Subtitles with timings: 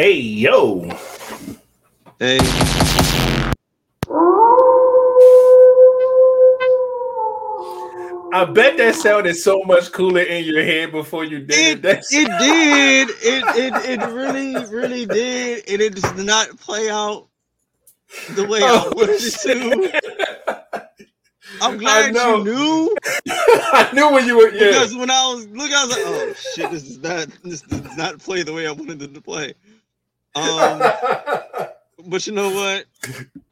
[0.00, 0.80] Hey, yo.
[2.18, 2.38] Hey.
[8.32, 11.98] I bet that sounded so much cooler in your head before you did it.
[11.98, 13.10] It, it did.
[13.10, 15.68] It, it it really, really did.
[15.68, 17.28] And it does not play out
[18.30, 20.90] the way I Oh, wanted it to.
[21.60, 22.96] I'm glad you knew
[23.28, 24.48] I knew when you were.
[24.48, 24.68] Yeah.
[24.68, 27.96] because when I was looking, I was like, "Oh shit, this is not this does
[27.98, 29.52] not play the way I wanted it to play."
[30.34, 30.78] Um,
[32.08, 32.86] but you know what?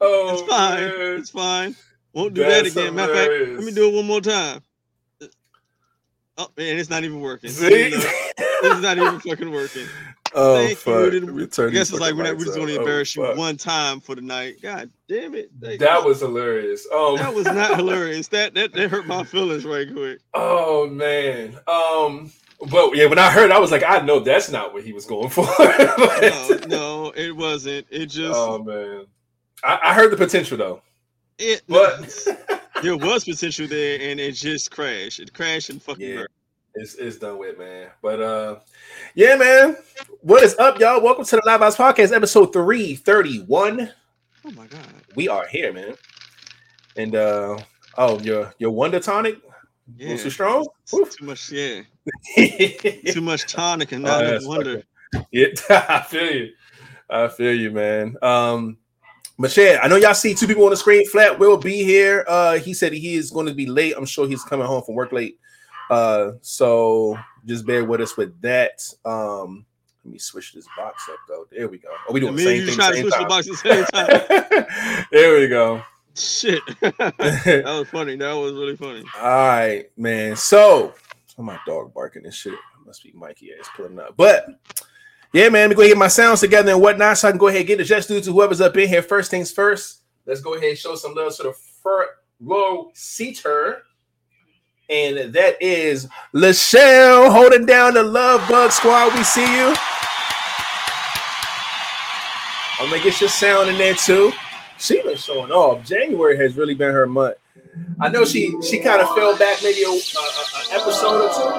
[0.01, 0.79] oh, It's fine.
[0.79, 1.19] man.
[1.19, 1.75] It's fine.
[2.13, 2.95] Won't do That's that again.
[2.95, 4.61] Matter of fact, let me do it one more time.
[6.37, 7.49] Oh man, it's not even working.
[7.49, 7.91] See?
[8.61, 9.85] It's not even fucking working.
[10.33, 10.75] oh, Thank you.
[10.75, 11.11] fuck.
[11.11, 13.25] Didn't- Return I guess it's like we're, not, we're just going to Oh, embarrass you
[13.25, 13.35] fuck.
[13.37, 14.61] one time for the night.
[14.61, 15.51] God damn it!
[15.61, 16.07] Thank That you.
[16.07, 16.87] was hilarious.
[16.91, 18.29] Oh, that was not hilarious.
[18.29, 20.19] That that that hurt my feelings right quick.
[20.33, 21.57] oh man.
[21.67, 22.31] Um,
[22.69, 25.05] but yeah, when I heard, I was like, I know that's not what he was
[25.05, 25.45] going for.
[25.59, 27.87] No, no, it wasn't.
[27.89, 29.05] It just oh man,
[29.63, 30.81] I, I heard the potential though,
[31.37, 31.61] it.
[31.67, 32.27] but
[32.83, 35.19] there was potential there, and it just crashed.
[35.19, 36.15] It crashed and fucking Yeah.
[36.15, 36.27] burned.
[36.75, 37.87] it's it's done with, man.
[38.01, 38.59] But uh,
[39.15, 39.77] yeah, man.
[40.21, 41.01] What is up, y'all?
[41.01, 43.91] Welcome to the Live House Podcast, episode three thirty one.
[44.45, 44.85] Oh my god.
[45.15, 45.95] We are here, man.
[46.97, 47.57] And uh,
[47.97, 49.37] oh, your your Wonder Tonic,
[49.97, 50.17] Yeah.
[50.17, 50.67] too strong.
[50.91, 51.05] Woo.
[51.05, 51.51] Too much.
[51.51, 51.81] Yeah.
[52.37, 54.83] yeah, Too much tonic and Oh, not enough wonder.
[55.13, 56.49] I feel you.
[57.09, 58.15] I feel you, man.
[58.21, 58.77] Um,
[59.37, 61.07] Michelle, I know y'all see two people on the screen.
[61.07, 62.25] Flat will be here.
[62.27, 63.93] Uh, he said he is going to be late.
[63.97, 65.39] I'm sure he's coming home from work late.
[65.89, 68.81] Uh, so just bear with us with that.
[69.05, 69.65] Um,
[70.03, 71.45] let me switch this box up though.
[71.51, 71.89] There we go.
[71.89, 72.79] Are we doing the same you thing?
[72.79, 73.27] same switch the time?
[73.27, 75.05] box at the same time.
[75.11, 75.81] there we go.
[76.19, 76.61] Shit.
[76.81, 78.15] that was funny.
[78.17, 79.03] That was really funny.
[79.17, 80.35] All right, man.
[80.35, 80.93] So,
[81.37, 82.57] oh, my dog barking and shit.
[82.85, 84.15] Must be Mikey ass pulling up.
[84.17, 84.47] But
[85.31, 87.31] yeah, man, let me go ahead and get my sounds together and whatnot so I
[87.31, 89.03] can go ahead and get the just due to whoever's up in here.
[89.03, 92.09] First things first, let's go ahead and show some love to the front
[92.39, 93.83] row seater.
[94.89, 99.13] And that is Lachelle holding down the Love Bug Squad.
[99.13, 99.75] We see you.
[102.79, 104.31] I'm gonna get your sound in there too.
[104.79, 105.83] She been showing off.
[105.85, 107.35] January has really been her month.
[107.99, 111.49] I know she she kind of fell back maybe a, a, a- episode or two,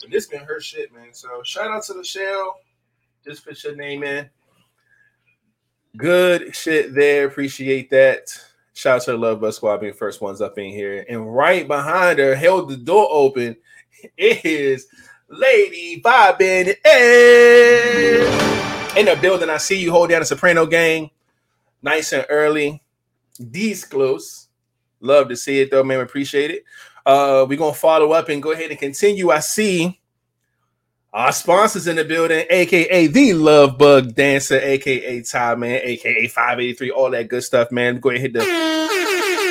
[0.00, 1.12] but this been her shit, man.
[1.12, 2.52] So shout out to Lachelle.
[3.24, 4.28] Just put your name in.
[5.96, 7.26] Good shit there.
[7.26, 8.28] Appreciate that.
[8.74, 11.04] Shout out to the Love Bug Squad being first ones up in here.
[11.08, 13.56] And right behind her, held the door open,
[14.18, 14.86] is
[15.28, 16.68] Lady Bobbin.
[18.96, 21.10] In the building, I see you hold down the Soprano gang.
[21.84, 22.82] Nice and early.
[23.38, 24.48] These close.
[25.00, 26.00] Love to see it though, man.
[26.00, 26.64] Appreciate it.
[27.04, 29.30] Uh, we're gonna follow up and go ahead and continue.
[29.30, 30.00] I see
[31.12, 36.90] our sponsors in the building, aka the Love Bug Dancer, aka Ty Man, aka 583,
[36.90, 38.00] all that good stuff, man.
[38.00, 38.40] Go ahead and hit the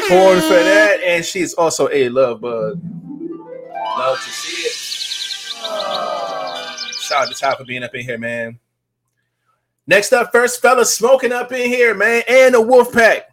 [0.10, 1.02] horn for that.
[1.06, 2.82] And she's also a love bug.
[3.96, 4.74] Love to see it.
[7.00, 8.60] Shout out to Ty for being up in here, man.
[9.86, 13.24] Next up, first fella smoking up in here, man, and the Wolf Pack.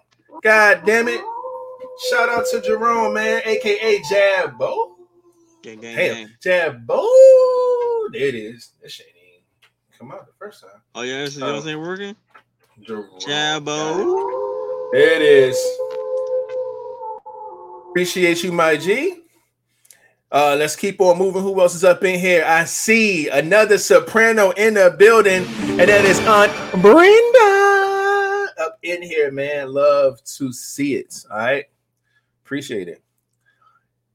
[0.43, 1.21] God damn it.
[2.11, 4.93] Shout out to Jerome, man, aka Jabbo.
[5.63, 6.29] Gang, gang, Damn, gang.
[6.43, 7.07] Jabbo.
[8.13, 8.73] There it is.
[8.83, 9.45] That shit ain't
[9.97, 10.81] come out the first time.
[10.95, 12.17] Oh yeah, this is yours ain't working.
[12.81, 13.11] Jerome.
[13.21, 14.91] Jabbo.
[14.93, 15.57] There it is.
[17.91, 19.20] Appreciate you, my G.
[20.33, 21.43] Uh, let's keep on moving.
[21.43, 22.45] Who else is up in here?
[22.47, 29.33] I see another soprano in the building, and that is Aunt Brenda up in here,
[29.33, 29.73] man.
[29.73, 31.25] Love to see it.
[31.31, 31.65] All right,
[32.45, 33.03] appreciate it.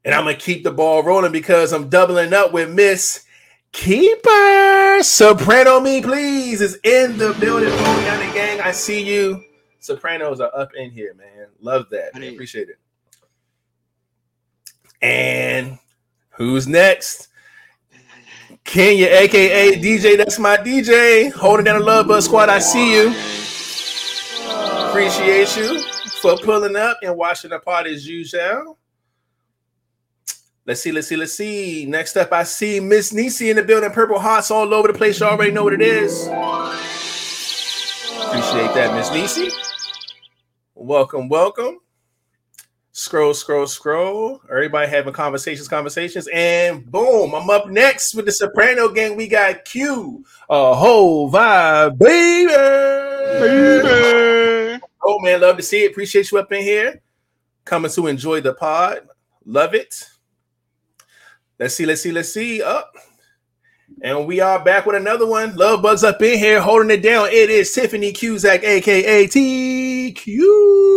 [0.06, 3.26] And I'm gonna keep the ball rolling because I'm doubling up with Miss
[3.74, 5.00] Keeper.
[5.02, 7.70] Soprano me, please, is in the building.
[7.72, 8.62] Hold down the gang.
[8.62, 9.44] I see you.
[9.80, 11.48] Sopranos are up in here, man.
[11.60, 12.14] Love that.
[12.16, 12.34] man.
[12.34, 12.80] Appreciate it.
[15.02, 15.78] And
[16.36, 17.30] who's next?
[18.64, 20.18] Kenya, aka DJ.
[20.18, 21.32] That's my DJ.
[21.32, 22.50] Holding down the Love Bug Squad.
[22.50, 23.10] I see you.
[24.90, 25.84] Appreciate you
[26.22, 28.78] for pulling up and watching the party as usual.
[30.66, 31.86] Let's see, let's see, let's see.
[31.86, 33.92] Next up, I see Miss Nisi in the building.
[33.92, 35.20] Purple hearts all over the place.
[35.20, 36.26] You already know what it is.
[38.26, 39.52] Appreciate that, Miss Nisi.
[40.74, 41.80] Welcome, welcome.
[42.98, 44.42] Scroll, scroll, scroll.
[44.50, 47.36] Everybody having conversations, conversations, and boom!
[47.36, 49.18] I'm up next with the Soprano gang.
[49.18, 52.54] We got Q, a whole vibe, baby.
[53.42, 54.82] Baby.
[55.04, 55.92] Oh man, love to see it.
[55.92, 57.02] Appreciate you up in here.
[57.66, 59.10] Coming to enjoy the pod.
[59.46, 59.94] Love it.
[61.60, 62.64] Let's see, let's see, let's see.
[62.64, 62.94] Up.
[64.04, 65.54] And we are back with another one.
[65.58, 67.28] Love Bugs up in here, holding it down.
[67.28, 70.96] It is Tiffany Cusack, aka TQ.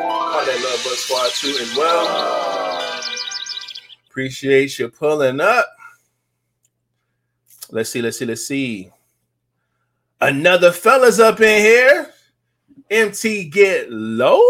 [0.00, 3.00] All that Love Bug Squad too as well.
[4.08, 5.66] Appreciate you pulling up.
[7.70, 8.90] Let's see, let's see, let's see.
[10.20, 12.10] Another fella's up in here.
[12.90, 14.40] MT get low.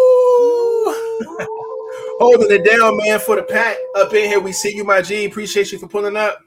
[2.19, 4.41] Holding it down, man, for the pack up in here.
[4.41, 5.27] We see you, my G.
[5.27, 6.39] Appreciate you for pulling up.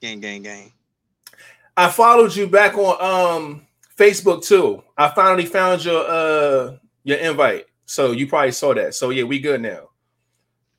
[0.00, 0.72] Gang, gang, gang.
[1.76, 3.66] I followed you back on um
[3.96, 4.82] Facebook too.
[4.96, 7.66] I finally found your uh your invite.
[7.86, 8.94] So you probably saw that.
[8.94, 9.90] So yeah, we good now.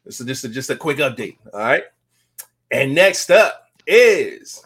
[0.05, 1.37] This is just a, just a quick update.
[1.53, 1.83] All right.
[2.71, 4.63] And next up is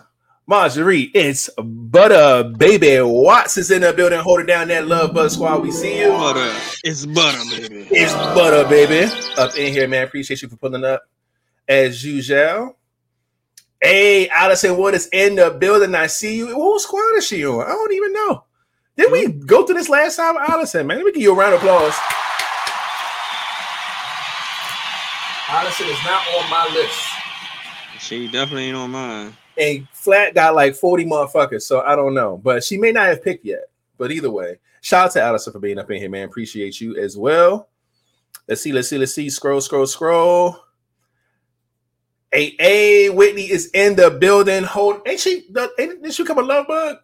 [0.47, 1.11] Marjorie.
[1.13, 5.61] It's Butter Baby Watts is in the building holding down that love bug squad.
[5.61, 6.09] We see you.
[6.09, 6.51] Butter.
[6.83, 7.87] It's butter, baby.
[7.91, 10.07] It's Butter Baby up in here, man.
[10.07, 11.03] Appreciate you for pulling up
[11.67, 12.77] as usual.
[13.81, 15.95] Hey, Allison Wood is in the building.
[15.95, 16.57] I see you.
[16.57, 17.63] What squad is she on?
[17.63, 18.43] I don't even know.
[18.97, 20.85] Did we go through this last time, Allison?
[20.85, 21.95] Man, let me give you a round of applause.
[25.53, 26.97] Allison is not on my list.
[27.99, 29.35] She definitely ain't on mine.
[29.57, 32.37] And Flat got like 40 motherfuckers, so I don't know.
[32.37, 33.63] But she may not have picked yet.
[33.97, 36.23] But either way, shout out to Allison for being up in here, man.
[36.23, 37.67] Appreciate you as well.
[38.47, 39.29] Let's see, let's see, let's see.
[39.29, 40.57] Scroll, scroll, scroll.
[42.31, 44.63] Hey, hey, Whitney is in the building.
[44.63, 45.49] Hold, ain't she?
[45.77, 46.97] Ain't, did she come a love bug?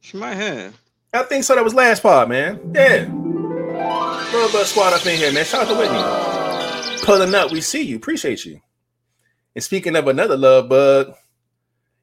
[0.00, 0.80] She might have.
[1.12, 1.54] I think so.
[1.54, 2.72] That was last part, man.
[2.74, 3.06] Yeah.
[4.32, 5.44] Love bug squad up in here, man.
[5.44, 6.27] Shout out to Whitney.
[7.02, 7.96] Pulling up, we see you.
[7.96, 8.60] Appreciate you.
[9.54, 11.14] And speaking of another love bug,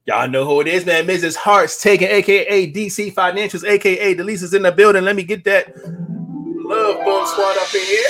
[0.06, 1.06] y'all know who it is, man.
[1.06, 1.36] Mrs.
[1.36, 5.04] Hearts taking, aka DC Financials, aka the Delisa's in the building.
[5.04, 8.10] Let me get that love bug squad up in here.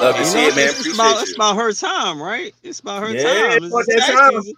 [0.00, 0.64] Love to You see know, it, man.
[0.68, 1.22] it's, Appreciate about, you.
[1.22, 2.52] it's about her time, right?
[2.62, 3.64] It's about her Yeah, time.
[3.64, 4.42] it's It's about tax that time.
[4.42, 4.54] season.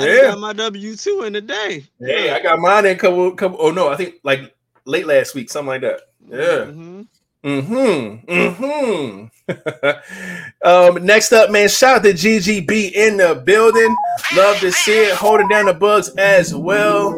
[0.00, 0.22] I Yeah.
[0.22, 1.84] got my W two in the day.
[2.00, 3.58] Hey, I got mine in couple, couple.
[3.60, 4.54] Oh no, I think like
[4.86, 6.00] late last week, something like that.
[6.26, 6.70] Yeah.
[6.70, 7.06] Mhm.
[7.44, 8.30] Mm-hmm.
[8.32, 9.26] Mm-hmm.
[10.66, 13.94] um, next up, man, shout out to GGB in the building.
[14.34, 17.10] Love to see it, holding down the bugs as well.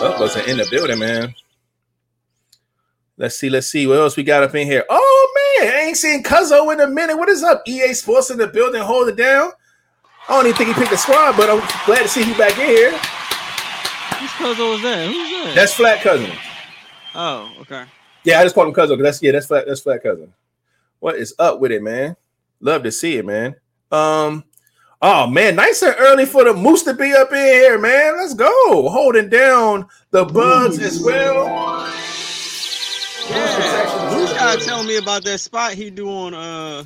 [0.00, 1.34] That wasn't in the building, man.
[3.18, 4.84] Let's see, let's see what else we got up in here.
[4.88, 7.18] Oh man, I ain't seen Cuzzo in a minute.
[7.18, 7.62] What is up?
[7.66, 9.50] EA Sports in the building, hold it down.
[10.28, 12.56] I don't even think he picked a squad, but I'm glad to see you back
[12.58, 12.92] in here.
[12.92, 15.06] Whose cousin was that?
[15.08, 15.52] Who's that?
[15.56, 16.30] That's flat cousin.
[17.14, 17.84] Oh, okay.
[18.24, 18.96] Yeah, I just called him cousin.
[18.96, 19.66] 'cause That's yeah, that's flat.
[19.66, 20.32] That's flat cousin.
[20.98, 22.16] What is up with it, man?
[22.60, 23.54] Love to see it, man.
[23.90, 24.44] Um,
[25.00, 28.18] oh man, nice and early for the moose to be up in here, man.
[28.18, 31.46] Let's go, holding down the bugs as well.
[33.30, 36.84] Yeah, Bruce gotta tell me about that spot he do on uh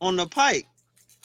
[0.00, 0.66] on the pike.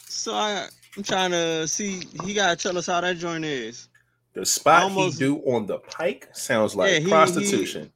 [0.08, 2.02] So I I'm trying to see.
[2.24, 3.90] He gotta tell us how that joint is.
[4.34, 7.92] The spot Almost- he do on the pike sounds like Yeah, he- prostitution.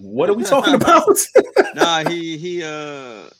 [0.00, 1.18] What are we talking about?
[1.74, 3.30] Nah, he he uh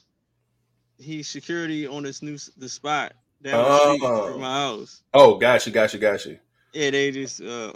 [0.99, 4.33] he security on this new the spot down the street Oh.
[4.33, 5.03] from my house.
[5.13, 6.39] oh, gotcha, gotcha, gotcha.
[6.73, 7.73] Yeah, they just uh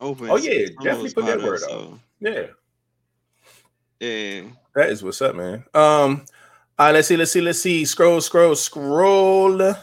[0.00, 0.30] open.
[0.30, 2.46] Oh, yeah, definitely put that word up, so, Yeah.
[4.00, 4.42] Yeah.
[4.74, 5.64] That is what's up, man.
[5.74, 6.24] Um,
[6.78, 7.84] all right, let's see, let's see, let's see.
[7.84, 9.74] Scroll, scroll, scroll.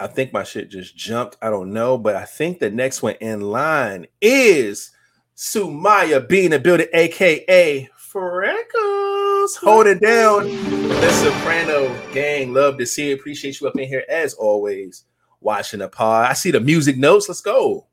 [0.00, 1.36] I think my shit just jumped.
[1.40, 4.90] I don't know, but I think the next one in line is
[5.36, 12.52] Sumaya being the building, aka Freckles, holding down the Soprano gang.
[12.52, 13.18] Love to see it.
[13.18, 15.04] Appreciate you up in here as always.
[15.40, 16.30] Watching the pod.
[16.30, 17.28] I see the music notes.
[17.28, 17.86] Let's go.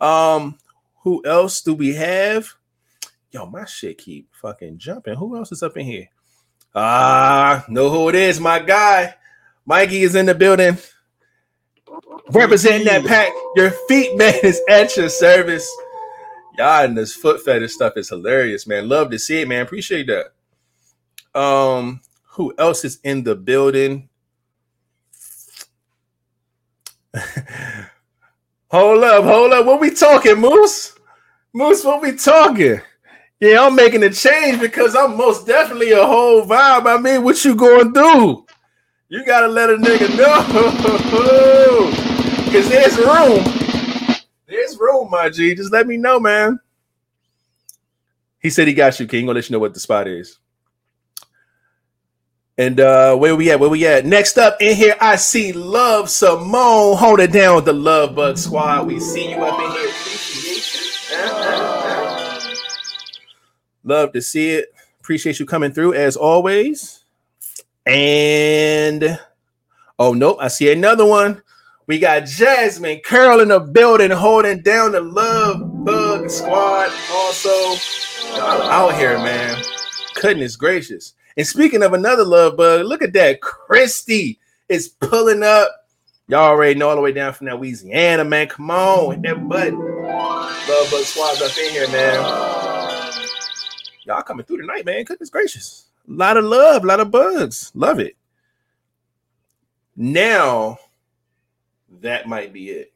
[0.00, 0.58] Um,
[1.02, 2.48] who else do we have?
[3.30, 5.14] Yo, my shit keep fucking jumping.
[5.14, 6.08] Who else is up in here?
[6.74, 9.14] Ah, know who it is, my guy.
[9.64, 10.76] Mikey is in the building.
[12.30, 13.32] Representing that pack.
[13.54, 15.70] Your feet, man, is at your service.
[16.58, 18.88] Y'all and this foot fetish stuff is hilarious, man.
[18.88, 19.62] Love to see it, man.
[19.62, 20.32] Appreciate that.
[21.38, 24.08] Um, who else is in the building?
[28.70, 29.66] hold up, hold up.
[29.66, 30.94] What we talking, Moose?
[31.52, 32.80] Moose, what we talking?
[33.38, 36.86] Yeah, I'm making a change because I'm most definitely a whole vibe.
[36.86, 38.46] I mean, what you going through?
[39.08, 41.92] You gotta let a nigga know.
[42.52, 43.55] Cause there's room.
[44.78, 45.54] Room, my G.
[45.54, 46.60] Just let me know, man.
[48.40, 49.26] He said he got you, King.
[49.26, 50.38] Gonna let you know what the spot is.
[52.58, 53.60] And uh where we at?
[53.60, 54.06] Where we at?
[54.06, 58.38] Next up in here, I see Love Simone Hold it down with the Love Bug
[58.38, 58.86] Squad.
[58.86, 59.92] We see you up in here.
[63.84, 64.72] Love to see it.
[65.00, 67.04] Appreciate you coming through as always.
[67.84, 69.18] And
[69.98, 71.42] Oh nope, I see another one.
[71.86, 76.90] We got Jasmine Curl in the building holding down the Love Bug Squad.
[77.12, 77.48] Also,
[78.36, 79.62] y'all out here, man.
[80.20, 81.14] Goodness gracious.
[81.36, 83.40] And speaking of another Love Bug, look at that.
[83.40, 85.68] Christy is pulling up.
[86.26, 88.48] Y'all already know all the way down from that Louisiana, man.
[88.48, 89.78] Come on, hit that button.
[89.78, 92.16] Love Bug Squad's up in here, man.
[94.06, 95.04] Y'all coming through tonight, man.
[95.04, 95.86] Goodness gracious.
[96.08, 97.70] A lot of love, a lot of bugs.
[97.76, 98.16] Love it.
[99.94, 100.78] Now,
[102.02, 102.92] that might be it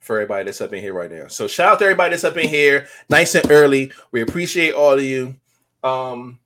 [0.00, 1.28] for everybody that's up in here right now.
[1.28, 3.92] So shout out to everybody that's up in here, nice and early.
[4.10, 5.36] We appreciate all of you.
[5.84, 6.40] Um,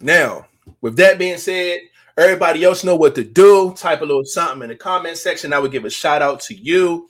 [0.00, 0.46] now,
[0.80, 1.80] with that being said,
[2.16, 3.74] everybody else know what to do.
[3.74, 5.52] Type a little something in the comment section.
[5.52, 7.08] I would give a shout out to you.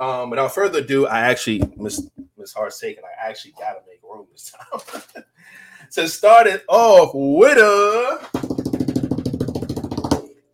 [0.00, 3.02] Um, without further ado, I actually Miss Miss Heart's taken.
[3.04, 5.02] I actually gotta make room this time.
[5.92, 8.67] to start it off with a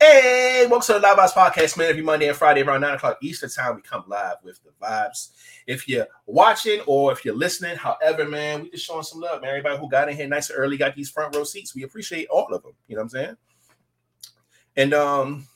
[0.07, 1.89] Hey, welcome to the Live Vibes Podcast, man.
[1.89, 5.31] Every Monday and Friday around 9 o'clock Eastern Time, we come live with the vibes.
[5.67, 9.49] If you're watching or if you're listening, however, man, we just showing some love, man.
[9.49, 11.75] Everybody who got in here nice and early, got these front row seats.
[11.75, 12.73] We appreciate all of them.
[12.87, 13.37] You know what I'm saying?
[14.77, 15.47] And um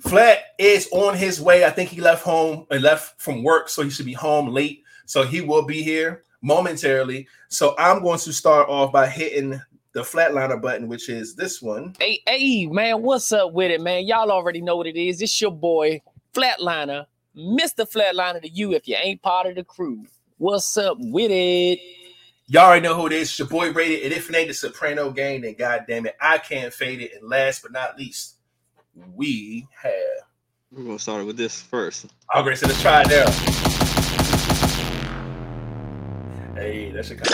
[0.00, 1.64] Flat is on his way.
[1.64, 4.82] I think he left home and left from work, so he should be home late.
[5.06, 7.26] So he will be here momentarily.
[7.48, 9.62] So I'm going to start off by hitting
[9.98, 11.92] the flatliner button, which is this one.
[11.98, 14.06] Hey, hey, man, what's up with it, man?
[14.06, 15.20] Y'all already know what it is.
[15.20, 16.00] It's your boy,
[16.32, 17.80] Flatliner, Mr.
[17.80, 20.06] Flatliner to you if you ain't part of the crew.
[20.36, 21.80] What's up with it?
[22.46, 23.28] Y'all already know who it is.
[23.28, 24.04] It's your boy Rated.
[24.04, 27.14] And if it ain't the Soprano gang, then goddamn it, I can't fade it.
[27.18, 28.36] And last but not least,
[29.16, 29.92] we have.
[30.70, 32.06] We're gonna start with this first.
[32.32, 33.28] All right, so let's try it now.
[36.54, 37.28] Hey, that's a kind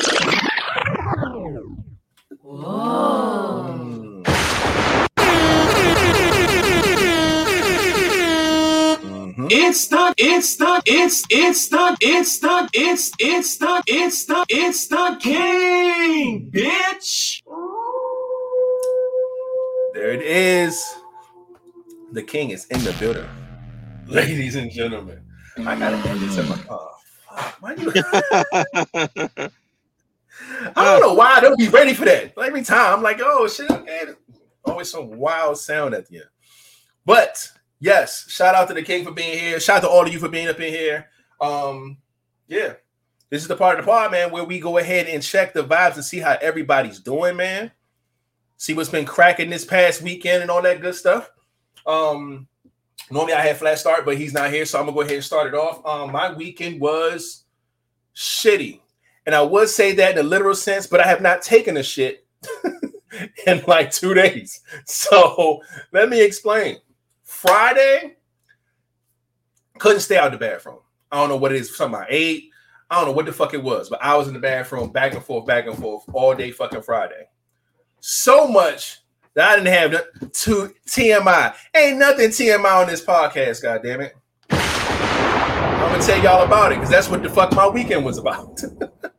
[2.45, 4.23] Whoa.
[9.01, 9.49] Mhm.
[9.51, 14.87] It's the, it's the, it's, it's the, it's the, it's, it's the, it's the, it's
[14.89, 17.41] the king, bitch.
[19.95, 20.85] There it is.
[22.13, 23.27] The king is in the building.
[24.07, 25.23] Ladies and gentlemen,
[25.61, 26.91] I gotta end this in my oh,
[27.27, 27.57] fuck.
[27.63, 29.49] Why you
[30.77, 32.33] I don't know why don't be ready for that.
[32.39, 34.05] Every time I'm like, oh shit, okay.
[34.65, 36.27] Always some wild sound at the end.
[37.05, 37.51] But
[37.81, 39.61] yes, shout out to the king for being here.
[39.61, 41.09] Shout out to all of you for being up in here.
[41.41, 41.99] Um,
[42.49, 42.75] yeah.
[43.31, 45.65] This is the part of the pod, man, where we go ahead and check the
[45.65, 47.73] vibes and see how everybody's doing, man.
[48.57, 51.31] See what's been cracking this past weekend and all that good stuff.
[51.87, 52.47] Um,
[53.11, 55.25] normally I had flat start, but he's not here, so I'm gonna go ahead and
[55.25, 55.85] start it off.
[55.85, 57.45] Um, my weekend was
[58.15, 58.81] shitty.
[59.27, 61.83] And I would say that in a literal sense, but I have not taken a
[61.83, 62.27] shit
[63.47, 64.61] in like two days.
[64.87, 65.63] So
[65.93, 66.79] let me explain.
[67.23, 68.17] Friday,
[69.79, 70.79] couldn't stay out of the bathroom.
[71.11, 72.51] I don't know what it is, something I ate.
[72.91, 75.15] I don't know what the fuck it was, but I was in the bathroom back
[75.15, 77.29] and forth, back and forth all day fucking Friday.
[78.01, 79.01] So much
[79.35, 81.55] that I didn't have to TMI.
[81.75, 84.15] Ain't nothing TMI on this podcast, god damn it.
[84.51, 88.61] I'm gonna tell y'all about it because that's what the fuck my weekend was about.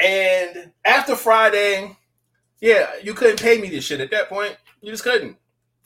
[0.00, 1.96] and after Friday,
[2.60, 4.56] yeah, you couldn't pay me this shit at that point.
[4.80, 5.36] You just couldn't.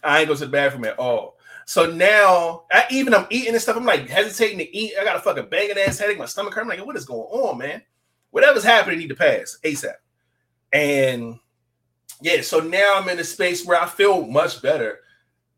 [0.03, 1.37] I ain't go to the bathroom at all.
[1.67, 4.93] So now, I, even I'm eating and stuff, I'm like hesitating to eat.
[5.01, 6.19] I got a fucking banging ass headache.
[6.19, 6.63] My stomach hurt.
[6.63, 7.83] I'm like, what is going on, man?
[8.31, 9.95] Whatever's happening, need to pass ASAP.
[10.73, 11.39] And
[12.21, 15.01] yeah, so now I'm in a space where I feel much better.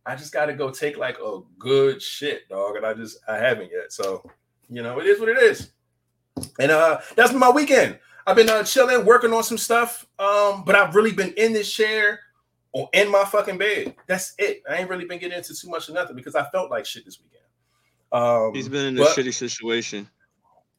[0.04, 3.36] I just got to go take like a good shit, dog, and I just I
[3.36, 3.92] haven't yet.
[3.92, 4.30] So
[4.68, 5.70] you know, it is what it is.
[6.60, 7.98] And uh, that's my weekend.
[8.26, 10.06] I've been uh, chilling, working on some stuff.
[10.18, 12.20] Um, but I've really been in this chair
[12.72, 13.94] or in my fucking bed.
[14.06, 14.62] That's it.
[14.68, 17.04] I ain't really been getting into too much of nothing because I felt like shit
[17.04, 17.42] this weekend.
[18.12, 20.08] Um, He's been in a but- shitty situation.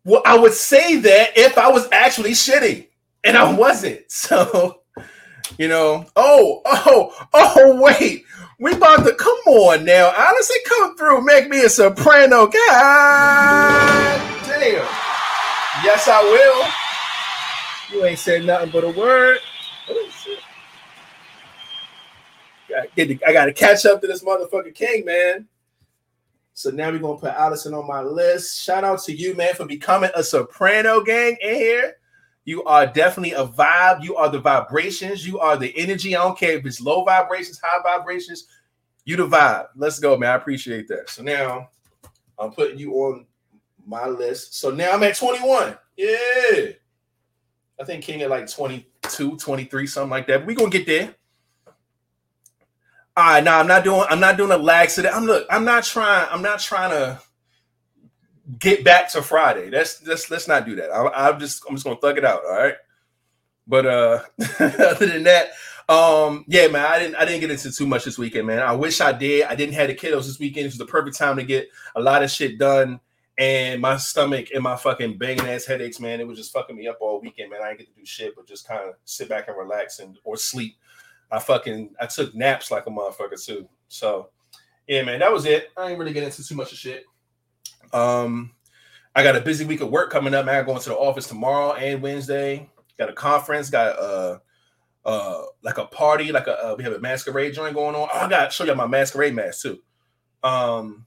[0.03, 2.87] well, I would say that if I was actually shitty,
[3.23, 4.01] and I wasn't.
[4.09, 4.81] So,
[5.57, 8.25] you know, oh, oh, oh, wait,
[8.59, 10.11] we about to come on now.
[10.17, 12.47] Honestly, come through, make me a soprano.
[12.47, 12.53] God
[14.45, 14.87] damn.
[15.83, 16.71] Yes, I will.
[17.91, 19.37] You ain't said nothing but a word.
[19.89, 20.09] Oh,
[23.25, 25.47] I got to catch up to this motherfucking king, man.
[26.53, 28.63] So now we're gonna put Allison on my list.
[28.63, 31.97] Shout out to you, man, for becoming a soprano gang in here.
[32.45, 34.03] You are definitely a vibe.
[34.03, 35.27] You are the vibrations.
[35.27, 36.15] You are the energy.
[36.15, 38.47] I don't care if it's low vibrations, high vibrations.
[39.05, 39.67] You the vibe.
[39.75, 40.31] Let's go, man.
[40.31, 41.09] I appreciate that.
[41.09, 41.69] So now
[42.39, 43.27] I'm putting you on
[43.85, 44.55] my list.
[44.55, 45.77] So now I'm at 21.
[45.95, 46.71] Yeah.
[47.79, 50.45] I think King at like 22, 23, something like that.
[50.45, 51.15] We're gonna get there.
[53.15, 54.05] All right, now I'm not doing.
[54.09, 55.11] I'm not doing a laxative.
[55.13, 55.47] I'm look.
[55.49, 56.27] I'm not trying.
[56.31, 57.19] I'm not trying to
[58.59, 59.69] get back to Friday.
[59.69, 60.91] That's let's let's not do that.
[60.91, 62.45] I, I'm just I'm just gonna thug it out.
[62.45, 62.75] All right.
[63.65, 64.19] But uh
[64.59, 65.49] other than that,
[65.89, 68.59] um, yeah, man, I didn't I didn't get into too much this weekend, man.
[68.59, 69.45] I wish I did.
[69.45, 70.65] I didn't have the kiddos this weekend.
[70.65, 72.99] It was the perfect time to get a lot of shit done.
[73.37, 76.87] And my stomach and my fucking banging ass headaches, man, it was just fucking me
[76.87, 77.61] up all weekend, man.
[77.61, 80.17] I didn't get to do shit, but just kind of sit back and relax and
[80.23, 80.75] or sleep.
[81.31, 83.67] I fucking I took naps like a motherfucker too.
[83.89, 84.29] So
[84.87, 85.69] yeah, man, that was it.
[85.77, 87.03] I ain't really get into too much of shit.
[87.93, 88.53] Um,
[89.15, 90.59] I got a busy week of work coming up, man.
[90.59, 92.69] I'm going to the office tomorrow and Wednesday.
[92.97, 94.39] Got a conference, got uh
[95.05, 98.09] uh like a party, like a uh, we have a masquerade joint going on.
[98.11, 99.79] Oh, I gotta show you my masquerade mask too.
[100.43, 101.05] Um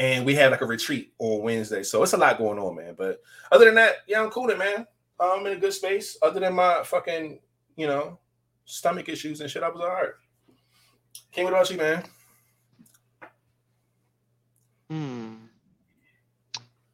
[0.00, 1.82] and we had like a retreat on Wednesday.
[1.82, 2.94] So it's a lot going on, man.
[2.96, 3.20] But
[3.52, 4.86] other than that, yeah, I'm cool, man.
[5.20, 6.16] I'm in a good space.
[6.22, 7.38] Other than my fucking,
[7.76, 8.18] you know,
[8.64, 10.08] stomach issues and shit, I was all right.
[11.32, 12.02] King, what about you, man?
[14.88, 15.34] Hmm.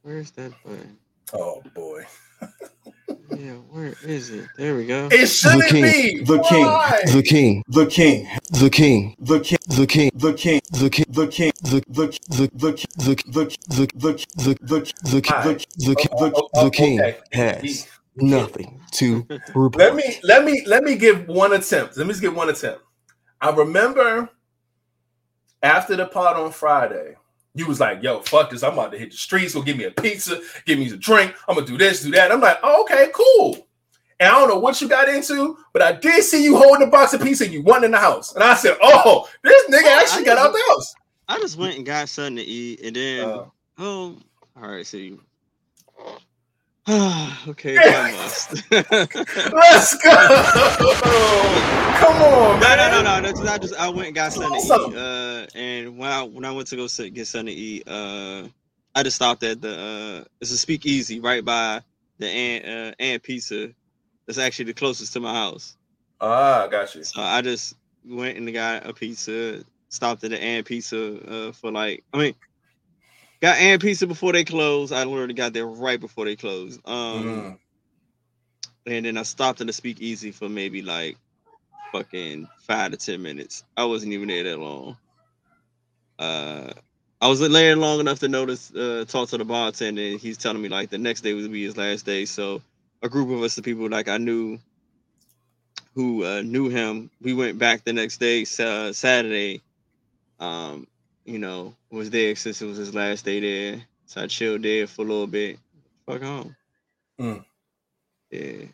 [0.02, 0.98] Where's that button?
[1.32, 2.04] Oh boy.
[3.30, 4.46] Yeah, where is it?
[4.56, 5.08] There we go.
[5.10, 7.00] It shouldn't king, be the king, Why?
[7.12, 11.26] The king, the king, the king, the king, the king, the king, the king, the
[11.26, 16.06] king, the the the the king, the the the the the the the the the
[16.12, 19.76] Oh, oh, oh, the king has nothing to report.
[19.76, 21.96] Let me let me let me give one attempt.
[21.96, 22.80] Let me just give one attempt.
[23.40, 24.30] I remember
[25.62, 27.16] after the pod on Friday,
[27.56, 28.62] you was like, "Yo, fuck this!
[28.62, 29.54] I'm about to hit the streets.
[29.54, 31.34] Go give me a pizza, give me a drink.
[31.48, 33.66] I'm gonna do this, do that." I'm like, oh, "Okay, cool."
[34.20, 36.90] And I don't know what you got into, but I did see you holding a
[36.90, 37.44] box of pizza.
[37.44, 40.52] and You went in the house, and I said, "Oh, this nigga actually got out
[40.52, 40.94] the house."
[41.28, 43.44] I just went and got something to eat, and then Uh,
[43.78, 44.16] oh,
[44.56, 44.86] all right.
[44.86, 45.22] see you.
[47.48, 48.70] okay, I must.
[48.70, 50.10] let's go.
[51.98, 52.78] Come on, No, man.
[52.78, 53.20] no, no, no.
[53.22, 54.92] That's I just I went and got something to Awesome.
[54.92, 54.96] eat.
[54.96, 58.46] Uh, and when I when I went to go sit, get something to eat, uh,
[58.94, 59.70] I just stopped at the
[60.22, 61.82] uh, it's a speakeasy right by
[62.18, 63.70] the Ant uh, Ant Pizza.
[64.26, 65.76] That's actually the closest to my house.
[66.20, 67.02] Ah, got you.
[67.02, 69.64] So I just went and got a pizza.
[69.88, 72.34] Stopped at the Ant Pizza uh, for like I mean,
[73.46, 74.92] got Ant Pizza before they closed.
[74.92, 76.80] I literally got there right before they closed.
[76.88, 77.58] Um, Mm.
[78.86, 81.16] and then I stopped at the speakeasy for maybe like
[81.92, 83.64] fucking five to ten minutes.
[83.76, 84.96] I wasn't even there that long.
[86.18, 86.72] Uh,
[87.20, 90.02] I was laying long enough to notice, uh, talk to the bartender.
[90.02, 92.24] And he's telling me like the next day would be his last day.
[92.24, 92.62] So
[93.02, 94.58] a group of us, the people like I knew,
[95.94, 99.62] who uh, knew him, we went back the next day, uh, Saturday.
[100.40, 100.86] Um,
[101.26, 103.82] you know, was there since it was his last day there.
[104.06, 105.58] So I chilled there for a little bit.
[106.06, 106.56] Fuck home.
[107.20, 107.44] Mm.
[108.30, 108.66] Yeah.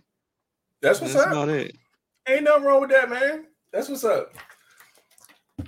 [0.82, 1.48] That's what's That's up.
[1.48, 1.74] it.
[2.28, 3.46] Ain't nothing wrong with that, man.
[3.72, 4.32] That's what's up.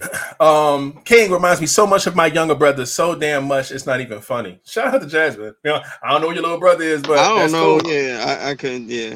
[0.41, 4.01] Um, King reminds me so much of my younger brother, so damn much it's not
[4.01, 4.59] even funny.
[4.67, 5.55] Shout out to Jasmine.
[5.65, 7.79] You know, I don't know who your little brother is, but I don't that's know.
[7.79, 7.93] cool.
[7.93, 8.89] Yeah, I, I couldn't.
[8.89, 9.15] Yeah,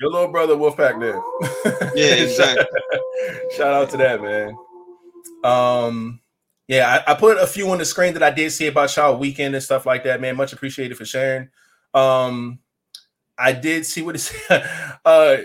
[0.00, 1.20] Your little brother Wolfpack there.
[1.94, 2.64] Yeah, exactly.
[3.56, 4.56] Shout out to that, man.
[5.44, 6.20] Um,
[6.68, 9.18] yeah, I, I put a few on the screen that I did see about y'all
[9.18, 10.36] weekend and stuff like that, man.
[10.36, 11.48] Much appreciated for sharing.
[11.92, 12.58] Um,
[13.36, 14.68] I did see what it said.
[15.04, 15.36] Uh,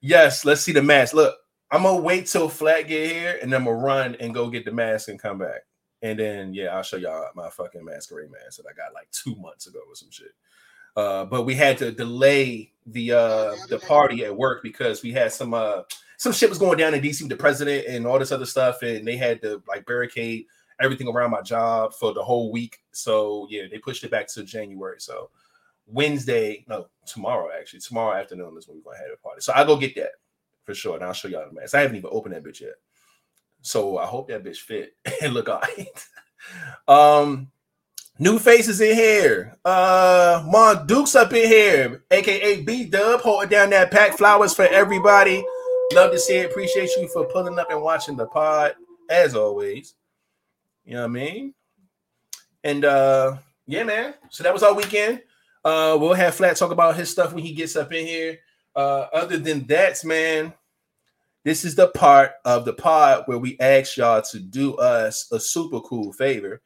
[0.00, 1.14] yes, let's see the mask.
[1.14, 1.36] Look,
[1.70, 4.64] I'm gonna wait till Flat get here, and then I'm gonna run and go get
[4.64, 5.62] the mask and come back.
[6.02, 9.34] And then yeah, I'll show y'all my fucking masquerade mask that I got like two
[9.36, 10.32] months ago or some shit.
[10.96, 15.32] Uh, but we had to delay the uh the party at work because we had
[15.32, 15.82] some uh
[16.24, 18.80] some shit was going down in DC with the president and all this other stuff,
[18.80, 20.46] and they had to like barricade
[20.80, 22.78] everything around my job for the whole week.
[22.92, 24.96] So yeah, they pushed it back to January.
[25.00, 25.28] So
[25.86, 29.42] Wednesday, no, tomorrow actually, tomorrow afternoon is when we're gonna have a party.
[29.42, 30.12] So I'll go get that
[30.64, 31.74] for sure, and I'll show y'all the mask.
[31.74, 32.76] I haven't even opened that bitch yet.
[33.60, 36.08] So I hope that bitch fit and look all right.
[36.88, 37.50] um
[38.18, 39.58] New faces in here.
[39.62, 44.66] Uh Mon Duke's up in here, aka B Dub, holding down that pack flowers for
[44.66, 45.44] everybody.
[45.92, 46.50] Love to see it.
[46.50, 48.74] Appreciate you for pulling up and watching the pod,
[49.10, 49.94] as always.
[50.84, 51.54] You know what I mean?
[52.62, 54.14] And uh yeah, man.
[54.30, 55.22] So that was our weekend.
[55.64, 58.38] Uh we'll have Flat talk about his stuff when he gets up in here.
[58.74, 60.52] Uh other than that, man,
[61.44, 65.38] this is the part of the pod where we ask y'all to do us a
[65.38, 66.60] super cool favor.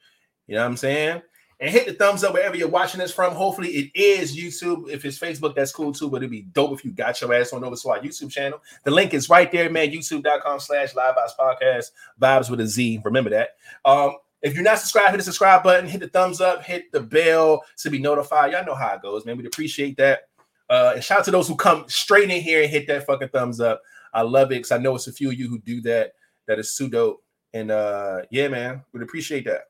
[0.47, 1.23] You know what I'm saying?
[1.61, 3.35] And hit the thumbs up wherever you're watching this from.
[3.35, 4.89] Hopefully, it is YouTube.
[4.89, 6.09] If it's Facebook, that's cool too.
[6.09, 8.63] But it'd be dope if you got your ass on over to our YouTube channel.
[8.85, 9.91] The link is right there, man.
[9.91, 11.91] YouTube.com slash live podcast.
[12.21, 13.01] Vibes with a Z.
[13.05, 13.57] Remember that.
[13.85, 17.01] Um, if you're not subscribed, hit the subscribe button, hit the thumbs up, hit the
[17.01, 18.53] bell to be notified.
[18.53, 19.37] Y'all know how it goes, man.
[19.37, 20.29] We'd appreciate that.
[20.71, 23.31] Uh, and shout out to those who come straight in here and hit that fucking
[23.31, 23.83] thumbs up.
[24.13, 26.13] I love it because I know it's a few of you who do that.
[26.47, 27.23] That is too dope.
[27.53, 29.68] And uh yeah, man, we'd appreciate that.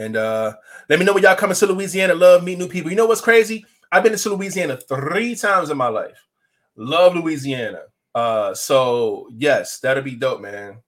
[0.00, 0.54] And uh
[0.88, 2.14] let me know when y'all coming to Louisiana.
[2.14, 2.90] Love meet new people.
[2.90, 3.66] You know what's crazy?
[3.92, 6.26] I've been to Louisiana three times in my life.
[6.74, 7.82] Love Louisiana.
[8.14, 10.78] Uh so yes, that'll be dope, man.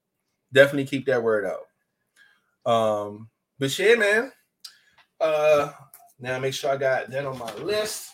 [0.51, 2.71] Definitely keep that word out.
[2.71, 4.31] Um, but yeah, man.
[5.21, 5.71] Uh
[6.19, 8.09] now make sure I got that on my list.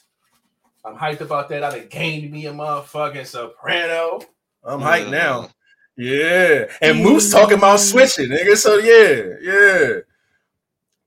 [0.84, 1.64] I'm hyped about that.
[1.64, 4.20] I done gained me a motherfucking soprano.
[4.66, 5.50] I'm hyped now.
[5.96, 6.66] Yeah.
[6.82, 8.58] And Moose talking about switching, nigga.
[8.58, 10.00] So yeah, yeah.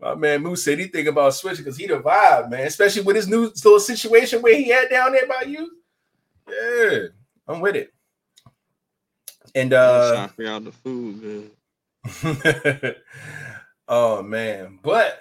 [0.02, 2.66] My man Moose said he think about switching because he the vibe, man.
[2.66, 5.70] Especially with his new little situation where he had down there by you.
[6.50, 6.98] Yeah,
[7.46, 7.94] I'm with it.
[9.54, 11.50] And uh figure out the food,
[12.04, 12.94] man.
[13.88, 15.20] oh man, but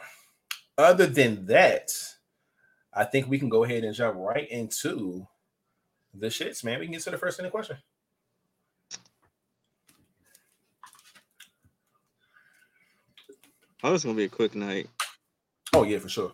[0.80, 1.92] other than that,
[2.92, 5.28] I think we can go ahead and jump right into
[6.12, 6.80] the shits, man.
[6.80, 7.78] We can get to the first in question.
[13.84, 14.90] Oh, it's gonna be a quick night.
[15.74, 16.34] Oh yeah, for sure.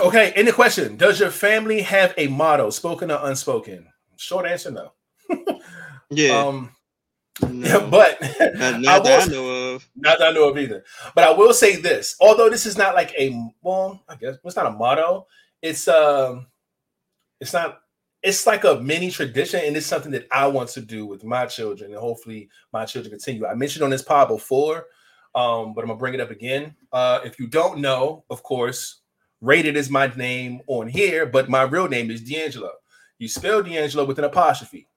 [0.00, 3.86] Okay, in the question, does your family have a motto, spoken or unspoken?
[4.16, 4.92] Short answer, no.
[6.10, 6.70] Yeah, Um,
[7.42, 7.88] no.
[7.90, 8.30] but not,
[8.74, 9.88] I not that I know of.
[9.96, 10.84] Not that I know of either.
[11.14, 14.56] But I will say this: although this is not like a well, I guess it's
[14.56, 15.26] not a motto.
[15.60, 16.46] It's um,
[17.40, 17.80] it's not.
[18.26, 21.46] It's like a mini tradition, and it's something that I want to do with my
[21.46, 23.46] children, and hopefully my children continue.
[23.46, 24.88] I mentioned on this pod before,
[25.36, 26.74] um, but I'm gonna bring it up again.
[26.90, 29.02] Uh, if you don't know, of course,
[29.40, 32.72] rated is my name on here, but my real name is D'Angelo.
[33.20, 34.88] You spell D'Angelo with an apostrophe.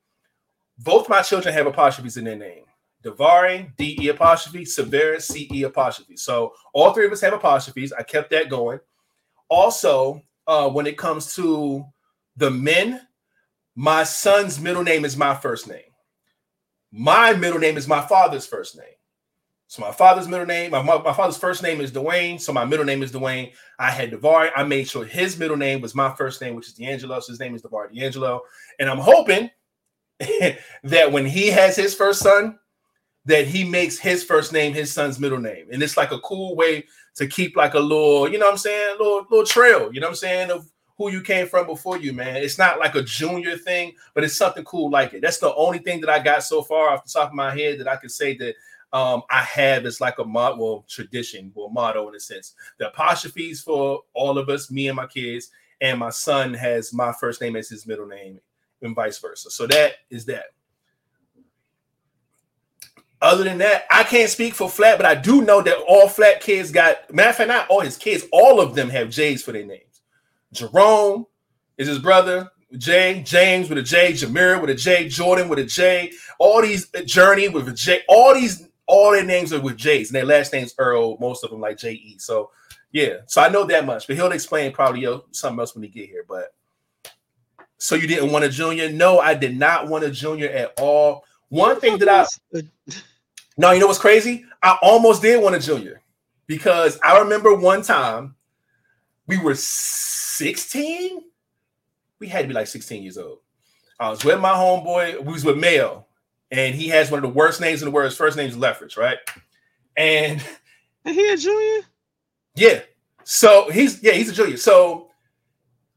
[0.80, 2.64] Both my children have apostrophes in their name.
[3.04, 6.18] Davari, D E apostrophe, Severus, C E apostrophe.
[6.18, 7.94] So all three of us have apostrophes.
[7.94, 8.80] I kept that going.
[9.50, 11.86] Also, uh, when it comes to
[12.36, 13.02] the men,
[13.80, 15.80] my son's middle name is my first name.
[16.92, 18.98] My middle name is my father's first name.
[19.68, 22.42] So my father's middle name, my, my father's first name is Dwayne.
[22.42, 23.54] So my middle name is Dwayne.
[23.80, 24.50] I had Davari.
[24.54, 27.22] I made sure his middle name was my first name, which is D'Angelo.
[27.22, 28.42] So his name is Davari D'Angelo.
[28.80, 29.50] And I'm hoping
[30.84, 32.60] that when he has his first son,
[33.24, 35.68] that he makes his first name his son's middle name.
[35.72, 36.84] And it's like a cool way
[37.16, 40.08] to keep like a little, you know what I'm saying, little little trail, you know
[40.08, 42.44] what I'm saying, of who you came from before you, man.
[42.44, 45.22] It's not like a junior thing, but it's something cool like it.
[45.22, 47.80] That's the only thing that I got so far off the top of my head
[47.80, 48.56] that I can say that
[48.92, 52.54] um, I have is like a mod, well, tradition or motto in a sense.
[52.80, 57.14] The apostrophes for all of us, me and my kids, and my son has my
[57.14, 58.42] first name as his middle name,
[58.82, 59.50] and vice versa.
[59.52, 60.48] So that is that.
[63.22, 66.42] Other than that, I can't speak for Flat, but I do know that all Flat
[66.42, 69.54] kids got matter of fact, not all his kids, all of them have J's for
[69.54, 69.89] their names.
[70.54, 71.26] Jerome
[71.78, 75.66] is his brother, J, James with a J, Jameer with a J, Jordan with a
[75.66, 79.78] J, all these uh, Journey with a J, all these all their names are with
[79.78, 82.18] J's, and their last name's Earl, most of them like J E.
[82.18, 82.52] So
[82.92, 86.10] yeah, so I know that much, but he'll explain probably something else when he get
[86.10, 86.26] here.
[86.28, 86.54] But
[87.78, 88.92] so you didn't want a junior?
[88.92, 91.24] No, I did not want a junior at all.
[91.50, 92.26] One thing that I
[93.58, 94.46] no, you know what's crazy?
[94.62, 96.02] I almost did want a junior
[96.48, 98.36] because I remember one time
[99.28, 99.56] we were
[100.40, 101.22] 16.
[102.20, 103.40] We had to be like 16 years old.
[104.00, 106.06] I was with my homeboy, we was with Mayo,
[106.52, 108.06] and he has one of the worst names in the world.
[108.10, 109.18] His first name is Leffridge, right?
[109.98, 110.42] And
[111.06, 111.86] And he a junior?
[112.56, 112.82] yeah,
[113.26, 114.58] so he's yeah, he's a junior.
[114.58, 115.10] So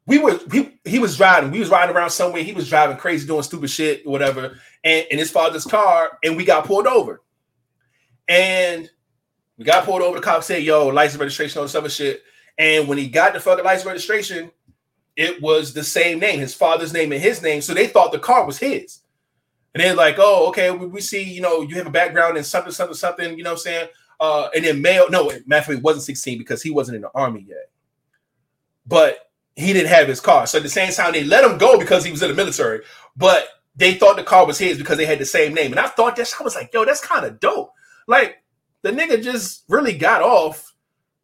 [0.06, 3.26] we were he, he was driving, we was riding around somewhere, he was driving crazy,
[3.26, 7.22] doing stupid shit, whatever, and in his father's car, and we got pulled over.
[8.28, 8.90] And
[9.56, 10.16] we got pulled over.
[10.16, 12.22] The cop said, "Yo, license registration on some shit."
[12.58, 14.50] And when he got the fucking license registration,
[15.16, 17.60] it was the same name, his father's name and his name.
[17.60, 19.00] So they thought the car was his.
[19.74, 22.44] And they're like, "Oh, okay, we, we see, you know, you have a background in
[22.44, 23.88] something, something, something." You know what I'm saying?
[24.20, 27.70] Uh, and then male, no, he wasn't 16 because he wasn't in the army yet.
[28.86, 30.46] But he didn't have his car.
[30.46, 32.82] So at the same time, they let him go because he was in the military.
[33.16, 35.72] But they thought the car was his because they had the same name.
[35.72, 37.72] And I thought that I was like, yo, that's kind of dope.
[38.06, 38.42] Like
[38.82, 40.71] the nigga just really got off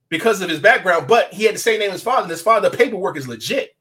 [0.08, 2.68] because of his background, but he had the same name as father, and his father
[2.68, 3.76] the paperwork is legit.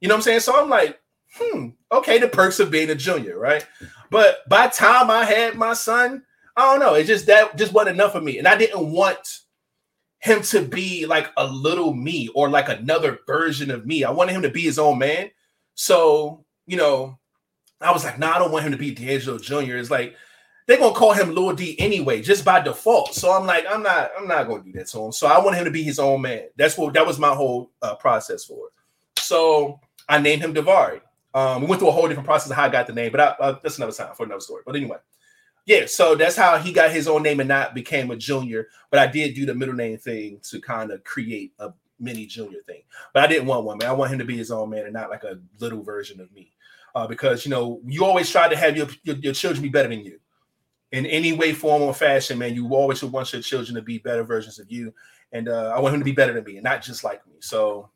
[0.00, 0.40] You know what I'm saying?
[0.40, 1.00] So I'm like,
[1.34, 3.66] hmm, okay, the perks of being a junior, right?
[4.10, 6.24] But by time I had my son,
[6.56, 8.38] I don't know, it just that just wasn't enough for me.
[8.38, 9.40] And I didn't want
[10.20, 14.04] him to be like a little me or like another version of me.
[14.04, 15.30] I wanted him to be his own man.
[15.74, 17.18] So, you know,
[17.80, 19.76] I was like, nah, I don't want him to be D'Angelo Jr.
[19.76, 20.14] It's like
[20.70, 23.12] they're gonna call him Lil D anyway, just by default.
[23.12, 25.10] So I'm like, I'm not, I'm not gonna do that to him.
[25.10, 26.44] So I want him to be his own man.
[26.56, 29.20] That's what that was my whole uh, process for it.
[29.20, 31.00] So I named him Davari.
[31.34, 33.20] Um, we went through a whole different process of how I got the name, but
[33.20, 34.62] I, I, that's another time for another story.
[34.64, 34.98] But anyway,
[35.66, 38.68] yeah, so that's how he got his own name and not became a junior.
[38.92, 42.60] But I did do the middle name thing to kind of create a mini junior
[42.64, 42.82] thing.
[43.12, 43.88] But I didn't want one, man.
[43.88, 46.30] I want him to be his own man and not like a little version of
[46.32, 46.52] me.
[46.94, 49.88] Uh, because you know, you always try to have your, your, your children be better
[49.88, 50.20] than you
[50.92, 52.54] in any way, form, or fashion, man.
[52.54, 54.92] You always want your children to be better versions of you.
[55.32, 57.34] And uh, I want him to be better than me and not just like me.
[57.40, 57.90] So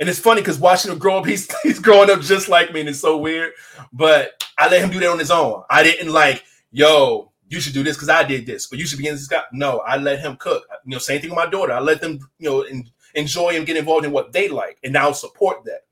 [0.00, 2.80] and it's funny because watching him grow up, he's he's growing up just like me,
[2.80, 3.52] and it's so weird.
[3.92, 5.62] But I let him do that on his own.
[5.70, 8.98] I didn't like, yo, you should do this because I did this, or you should
[8.98, 9.42] be in this guy.
[9.52, 10.64] No, I let him cook.
[10.84, 11.72] You know, same thing with my daughter.
[11.72, 12.82] I let them, you know,
[13.14, 15.82] enjoy and get involved in what they like, and I'll support that.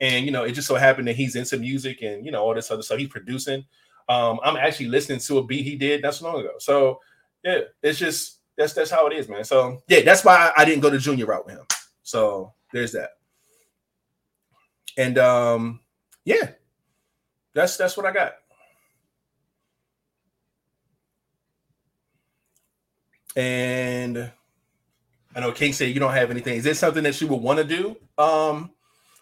[0.00, 2.54] And you know, it just so happened that he's into music and you know all
[2.54, 2.98] this other stuff.
[2.98, 3.64] He's producing.
[4.08, 6.54] Um, I'm actually listening to a beat he did not so long ago.
[6.58, 7.00] So
[7.44, 9.44] yeah, it's just that's that's how it is, man.
[9.44, 11.66] So yeah, that's why I didn't go the junior route with him.
[12.02, 13.10] So there's that.
[14.98, 15.80] And um,
[16.24, 16.50] yeah,
[17.54, 18.34] that's that's what I got.
[23.34, 24.30] And
[25.34, 26.56] I know King said you don't have anything.
[26.56, 28.70] Is this something that you would want to do, um,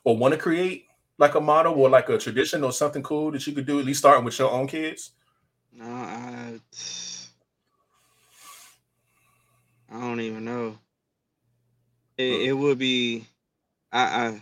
[0.05, 0.87] or want to create
[1.21, 3.85] like a model or like a tradition or something cool that you could do at
[3.85, 5.11] least starting with your own kids?
[5.73, 6.59] No, I,
[9.93, 10.79] I don't even know.
[12.17, 13.27] It, it would be,
[13.93, 14.41] I,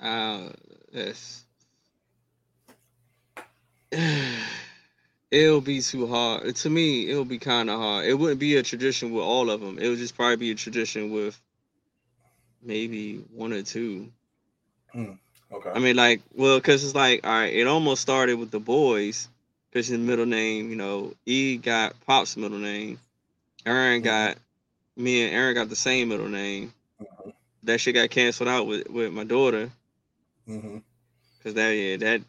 [0.00, 0.48] I, uh,
[0.90, 1.44] yes.
[5.30, 6.56] It'll be too hard.
[6.56, 8.06] To me, it'll be kind of hard.
[8.06, 9.78] It wouldn't be a tradition with all of them.
[9.78, 11.38] It would just probably be a tradition with
[12.62, 14.10] maybe one or two.
[15.52, 15.70] Okay.
[15.70, 19.28] I mean, like, well, because it's like, all right, it almost started with the boys,
[19.70, 22.98] because his middle name, you know, E got Pop's middle name.
[23.66, 24.04] Aaron Mhm.
[24.04, 24.36] got,
[24.96, 26.72] me and Aaron got the same middle name.
[27.00, 27.32] Mhm.
[27.64, 29.70] That shit got canceled out with, with my daughter,
[30.46, 30.78] hmm
[31.38, 32.20] because that, yeah, that,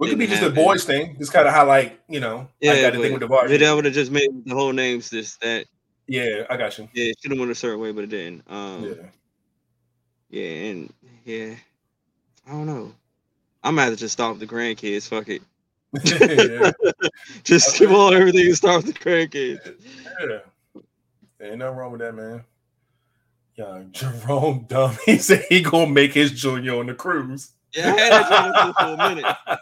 [0.00, 1.16] It could be just a boys thing.
[1.18, 3.64] Just kind of how like you know Yeah, I got but, thing with the varsity.
[3.64, 5.66] that would have just made the whole names this, that,
[6.08, 6.88] Yeah, I got you.
[6.92, 8.42] yeah, it should have went a certain way, but it didn't.
[8.50, 9.08] Um, Yeah.
[10.30, 10.92] yeah, and
[11.24, 11.54] yeah,
[12.46, 12.92] I don't know.
[13.62, 15.08] I'm gonna have to just stop with the grandkids.
[15.08, 15.42] Fuck it.
[17.44, 19.74] Just skip all everything and start with the grandkids.
[20.20, 20.38] Yeah.
[21.40, 22.44] Ain't nothing wrong with that, man.
[23.56, 24.96] Yeah, Jerome dumb.
[25.06, 27.52] He said he gonna make his junior on the cruise.
[27.72, 29.58] Yeah, I had that for a minute.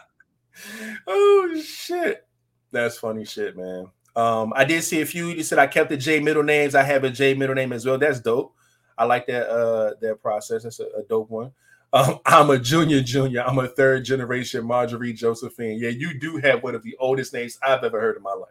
[1.07, 2.27] oh shit.
[2.71, 3.87] That's funny shit, man.
[4.15, 5.27] Um, I did see a few.
[5.27, 6.75] You said I kept the J middle names.
[6.75, 7.97] I have a J middle name as well.
[7.97, 8.53] That's dope.
[8.97, 10.63] I like that uh that process.
[10.63, 11.51] That's a, a dope one.
[11.95, 13.41] Um, I'm a junior junior.
[13.41, 15.79] I'm a third generation Marjorie Josephine.
[15.79, 18.49] Yeah, you do have one of the oldest names I've ever heard in my life.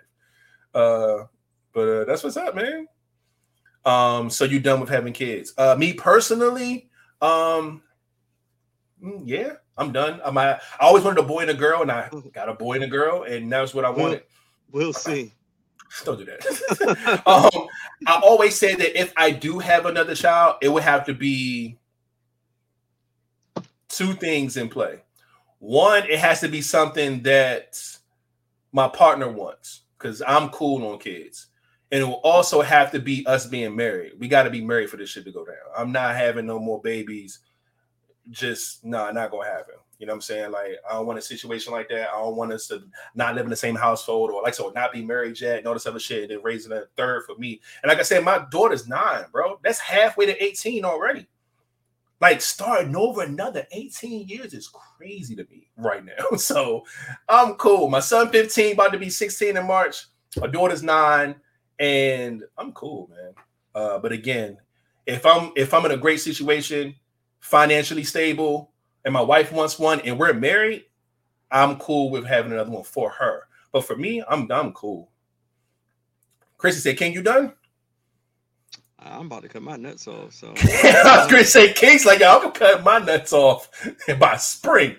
[0.74, 1.26] Uh,
[1.72, 2.88] but uh, that's what's up, man.
[3.84, 5.52] Um, so you done with having kids?
[5.58, 6.88] Uh, me personally,
[7.20, 7.82] um,
[9.02, 10.20] mm, yeah, I'm done.
[10.24, 12.74] I'm, I, I always wanted a boy and a girl, and I got a boy
[12.74, 14.22] and a girl, and that's what I wanted.
[14.72, 15.32] We'll see.
[16.04, 17.22] Don't do that.
[17.26, 17.68] um,
[18.06, 21.78] I always say that if I do have another child, it would have to be
[23.96, 25.00] two things in play.
[25.58, 27.80] One, it has to be something that
[28.72, 31.46] my partner wants because I'm cool on kids.
[31.92, 34.12] And it will also have to be us being married.
[34.18, 35.54] We got to be married for this shit to go down.
[35.76, 37.38] I'm not having no more babies.
[38.30, 39.74] Just no, nah, not gonna happen.
[39.98, 40.50] You know what I'm saying?
[40.50, 42.10] Like, I don't want a situation like that.
[42.10, 42.82] I don't want us to
[43.14, 45.86] not live in the same household or like so not be married yet all this
[45.86, 46.22] other shit.
[46.22, 47.60] And then raising a third for me.
[47.82, 49.60] And like I said, my daughter's nine, bro.
[49.62, 51.26] That's halfway to 18 already.
[52.20, 56.12] Like starting over another 18 years is crazy to me right now.
[56.36, 56.84] So
[57.28, 57.88] I'm cool.
[57.88, 60.06] My son 15, about to be 16 in March.
[60.36, 61.36] My daughter's nine,
[61.78, 63.34] and I'm cool, man.
[63.74, 64.56] Uh, but again,
[65.06, 66.94] if I'm if I'm in a great situation,
[67.40, 68.72] financially stable,
[69.04, 70.84] and my wife wants one, and we're married,
[71.50, 73.42] I'm cool with having another one for her.
[73.72, 75.10] But for me, I'm I'm cool.
[76.56, 77.52] Chrissy said, "Can you done?"
[79.04, 80.32] I'm about to cut my nuts off.
[80.32, 83.68] So I was gonna say, King's like, "Yo, I'm gonna cut my nuts off
[84.18, 84.96] by spring.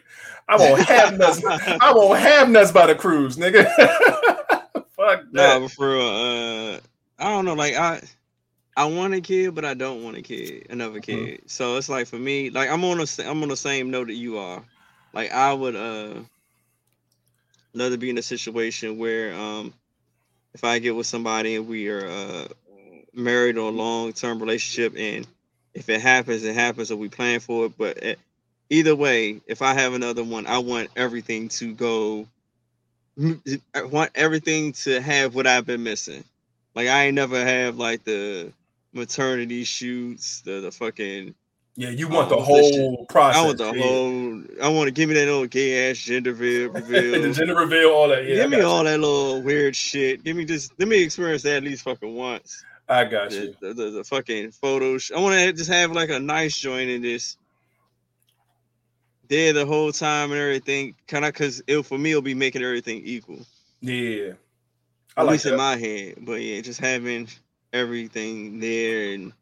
[0.48, 1.42] I won't have nuts.
[1.80, 3.66] I won't have nuts by the cruise, nigga."
[4.96, 5.60] Fuck that.
[5.60, 6.80] but for uh,
[7.20, 7.54] I don't know.
[7.54, 8.02] Like I,
[8.76, 11.26] I want a kid, but I don't want a kid, another Mm-hmm.
[11.26, 11.42] kid.
[11.48, 14.16] So it's like for me, like I'm on s- I'm on the same note that
[14.16, 14.64] you are.
[15.14, 16.22] Like I would, uh,
[17.74, 19.74] love to be in a situation where, um,
[20.54, 22.48] if I get with somebody and we are uh
[23.16, 25.28] married or a long term relationship, and
[25.74, 27.78] if it happens, it happens, or we plan for it.
[27.78, 28.16] But eh,
[28.70, 32.28] either way, if I have another one, I want everything to go.
[33.74, 36.24] I want everything to have what I've been missing.
[36.76, 38.52] Like I ain't never have like the
[38.94, 41.34] maternity shoots, the the fucking
[41.78, 42.76] Yeah, you want the want the shit.
[42.82, 43.42] whole process.
[43.42, 43.82] I want the yeah.
[43.84, 44.44] whole.
[44.62, 47.22] I want to give me that old gay ass gender reveal.
[47.22, 48.26] the gender reveal, all that.
[48.26, 50.24] Yeah, give me all that little weird shit.
[50.26, 52.66] Give me just let me experience that at least fucking once.
[52.88, 53.56] I got you.
[53.60, 55.12] The, the, the, fucking photos.
[55.16, 57.38] I want to just have like a nice joint in this.
[59.28, 62.62] There the whole time and everything, kind of because it for me it'll be making
[62.62, 63.40] everything equal.
[63.82, 64.34] Yeah,
[65.18, 66.18] I At like least in my head.
[66.22, 67.28] But yeah, just having
[67.74, 69.34] everything there and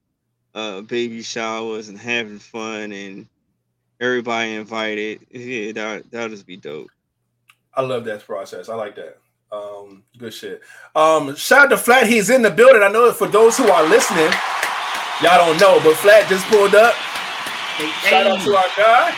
[0.55, 3.27] uh baby showers and having fun and
[3.99, 5.27] everybody invited.
[5.31, 6.89] Yeah, that that just be dope.
[7.73, 8.69] I love that process.
[8.69, 9.17] I like that.
[9.53, 10.61] Um, good shit.
[10.95, 12.07] Um, shout out to Flat.
[12.07, 12.81] He's in the building.
[12.81, 14.31] I know that for those who are listening,
[15.21, 16.95] y'all don't know, but Flat just pulled up.
[18.09, 19.15] Shout out to our guy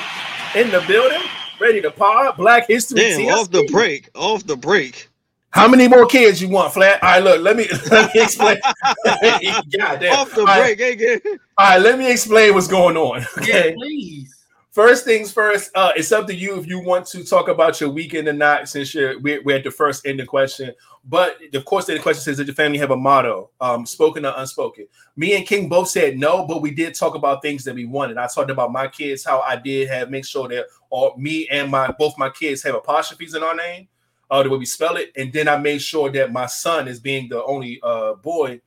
[0.55, 1.21] in the building,
[1.59, 2.37] ready to pod.
[2.37, 2.99] Black History.
[3.01, 3.31] Damn, TSP.
[3.31, 5.09] off the break, off the break.
[5.51, 7.01] How many more kids you want, Flat?
[7.01, 8.57] All right, look, let me let me explain.
[9.05, 10.19] God damn.
[10.19, 11.21] Off the All right, break, hey,
[11.57, 13.21] all right, let me explain what's going on.
[13.21, 13.73] Yeah, Okay.
[13.73, 14.34] please.
[14.75, 17.89] First things first, uh, it's up to you if you want to talk about your
[17.89, 20.73] weekend or not, since you're we're, we're at the first end of question.
[21.05, 24.33] But of course, the question says, Did your family have a motto, um, spoken or
[24.35, 24.87] unspoken?
[25.15, 28.17] Me and King both said no, but we did talk about things that we wanted.
[28.17, 31.71] I talked about my kids, how I did have make sure that all me and
[31.71, 33.87] my both my kids have apostrophes in our name,
[34.29, 36.99] uh, the way we spell it, and then I made sure that my son, is
[36.99, 38.59] being the only uh boy,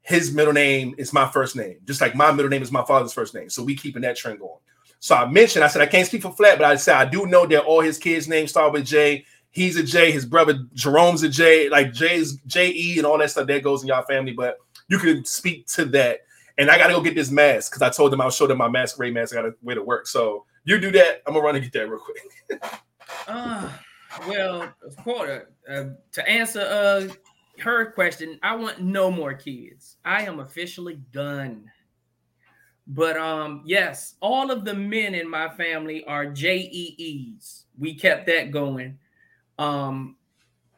[0.00, 3.12] his middle name is my first name, just like my middle name is my father's
[3.12, 3.50] first name.
[3.50, 4.56] So we keeping that trend going.
[5.04, 7.26] So I mentioned, I said I can't speak for Flat, but I said I do
[7.26, 9.26] know that all his kids' names start with J.
[9.50, 10.10] He's a J.
[10.10, 11.68] His brother Jerome's a J.
[11.68, 14.32] Like J's J E and all that stuff that goes in y'all family.
[14.32, 14.56] But
[14.88, 16.20] you can speak to that.
[16.56, 18.64] And I gotta go get this mask because I told them I'll show them my
[18.64, 18.94] mask.
[18.94, 19.34] masquerade mask.
[19.34, 20.06] I gotta wear to work.
[20.06, 21.20] So you do that.
[21.26, 22.62] I'm gonna run and get that real quick.
[23.28, 23.70] Uh,
[24.26, 27.12] well, of course, uh, to answer uh
[27.60, 29.98] her question, I want no more kids.
[30.04, 31.70] I am officially done.
[32.86, 37.64] But um, yes, all of the men in my family are JEEs.
[37.78, 38.98] We kept that going.
[39.58, 40.16] Um,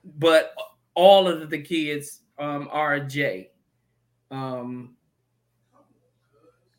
[0.04, 0.54] but
[0.94, 3.50] all of the kids um are a J.
[4.30, 4.94] Um,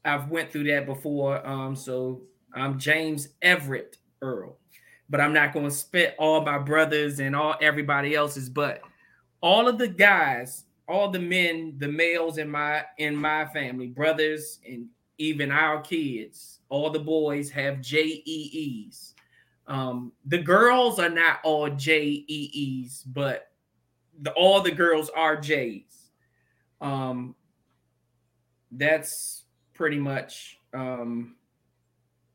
[0.05, 1.45] I've went through that before.
[1.45, 2.21] Um, so
[2.53, 4.57] I'm James Everett Earl
[5.09, 8.49] but I'm not going to spit all my brothers and all everybody else's.
[8.49, 8.81] But
[9.41, 14.59] all of the guys, all the men, the males in my in my family, brothers,
[14.67, 14.87] and
[15.17, 19.13] even our kids, all the boys have JEEs.
[19.67, 23.51] Um, the girls are not all JEEs, but
[24.21, 26.11] the, all the girls are J's.
[26.79, 27.35] Um,
[28.71, 31.35] that's pretty much um,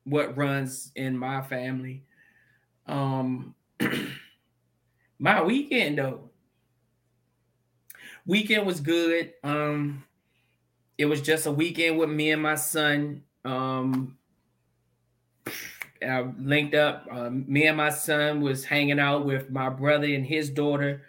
[0.05, 2.05] what runs in my family.
[2.87, 3.55] Um,
[5.18, 6.31] my weekend though,
[8.27, 9.33] weekend was good.
[9.42, 10.05] Um,
[11.03, 13.25] it was just a weekend with me and my son.
[13.45, 14.17] Um,
[16.01, 17.09] I linked up.
[17.11, 21.03] Um, me and my son was hanging out with my brother and his daughter.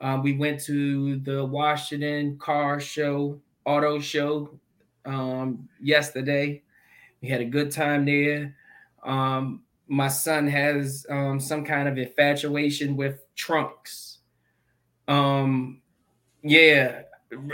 [0.00, 4.60] Um, we went to the Washington car show, auto show,
[5.04, 6.62] um, yesterday.
[7.20, 8.54] We had a good time there.
[9.02, 14.18] Um, my son has um, some kind of infatuation with trunks.
[15.08, 15.82] Um,
[16.44, 17.02] yeah,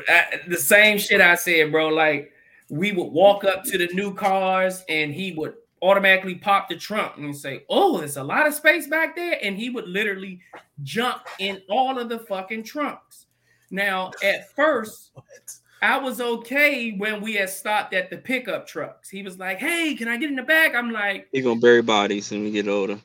[0.09, 1.89] I- the same shit I said, bro.
[1.89, 2.33] Like
[2.71, 7.17] we would walk up to the new cars and he would automatically pop the trunk
[7.19, 10.41] and say, "Oh, there's a lot of space back there," and he would literally
[10.83, 13.27] jump in all of the fucking trunks.
[13.71, 15.13] Now, at first,
[15.83, 19.09] I was okay when we had stopped at the pickup trucks.
[19.09, 21.83] He was like, "Hey, can I get in the back?" I'm like, He gonna bury
[21.83, 22.99] bodies when we get older.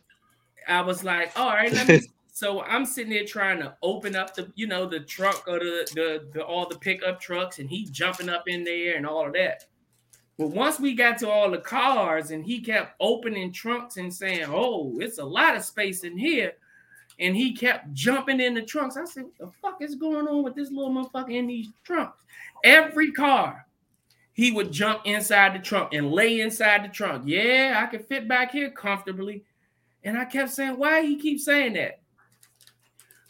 [0.68, 2.02] I was like, all right, let me.
[2.44, 5.88] So I'm sitting there trying to open up the, you know, the trunk or the,
[5.96, 9.32] the the all the pickup trucks, and he jumping up in there and all of
[9.34, 9.64] that.
[10.38, 14.48] But once we got to all the cars, and he kept opening trunks and saying,
[14.50, 16.52] "Oh, it's a lot of space in here,"
[17.18, 18.98] and he kept jumping in the trunks.
[18.98, 22.26] I said, "What the fuck is going on with this little motherfucker in these trunks?"
[22.66, 23.66] Every car,
[24.34, 27.24] he would jump inside the trunk and lay inside the trunk.
[27.26, 29.46] Yeah, I can fit back here comfortably.
[30.04, 32.03] And I kept saying, why he keep saying that?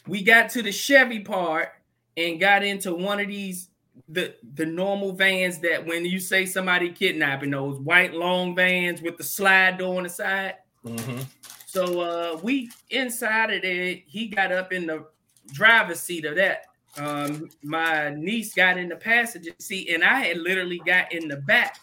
[0.06, 1.70] We got to the Chevy part
[2.16, 3.68] and got into one of these
[4.08, 9.16] the the normal vans that when you say somebody kidnapping those white long vans with
[9.16, 10.56] the slide door on the side.
[10.84, 11.20] Mm-hmm.
[11.66, 15.06] So uh we inside of it, he got up in the
[15.52, 16.66] driver's seat of that.
[16.96, 21.36] Um my niece got in the passenger seat and I had literally got in the
[21.36, 21.78] back.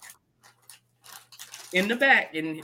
[1.74, 2.62] In the back and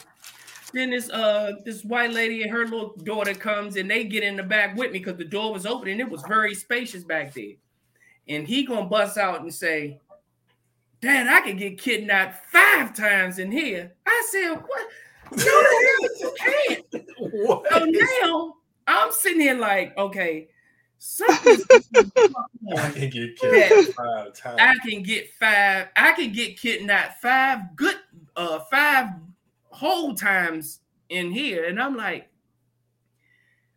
[0.73, 4.35] then this uh this white lady and her little daughter comes and they get in
[4.35, 7.33] the back with me because the door was open and it was very spacious back
[7.33, 7.53] there.
[8.27, 9.99] And he gonna bust out and say,
[11.01, 13.93] Dad, I could get kidnapped five times in here.
[14.05, 14.87] I said, What?
[15.37, 15.45] No,
[16.19, 17.05] you can't.
[17.19, 17.67] What?
[17.71, 18.55] So now
[18.87, 20.47] I'm sitting here like, okay,
[20.97, 21.63] something's
[22.77, 24.59] I can get killed five times.
[24.59, 27.97] I can get five, I can get kidnapped five good
[28.35, 29.09] uh five
[29.77, 31.65] whole times in here.
[31.65, 32.27] And I'm like,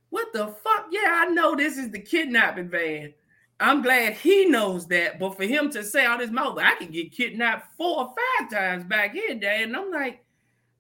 [0.09, 0.87] what the fuck?
[0.91, 3.13] Yeah, I know this is the kidnapping van.
[3.61, 6.91] I'm glad he knows that, but for him to say out his mouth, I can
[6.91, 9.65] get kidnapped four or five times back here, Dad.
[9.65, 10.25] And I'm like,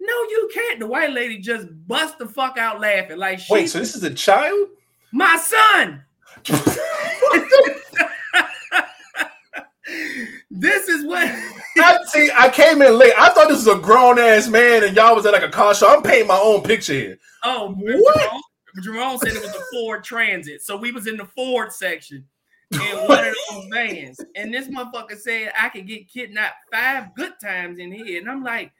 [0.00, 0.80] no, you can't.
[0.80, 3.18] The white lady just bust the fuck out laughing.
[3.18, 4.68] Like she Wait, so this is a child?
[5.12, 6.02] my son.
[10.50, 11.28] this is what
[11.78, 12.30] I see.
[12.36, 13.12] I came in late.
[13.18, 15.74] I thought this was a grown ass man, and y'all was at like a car
[15.74, 15.88] show.
[15.88, 17.18] I'm painting my own picture here.
[17.44, 18.18] Oh, What?
[18.18, 18.42] Jerome,
[18.82, 22.24] Jerome said it was a Ford Transit, so we was in the Ford section
[22.72, 27.32] in one of those vans, and this motherfucker said I could get kidnapped five good
[27.42, 28.72] times in here, and I'm like,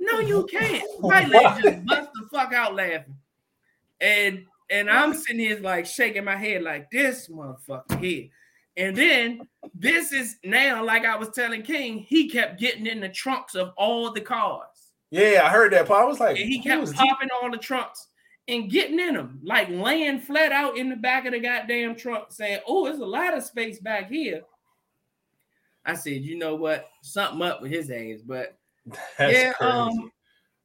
[0.00, 0.84] no, you can't.
[1.00, 3.16] White lady just bust the fuck out laughing,
[4.00, 8.28] and and I'm sitting here like shaking my head like this motherfucker here.
[8.76, 13.08] And then this is now, like I was telling King, he kept getting in the
[13.08, 14.92] trunks of all the cars.
[15.10, 15.86] Yeah, I heard that.
[15.86, 16.02] Part.
[16.02, 18.08] I was like, And he kept was popping all the trunks
[18.48, 22.26] and getting in them, like laying flat out in the back of the goddamn trunk,
[22.30, 24.42] saying, Oh, there's a lot of space back here.
[25.84, 26.88] I said, you know what?
[27.02, 28.20] Something up with his ass.
[28.26, 28.58] But
[29.18, 29.72] That's yeah, crazy.
[29.72, 30.12] um,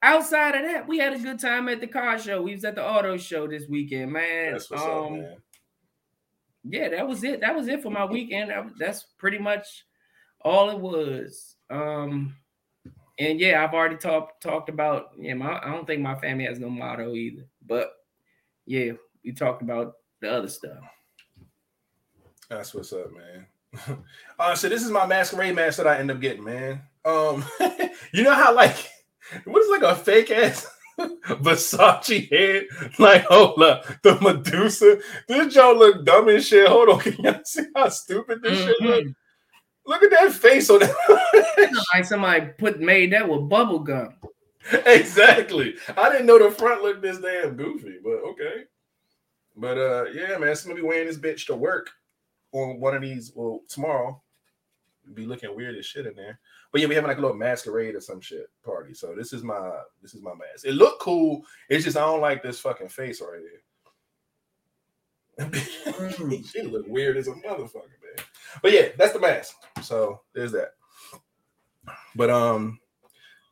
[0.01, 2.41] outside of that, we had a good time at the car show.
[2.41, 4.53] We was at the auto show this weekend, man.
[4.53, 5.37] That's what's um, up, man.
[6.63, 7.41] Yeah, that was it.
[7.41, 8.49] That was it for my weekend.
[8.49, 9.85] Was- that's pretty much
[10.41, 11.55] all it was.
[11.69, 12.35] Um,
[13.19, 15.11] and yeah, I've already talked talked about.
[15.17, 17.43] Yeah, my I don't think my family has no motto either.
[17.65, 17.91] But
[18.65, 18.93] yeah,
[19.23, 20.79] we talked about the other stuff.
[22.49, 24.03] That's what's up, man.
[24.39, 26.81] uh, so this is my masquerade mask that I end up getting, man.
[27.05, 27.45] Um,
[28.11, 28.89] you know how like
[29.45, 30.67] what is like a fake ass
[31.41, 32.65] Versace head?
[32.99, 34.99] Like, hold up, the Medusa.
[35.27, 36.67] This Joe look dumb as shit.
[36.67, 39.05] Hold on, can y'all see how stupid this shit look?
[39.85, 40.95] Look at that face on that.
[41.93, 44.13] Like somebody put made that with bubble gum.
[44.85, 45.75] exactly.
[45.97, 48.63] I didn't know the front looked this damn goofy, but okay.
[49.55, 51.89] But uh yeah, man, somebody be wearing this bitch to work
[52.51, 53.31] on one of these.
[53.35, 54.21] Well, tomorrow
[55.13, 56.39] be looking weird as shit in there.
[56.71, 58.93] But yeah, we having like a little masquerade or some shit party.
[58.93, 60.65] So this is my this is my mask.
[60.65, 61.45] It looked cool.
[61.69, 63.61] It's just I don't like this fucking face right here.
[66.53, 68.25] she look weird as a motherfucker, man.
[68.61, 69.55] But yeah, that's the mask.
[69.81, 70.73] So there's that.
[72.15, 72.79] But um,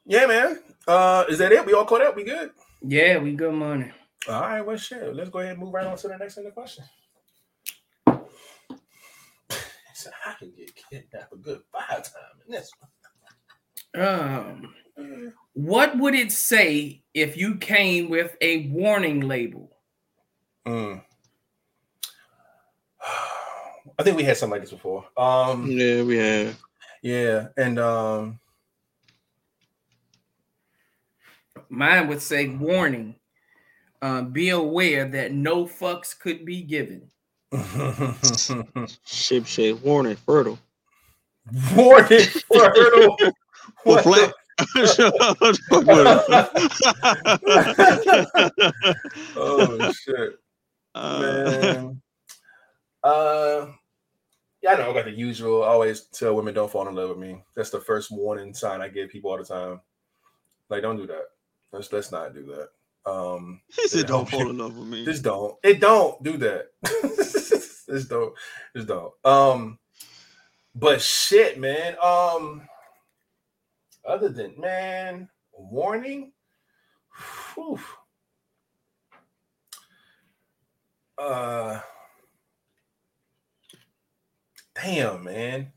[0.05, 0.59] yeah, man.
[0.87, 1.65] Uh, is that it?
[1.65, 2.15] We all caught up.
[2.15, 2.51] We good?
[2.81, 3.91] Yeah, we good money.
[4.27, 4.61] All right.
[4.61, 5.13] Well, shit.
[5.15, 6.85] Let's go ahead and move right on to the next in the question.
[9.95, 12.71] So I can get kidnapped a good five times in this
[13.95, 14.73] Um,
[15.53, 19.71] what would it say if you came with a warning label?
[20.65, 21.01] Mm.
[23.97, 25.05] I think we had something like this before.
[25.17, 26.57] Um, Yeah, we have.
[27.01, 28.39] yeah, and um,
[31.69, 33.15] Mine would say warning.
[34.01, 37.09] Um, be aware that no fucks could be given.
[39.05, 40.57] Ship shape warning, fertile.
[41.75, 42.21] warning
[42.53, 43.17] fertile.
[43.85, 44.33] Well, What flat.
[45.69, 45.87] Fuck
[49.37, 50.37] oh shit,
[50.93, 52.01] Uh, man.
[53.01, 53.67] Uh,
[54.61, 55.63] yeah, I know I got the usual.
[55.63, 57.41] I always tell women don't fall in love with me.
[57.55, 59.79] That's the first warning sign I give people all the time.
[60.69, 61.23] Like, don't do that.
[61.71, 62.67] Let's let's not do that.
[63.09, 65.55] Um, he said, "Don't fall in love with me." just don't.
[65.63, 66.67] It don't do that.
[67.89, 68.33] just don't.
[68.75, 69.13] Just don't.
[69.23, 69.79] Um,
[70.75, 71.95] but shit, man.
[72.03, 72.67] Um,
[74.05, 76.31] other than man, warning.
[77.55, 77.79] Whew.
[81.17, 81.81] Uh,
[84.75, 85.71] damn, man.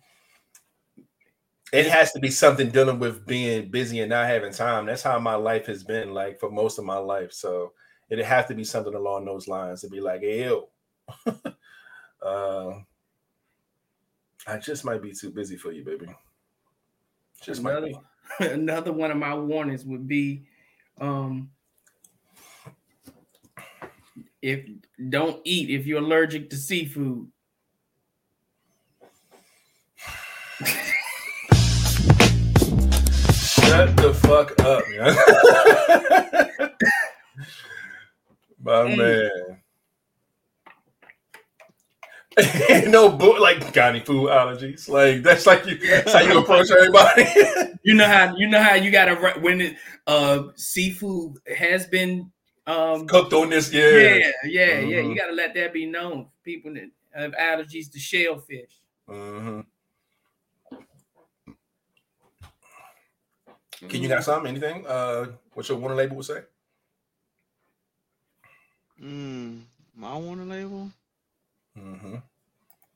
[1.73, 4.87] It has to be something dealing with being busy and not having time.
[4.87, 7.33] That's how my life has been like for most of my life.
[7.33, 7.73] So
[8.11, 10.68] it'd have to be something along those lines to be like, hey, yo,
[12.23, 12.73] uh,
[14.47, 16.07] I just might be too busy for you, baby.
[17.43, 17.99] Just might be.
[18.41, 20.45] another one of my warnings would be
[21.01, 21.51] um
[24.43, 24.68] if
[25.09, 27.31] don't eat if you're allergic to seafood.
[33.33, 35.16] Shut the fuck up, man.
[38.61, 38.97] My Mm.
[38.97, 39.62] man.
[42.89, 44.89] no book like got any food allergies.
[44.89, 47.24] Like that's like you that's how you approach everybody.
[47.85, 49.76] You know how you know how you gotta when it
[50.07, 52.30] uh seafood has been
[52.68, 53.83] um Cooked on this, yeah.
[53.91, 55.09] yeah yeah yeah Mhm.
[55.11, 56.28] you gotta let that be known.
[56.45, 58.70] People that have allergies to shellfish.
[59.09, 59.66] Mhm.
[63.89, 64.49] Can you got something?
[64.49, 64.87] Anything?
[64.87, 66.43] Uh, what your warning label would say?
[69.03, 69.62] Mm,
[69.97, 70.89] my warning label?
[71.79, 72.16] Mm-hmm.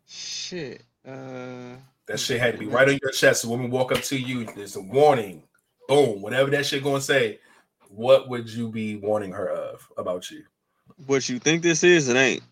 [0.06, 0.82] Shit.
[1.06, 3.42] Uh, That shit had to be right on your chest.
[3.42, 5.42] So when we walk up to you, there's a warning.
[5.88, 6.20] Boom.
[6.22, 7.38] Whatever that shit gonna say,
[7.88, 10.44] what would you be warning her of about you?
[11.06, 12.08] what you think this is?
[12.08, 12.42] It ain't.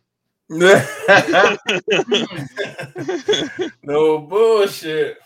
[3.82, 5.18] no bullshit.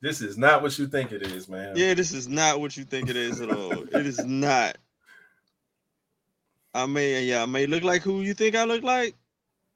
[0.00, 1.76] This is not what you think it is, man.
[1.76, 3.72] yeah, this is not what you think it is at all.
[3.72, 4.76] it is not.
[6.74, 9.14] I may, yeah, I may look like who you think I look like.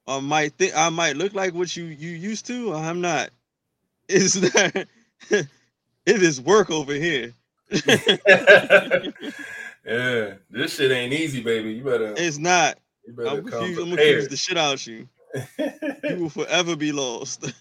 [0.08, 2.74] I might think I might look like what you you used to.
[2.74, 3.30] I'm not.
[4.08, 4.86] It's that.
[5.30, 5.48] it
[6.06, 7.32] is work over here.
[9.86, 11.72] yeah, this shit ain't easy, baby.
[11.72, 12.78] You better, It's not.
[13.06, 13.80] you better I'm come confused.
[13.80, 14.20] I'm gonna prepared.
[14.20, 15.08] confuse the shit out of you.
[16.08, 17.52] You will forever be lost.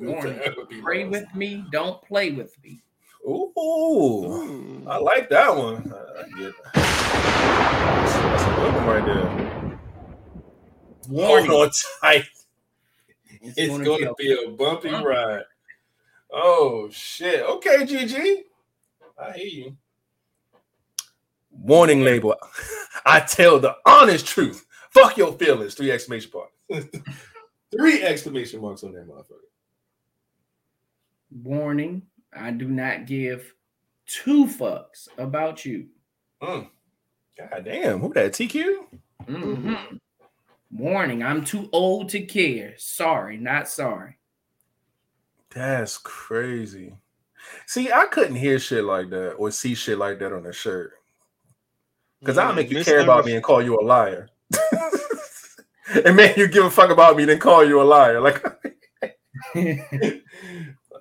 [0.00, 0.40] Warning.
[0.82, 2.80] Pray with me, don't play with me.
[3.26, 4.86] Ooh, Ooh.
[4.88, 5.92] I like that one.
[5.92, 6.74] I I get that.
[6.74, 9.59] That's a good one right there.
[11.08, 11.50] Warning.
[11.50, 11.70] Hold on
[12.00, 12.24] tight.
[13.42, 15.04] It's, It's gonna going to be be a bumpy Huh?
[15.04, 15.42] ride.
[16.32, 17.42] Oh shit.
[17.42, 18.42] Okay, GG.
[19.18, 19.76] I hear you.
[21.50, 22.36] Warning label.
[23.06, 24.66] I tell the honest truth.
[24.90, 25.74] Fuck your feelings.
[25.74, 26.86] Three exclamation marks.
[27.76, 29.46] Three exclamation marks on that motherfucker.
[31.42, 32.02] warning.
[32.32, 33.52] I do not give
[34.06, 35.86] two fucks about you.
[36.40, 36.68] God
[37.64, 37.98] damn.
[38.00, 38.32] Who that?
[38.32, 38.86] TQ?
[39.26, 39.98] Mhm.
[40.72, 42.74] Warning, I'm too old to care.
[42.76, 44.18] Sorry, not sorry.
[45.50, 46.94] That's crazy.
[47.66, 50.92] See, I couldn't hear shit like that or see shit like that on a shirt.
[52.20, 54.28] Because I'll make you care about me and call you a liar.
[56.04, 58.20] and make you give a fuck about me, then call you a liar.
[59.54, 59.64] Like,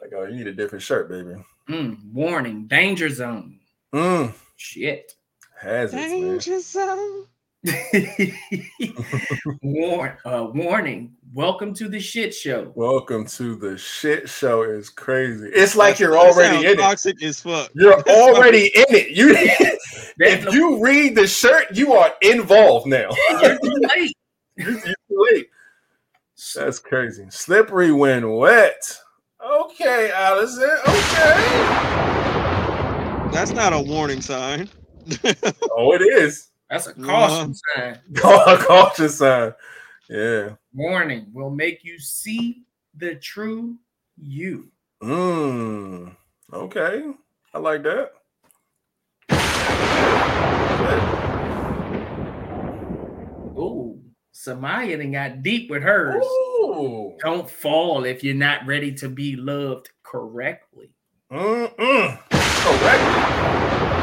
[0.02, 1.36] like oh, you need a different shirt, baby.
[1.68, 3.60] Mm, warning, danger zone.
[3.94, 5.14] Mm, Shit.
[5.60, 6.10] has it, man.
[6.10, 7.26] Danger zone.
[9.62, 11.12] Warn, uh, warning.
[11.34, 12.72] Welcome to the shit show.
[12.76, 14.64] Welcome to the shit show.
[14.64, 15.50] Is crazy.
[15.54, 16.78] It's like That- you're that already sounds in it.
[16.78, 17.70] Toxic as fuck.
[17.76, 19.10] You're already in it.
[19.10, 20.14] You, That's
[20.48, 23.10] if you read the shirt, you are involved now.
[23.42, 24.18] you're too late.
[24.56, 24.94] You're too
[25.34, 25.50] late.
[26.56, 27.26] That's crazy.
[27.30, 28.98] Slippery when wet.
[29.46, 30.70] Okay, Allison.
[30.88, 31.36] Okay.
[33.34, 34.70] That's not a warning sign.
[35.72, 36.49] Oh, it is.
[36.70, 38.00] That's a caution sign.
[38.16, 39.54] Caution sign.
[40.08, 40.50] Yeah.
[40.74, 42.64] Warning will make you see
[42.96, 43.78] the true
[44.18, 44.70] you.
[45.02, 46.16] Mm.
[46.54, 47.12] Okay.
[47.54, 48.12] I like that.
[53.58, 54.00] Ooh,
[54.34, 56.24] Samaya done got deep with hers.
[56.24, 57.16] Ooh.
[57.20, 60.92] Don't fall if you're not ready to be loved correctly.
[61.32, 62.20] Mm-mm.
[62.30, 63.99] Correctly.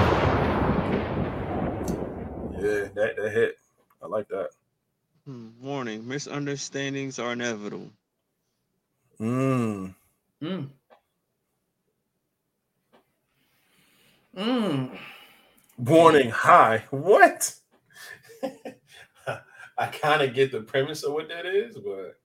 [2.59, 3.59] Yeah, that, that hit.
[4.03, 4.51] I like that.
[5.25, 7.91] Hmm, Warning: misunderstandings are inevitable.
[9.21, 9.95] Mm.
[10.43, 10.69] Mm.
[14.37, 14.99] Mm.
[15.79, 16.85] Warning high.
[16.91, 17.55] What?
[19.79, 22.19] I kind of get the premise of what that is, but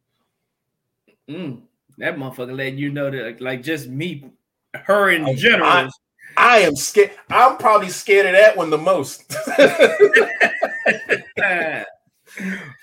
[1.30, 1.62] Mm.
[1.98, 4.32] That motherfucker let you know that, like, just me,
[4.74, 5.70] her in I- general.
[5.70, 5.90] I-
[6.38, 7.12] I am scared.
[7.30, 9.32] I'm probably scared of that one the most.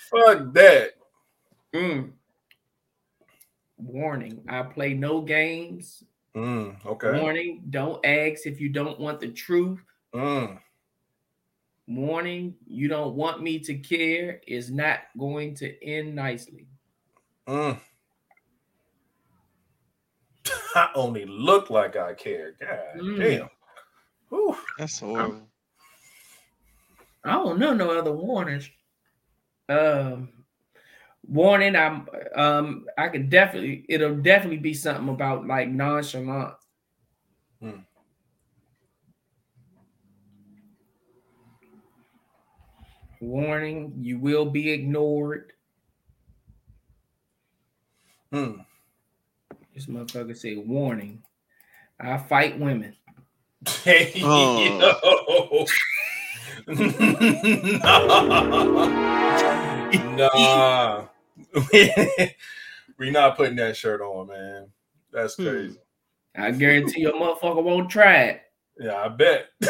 [0.09, 0.91] Fuck that.
[1.73, 2.11] Mm.
[3.77, 6.03] Warning, I play no games.
[6.35, 7.19] Mm, okay.
[7.19, 9.79] Warning, don't ask if you don't want the truth.
[10.13, 10.59] Mm,
[11.87, 16.67] Warning, you don't want me to care is not going to end nicely.
[17.47, 17.79] mm.
[20.75, 22.55] I only look like I care.
[22.59, 23.17] God Mm.
[23.19, 23.49] damn.
[24.29, 24.57] Whew.
[24.77, 25.49] That's horrible.
[27.23, 28.69] I don't know no other warnings.
[29.67, 30.45] Um,
[31.27, 36.55] warning, I'm um, I could definitely it'll definitely be something about like nonchalant.
[37.59, 37.79] Hmm.
[43.19, 45.53] Warning, you will be ignored.
[48.31, 48.61] Hmm.
[49.79, 51.23] This motherfucker said, warning.
[52.01, 52.97] I fight women.
[53.81, 55.65] Hey, Oh.
[56.67, 56.67] yo.
[60.17, 61.05] nah.
[62.97, 64.67] we not putting that shirt on, man.
[65.13, 65.47] That's Hmm.
[65.47, 65.79] crazy.
[66.35, 68.41] I guarantee your motherfucker won't try it.
[68.77, 69.45] Yeah, I bet.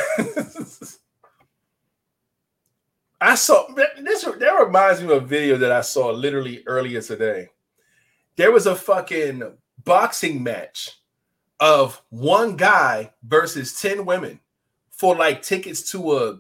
[3.22, 4.24] I saw this.
[4.24, 7.50] That reminds me of a video that I saw literally earlier today.
[8.38, 9.44] There was a fucking
[9.84, 10.92] boxing match
[11.60, 14.40] of one guy versus ten women
[14.92, 16.40] for like tickets to a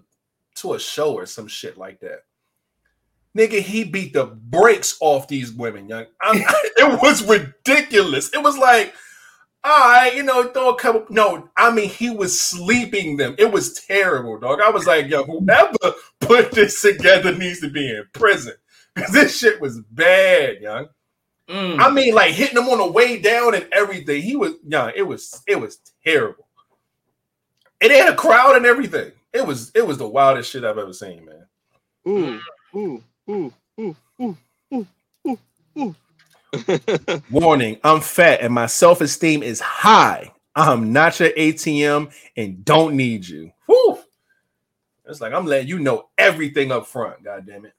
[0.56, 2.24] to a show or some shit like that.
[3.38, 6.06] Nigga, he beat the brakes off these women, young.
[6.24, 8.30] It was ridiculous.
[8.34, 8.94] It was like,
[9.64, 11.06] all right, you know, throw a couple.
[11.10, 13.36] No, I mean, he was sleeping them.
[13.38, 14.62] It was terrible, dog.
[14.62, 18.54] I was like, yo, whoever put this together needs to be in prison
[18.96, 20.88] because this shit was bad, young.
[21.50, 21.80] Mm.
[21.80, 24.22] I mean, like hitting him on the way down and everything.
[24.22, 26.47] He was, yeah, It was, it was terrible.
[27.82, 29.12] And they had a crowd and everything.
[29.34, 31.45] It was, it was the wildest shit I've ever seen, man.
[32.08, 32.39] Ooh,
[32.76, 34.38] ooh, ooh, ooh, ooh,
[34.74, 34.88] ooh,
[35.28, 35.39] ooh,
[35.78, 35.95] ooh.
[37.30, 40.34] Warning: I'm fat and my self esteem is high.
[40.56, 43.52] I'm not your ATM and don't need you.
[43.68, 44.00] Whew.
[45.06, 47.24] It's like I'm letting you know everything up front.
[47.24, 47.74] God damn it.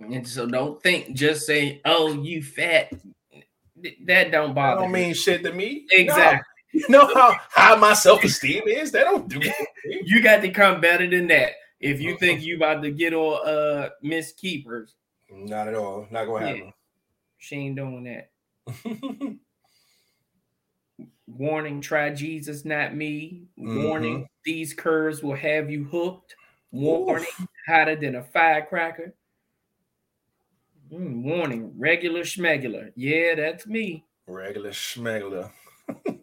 [0.00, 2.92] And so don't think just say, "Oh, you fat."
[4.06, 5.04] That don't That bother don't me.
[5.06, 5.86] mean shit to me.
[5.90, 6.38] Exactly.
[6.38, 6.42] No.
[6.72, 8.92] You know how high my self esteem is?
[8.92, 9.40] That don't do.
[9.84, 11.52] You got to come better than that.
[11.80, 14.94] If you think you about to get on uh Miss Keepers,
[15.30, 16.06] Not at all.
[16.10, 16.72] Not gonna happen.
[17.38, 18.30] she ain't doing that.
[21.26, 23.44] Warning, try Jesus, not me.
[23.56, 26.34] Warning, these curves will have you hooked.
[26.70, 27.26] Warning,
[27.66, 29.12] hotter than a firecracker.
[30.92, 32.92] Mm, warning, regular schmegular.
[32.94, 34.04] Yeah, that's me.
[34.28, 35.50] Regular schmegler.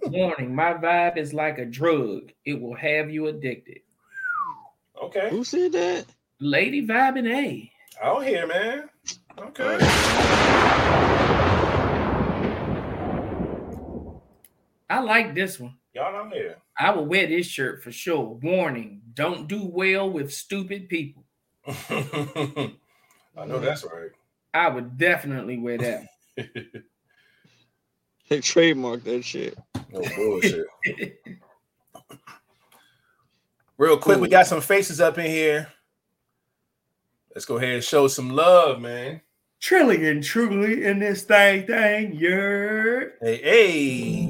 [0.04, 2.32] Warning, my vibe is like a drug.
[2.46, 3.80] It will have you addicted.
[5.02, 5.30] Okay.
[5.30, 6.06] Who said that?
[6.40, 7.72] Lady vibing A.
[8.02, 8.90] Out here, man.
[9.38, 9.78] Okay.
[14.90, 15.76] I like this one.
[15.94, 16.58] Y'all out here.
[16.80, 18.40] I will wear this shirt for sure.
[18.42, 21.24] Warning, don't do well with stupid people.
[21.68, 24.12] I know that's right.
[24.54, 26.08] I would definitely wear that.
[28.30, 29.58] They trademarked that shit.
[29.92, 30.66] No bullshit.
[33.78, 35.68] Real quick, we got some faces up in here.
[37.36, 39.22] Let's go ahead and show some love, man.
[39.60, 43.02] Trillion truly in this thing, thing, yeah.
[43.22, 43.80] Hey, hey,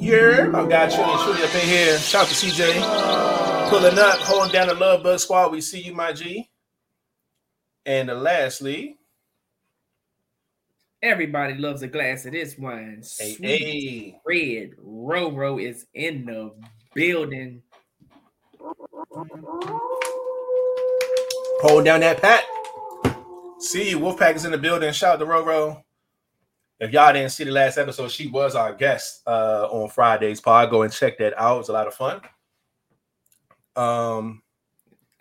[0.00, 0.50] yeah.
[0.54, 1.98] I got you and Trudy up in here.
[1.98, 3.68] Shout out to CJ.
[3.70, 5.50] Pulling up, holding down the Love Bug Squad.
[5.50, 6.50] We see you, my G.
[7.86, 8.98] And lastly,
[11.04, 13.02] Everybody loves a glass of this wine.
[13.18, 14.20] hey, Sweet hey.
[14.24, 16.54] red Roro is in the
[16.94, 17.62] building.
[21.60, 22.44] Holding down that pat.
[23.58, 23.98] See you.
[23.98, 24.90] Wolfpack is in the building.
[24.94, 25.82] Shout out to Roro.
[26.80, 30.70] If y'all didn't see the last episode, she was our guest uh, on Friday's pod.
[30.70, 31.56] Go and check that out.
[31.56, 32.22] It was a lot of fun.
[33.76, 34.42] Um,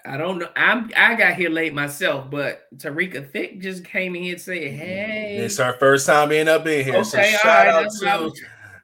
[0.06, 0.50] I don't know.
[0.56, 4.58] I'm I got here late myself, but Tarika Thick just came in here and said,
[4.58, 7.04] Hey, it's her first time being up in here.
[7.06, 7.68] so okay, all shout right.
[7.70, 8.42] out That's what I to was-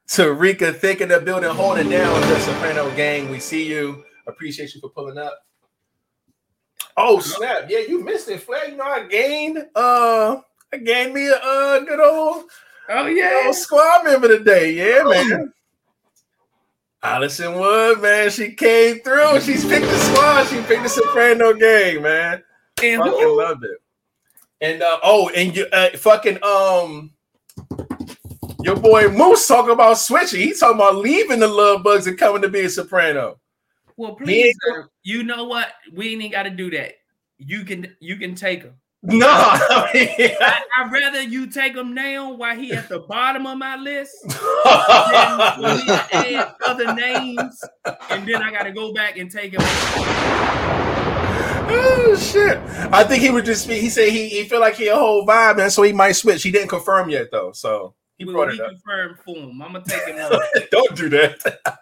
[0.07, 3.29] Tarika Thick in the building, holding down the Soprano gang.
[3.29, 4.03] We see you.
[4.27, 5.37] Appreciate you for pulling up.
[6.97, 7.65] Oh snap!
[7.69, 8.69] Yeah, you missed it, Flat.
[8.71, 9.57] You know I gained.
[9.75, 10.37] Uh,
[10.73, 12.45] I gained me a uh, good old
[12.89, 13.43] Oh yeah.
[13.45, 14.71] old squad member today.
[14.73, 15.53] Yeah, man.
[17.01, 19.39] Allison Wood, man, she came through.
[19.41, 20.47] She's picked the squad.
[20.47, 22.43] She picked the Soprano gang, man.
[22.83, 23.37] And Fucking who?
[23.37, 23.77] loved it.
[24.61, 27.11] And uh, oh, and you uh, fucking um,
[28.61, 30.41] your boy Moose talking about switching.
[30.41, 33.39] He's talking about leaving the Love Bugs and coming to be a Soprano.
[33.95, 35.69] Well, please, sir, you know what?
[35.93, 36.93] We ain't got to do that.
[37.37, 38.73] You can you can take him.
[39.01, 43.77] No, I I'd rather you take him now while he at the bottom of my
[43.77, 47.63] list than for me to add other names,
[48.09, 49.61] and then I got to go back and take him.
[51.71, 52.57] oh shit!
[52.91, 53.79] I think he would just be.
[53.79, 55.71] He said he he feel like he a whole vibe, man.
[55.71, 56.43] So he might switch.
[56.43, 58.71] He didn't confirm yet though, so he brought it up.
[58.71, 59.61] confirmed for him?
[59.61, 60.41] I'm gonna take him on.
[60.71, 61.78] Don't do that.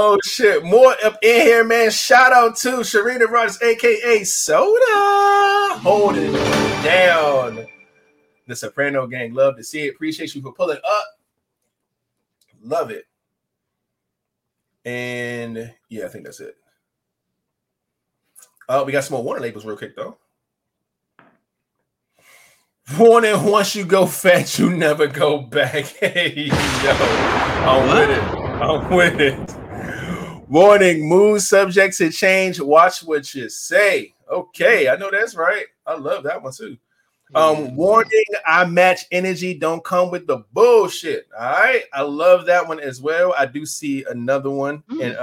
[0.00, 0.64] Oh shit!
[0.64, 1.90] More up in here, man.
[1.90, 7.66] Shout out to Sharina Rogers, aka Soda, holding it down.
[8.46, 9.94] The Soprano gang, love to see it.
[9.94, 11.04] Appreciate you for pulling up.
[12.62, 13.06] Love it.
[14.84, 16.56] And yeah, I think that's it.
[18.68, 20.16] Uh, we got some more Warner labels real quick though.
[22.98, 25.84] Warning: Once you go fat, you never go back.
[26.00, 26.90] Hey yo,
[27.66, 28.22] I'm with it.
[28.62, 29.59] I'm with it.
[30.50, 32.60] Warning: Mood subject to change.
[32.60, 34.14] Watch what you say.
[34.28, 35.66] Okay, I know that's right.
[35.86, 36.76] I love that one too.
[37.36, 39.54] Um, warning, I match energy.
[39.54, 41.28] Don't come with the bullshit.
[41.38, 41.84] All right.
[41.92, 43.32] I love that one as well.
[43.38, 44.82] I do see another one.
[44.90, 45.04] Mm.
[45.04, 45.16] And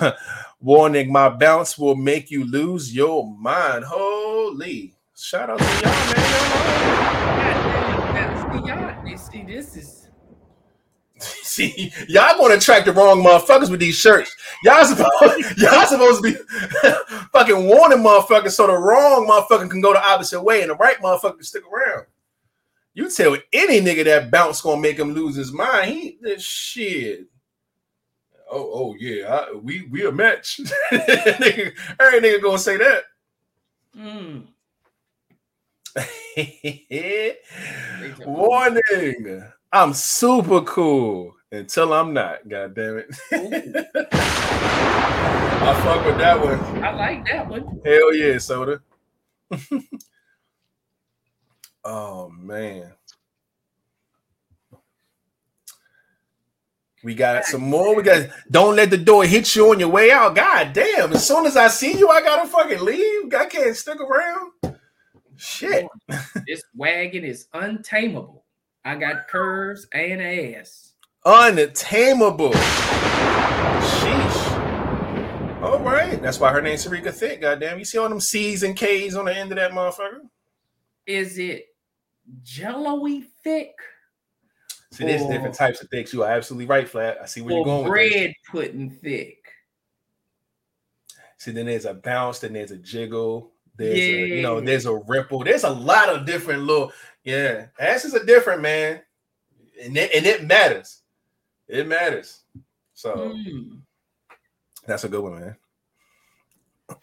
[0.00, 0.12] uh
[0.60, 3.84] warning, my bounce will make you lose your mind.
[3.84, 5.82] Holy shout out to y'all,
[8.12, 8.66] man.
[8.66, 9.99] Y'all, you see, this is
[11.42, 14.34] See, y'all gonna attract the wrong motherfuckers with these shirts.
[14.64, 15.10] Y'all supposed
[15.58, 16.38] y'all supposed to be
[17.32, 20.96] fucking warning motherfuckers so the wrong motherfucker can go the opposite way and the right
[20.98, 22.06] motherfucker can stick around.
[22.94, 25.90] You tell any nigga that bounce gonna make him lose his mind.
[25.90, 27.26] He this shit.
[28.50, 30.60] Oh, oh yeah, I, we we a match.
[30.90, 33.02] nigga, every nigga gonna say that.
[33.96, 34.46] mm,
[38.26, 39.52] Warning.
[39.72, 42.48] I'm super cool until I'm not.
[42.48, 43.06] God damn it.
[45.62, 46.58] I fuck with that one.
[46.82, 47.80] I like that one.
[47.84, 48.80] Hell yeah, soda.
[51.84, 52.92] oh man.
[57.04, 57.94] We got some more.
[57.94, 60.34] We got don't let the door hit you on your way out.
[60.34, 61.12] God damn.
[61.12, 63.32] As soon as I see you, I gotta fucking leave.
[63.32, 64.50] I can't stick around.
[65.36, 65.86] Shit.
[66.46, 68.39] This wagon is untamable.
[68.84, 70.92] I got curves and ass.
[71.24, 72.52] Untamable.
[73.90, 75.62] Sheesh.
[75.62, 76.20] All right.
[76.22, 77.42] That's why her name's Sarika Thick.
[77.42, 77.78] Goddamn.
[77.78, 80.20] You see all them C's and K's on the end of that motherfucker?
[81.06, 81.66] Is it
[82.42, 83.72] jello-y thick
[84.92, 86.12] See, there's Or- different types of thicks.
[86.12, 87.18] You are absolutely right, Flat.
[87.22, 88.12] I see where you're going with this.
[88.12, 89.36] bread pudding thick?
[91.38, 94.94] See, then there's a bounce, then there's a jiggle, there's a, you know, there's a
[94.94, 95.42] ripple.
[95.44, 96.92] There's a lot of different little,
[97.24, 97.66] yeah.
[97.78, 99.00] Asses are different, man.
[99.82, 101.02] And it, and it matters.
[101.68, 102.42] It matters.
[102.94, 103.80] So Mm.
[104.86, 105.56] that's a good one, man.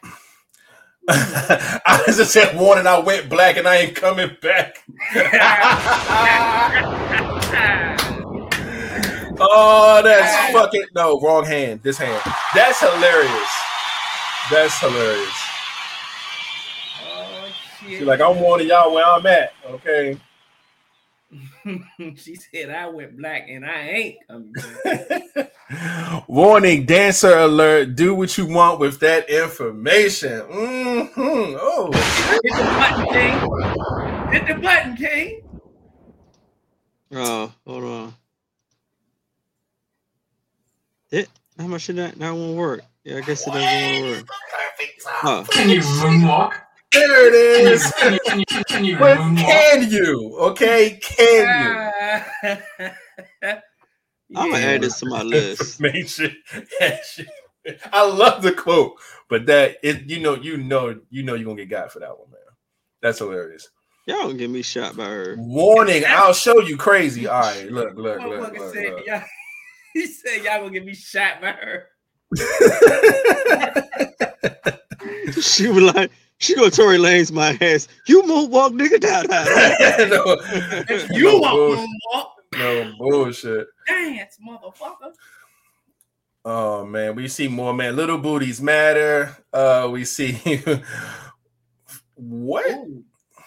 [1.09, 4.83] I just said warning, I went black and I ain't coming back.
[9.39, 11.81] oh, that's fucking no, wrong hand.
[11.83, 12.21] This hand.
[12.53, 13.51] That's hilarious.
[14.51, 15.46] That's hilarious.
[17.87, 17.99] Shit!
[17.99, 19.53] She's like, I'm warning y'all where I'm at.
[19.65, 20.17] Okay.
[22.15, 24.53] she said I went black and I ain't coming.
[26.27, 27.95] Warning, dancer alert.
[27.95, 30.39] Do what you want with that information.
[30.49, 31.07] hmm
[31.59, 34.31] Oh, Hit the button, King.
[34.31, 35.41] Hit the button, King.
[37.11, 38.13] Oh, hold on.
[41.11, 42.81] It how much did that that won't work?
[43.03, 44.25] Yeah, I guess it doesn't work.
[45.05, 45.43] Huh.
[45.49, 46.53] Can you moonwalk?
[46.91, 47.91] There it is.
[47.93, 48.23] Can you, is.
[48.27, 50.35] can you, can you, can, can you But can you?
[50.39, 51.93] Okay, can
[54.35, 55.81] I'm gonna add this to my list.
[57.91, 58.97] I love the quote,
[59.29, 62.17] but that it you know you know you know you're gonna get got for that
[62.17, 62.39] one, man.
[63.01, 63.69] That's hilarious.
[64.05, 65.35] Y'all gonna get me shot by her.
[65.37, 67.27] Warning, I'll show you crazy.
[67.27, 69.05] All right, look, look, look, Motherfucker look, said, look.
[69.05, 69.21] y'all,
[69.93, 71.89] he said y'all gonna get me shot by her.
[75.41, 77.87] She was like, she go to Tory Lanez my ass.
[78.07, 80.07] You moonwalk nigga down there.
[80.09, 80.37] no,
[81.17, 82.27] You no, want bull- moonwalk?
[82.57, 83.67] no bullshit.
[83.87, 85.13] Dance, motherfucker.
[86.45, 87.95] Oh man, we see more man.
[87.95, 89.35] Little booties matter.
[89.51, 90.33] Uh, we see
[92.15, 92.69] what?
[92.69, 93.03] Ooh,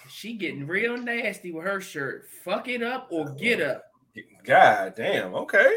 [0.08, 2.26] she getting real nasty with her shirt.
[2.44, 3.84] Fuck it up or get up.
[4.44, 5.34] God damn.
[5.34, 5.76] Okay,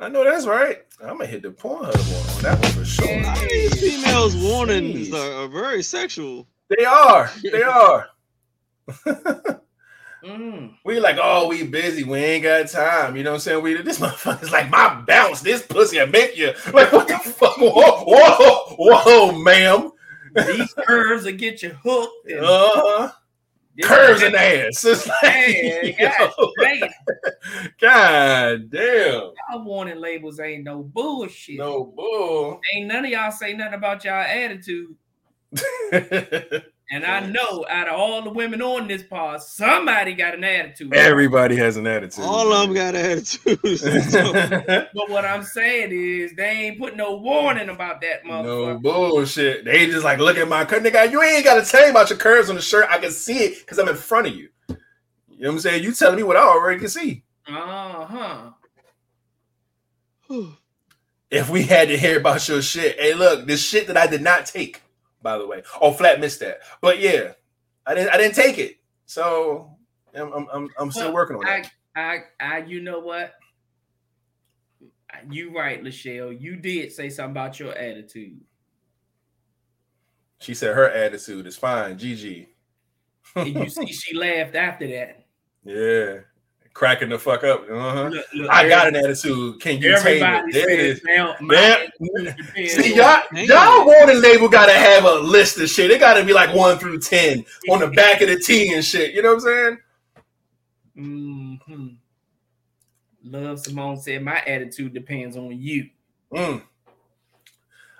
[0.00, 0.78] I know that's right.
[1.02, 3.06] I'm gonna hit the Pornhub one on that one for sure.
[3.06, 3.34] Yeah.
[3.48, 6.48] These females warnings are, are very sexual.
[6.76, 7.30] They are.
[7.42, 8.08] They are.
[10.22, 10.74] Mm.
[10.84, 12.04] We like, oh, we busy.
[12.04, 13.16] We ain't got time.
[13.16, 13.62] You know what I'm saying?
[13.62, 15.40] We this motherfucker's like my bounce.
[15.40, 17.56] This pussy I make you like what the fuck?
[17.56, 19.90] Whoa, whoa, whoa, ma'am.
[20.34, 22.30] These curves will get you hooked.
[22.30, 23.12] and Uh, this-
[23.82, 24.84] curves in the ass.
[24.84, 26.90] It's like, God, damn.
[27.78, 29.32] God damn.
[29.50, 31.58] Y'all warning labels ain't no bullshit.
[31.58, 32.60] No bull.
[32.74, 34.94] Ain't none of y'all say nothing about y'all attitude.
[36.92, 40.92] And I know out of all the women on this pod, somebody got an attitude.
[40.92, 42.24] Everybody has an attitude.
[42.24, 43.82] All of them got attitudes.
[44.10, 48.72] So, But what I'm saying is they ain't put no warning about that motherfucker.
[48.72, 49.64] no bullshit.
[49.64, 50.82] They just like look at my curve.
[50.82, 52.86] Nigga, you ain't gotta tell me about your curves on the shirt.
[52.90, 54.48] I can see it because I'm in front of you.
[54.68, 54.76] You
[55.44, 55.84] know what I'm saying?
[55.84, 57.22] You telling me what I already can see.
[57.48, 58.50] Uh-huh.
[61.30, 64.22] If we had to hear about your shit, hey, look, this shit that I did
[64.22, 64.82] not take,
[65.22, 65.62] by the way.
[65.80, 66.60] Oh, flat missed that.
[66.80, 67.32] But yeah,
[67.86, 68.76] I didn't I didn't take it.
[69.06, 69.76] So
[70.14, 71.70] I'm I'm I'm, I'm still working on I, that.
[71.96, 73.34] I, I, you know what?
[75.28, 76.40] You right, Lachelle.
[76.40, 78.40] You did say something about your attitude.
[80.38, 81.98] She said her attitude is fine.
[81.98, 82.46] GG.
[83.36, 85.26] and you see she laughed after that.
[85.64, 86.20] yeah,
[86.74, 87.62] cracking the fuck up.
[87.70, 88.08] Uh-huh.
[88.08, 89.60] Look, look, I got an attitude.
[89.60, 90.52] Can you tame it?
[90.52, 91.60] There it says now, my Yeah.
[92.00, 93.46] attitude depends See, y'all, Dang.
[93.46, 95.90] y'all warning label gotta have a list of shit.
[95.90, 99.14] It gotta be like one through ten on the back of the T and shit.
[99.14, 99.78] You know what I'm saying?
[100.96, 101.88] hmm
[103.22, 105.90] Love Simone said, "My attitude depends on you."
[106.32, 106.62] Mm.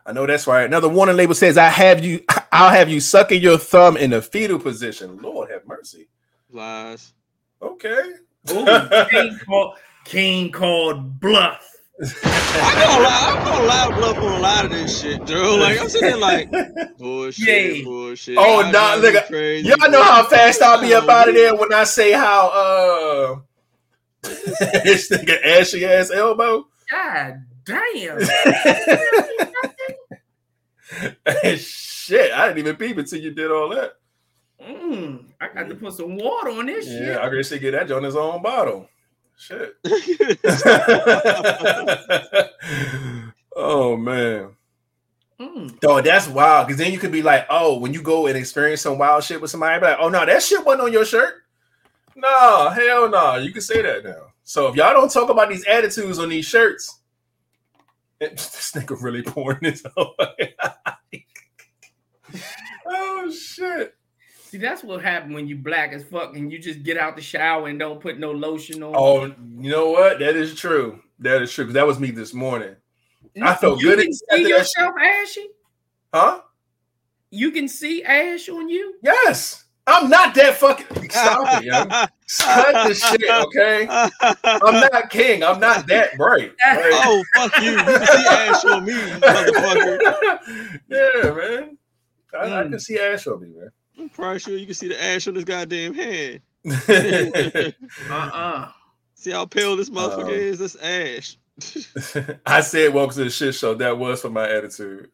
[0.07, 0.65] I know that's right.
[0.65, 2.25] Another warning label says, "I have you.
[2.53, 6.09] I'll have you sucking your thumb in the fetal position." Lord have mercy.
[6.51, 7.13] Lies.
[7.61, 8.13] Okay.
[8.49, 11.67] Oh, King called King called bluff.
[12.03, 12.07] I
[12.87, 15.59] gonna lie, I'm gonna lie bluff on a lot of this shit, Drew.
[15.59, 16.51] Like I'm sitting there like
[16.99, 17.85] bullshit, Yay.
[17.85, 18.39] bullshit.
[18.39, 21.11] Oh, I nah, drive you look, crazy, Y'all know how fast I'll be Come up
[21.11, 23.37] out of there when I say how uh
[24.23, 26.67] this nigga ashy ass elbow.
[26.91, 28.21] God damn!
[31.57, 33.93] Shit, I didn't even peep until you did all that.
[34.63, 37.09] Mm, I got to put some water on this shit.
[37.09, 38.89] Yeah, I guess he get that on his own bottle.
[39.39, 39.75] Shit.
[43.57, 44.51] oh man.
[45.41, 45.81] Mm.
[45.81, 46.69] Dog, that's wild.
[46.69, 49.41] Cause then you could be like, oh, when you go and experience some wild shit
[49.41, 51.37] with somebody, be like, oh no, that shit wasn't on your shirt.
[52.15, 53.37] No, hell no.
[53.37, 54.33] You can say that now.
[54.45, 57.01] So if y'all don't talk about these attitudes on these shirts,
[58.21, 60.55] this nigga really pouring this away.
[62.87, 63.95] oh shit.
[64.51, 67.23] See, that's what happened when you black as fuck and you just get out the
[67.23, 68.95] shower and don't put no lotion on.
[68.97, 69.27] Oh,
[69.61, 70.19] you know what?
[70.19, 71.01] That is true.
[71.21, 71.67] That is true.
[71.67, 72.75] Because that was me this morning.
[73.41, 75.47] I felt you good can see yourself ashy.
[76.13, 76.41] Huh?
[77.31, 78.97] You can see ash on you.
[79.05, 79.67] Yes.
[79.87, 80.87] I'm not that fucking.
[81.11, 81.85] Stop it, yo.
[81.85, 82.09] Cut
[82.89, 83.87] the shit, okay?
[84.45, 85.45] I'm not king.
[85.45, 86.53] I'm not that bright.
[86.61, 86.91] right?
[87.07, 87.71] oh fuck you!
[87.71, 89.99] You can see ash on me, motherfucker.
[90.89, 91.79] yeah, man.
[92.35, 92.71] I, I Mm.
[92.71, 93.71] can see ash on me, man.
[94.01, 96.41] I'm probably sure you can see the ash on this goddamn hand.
[98.11, 98.71] Uh-uh.
[99.15, 100.59] See how pale this motherfucker Um, is?
[100.59, 101.37] That's ash.
[102.47, 103.75] I said welcome to the shit show.
[103.75, 105.11] That was for my attitude.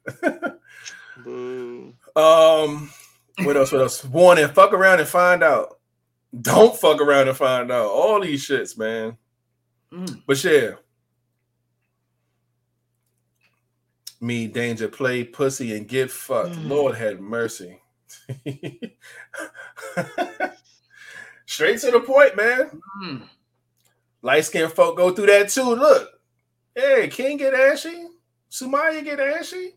[1.24, 1.92] Boo.
[2.14, 2.90] Um,
[3.42, 3.72] what else?
[3.72, 4.04] What else?
[4.04, 5.80] Warning: fuck around and find out.
[6.40, 7.86] Don't fuck around and find out.
[7.86, 9.16] All these shits, man.
[9.92, 10.22] Mm.
[10.24, 10.70] But yeah.
[14.20, 16.54] Me, danger, play, pussy, and get fucked.
[16.54, 16.68] Mm.
[16.68, 17.80] Lord have mercy.
[21.46, 22.80] Straight to the point, man.
[23.02, 23.22] Mm.
[24.22, 25.74] Light skinned folk go through that too.
[25.74, 26.08] Look,
[26.74, 28.06] hey, King get ashy,
[28.50, 29.74] Sumaya get ashy.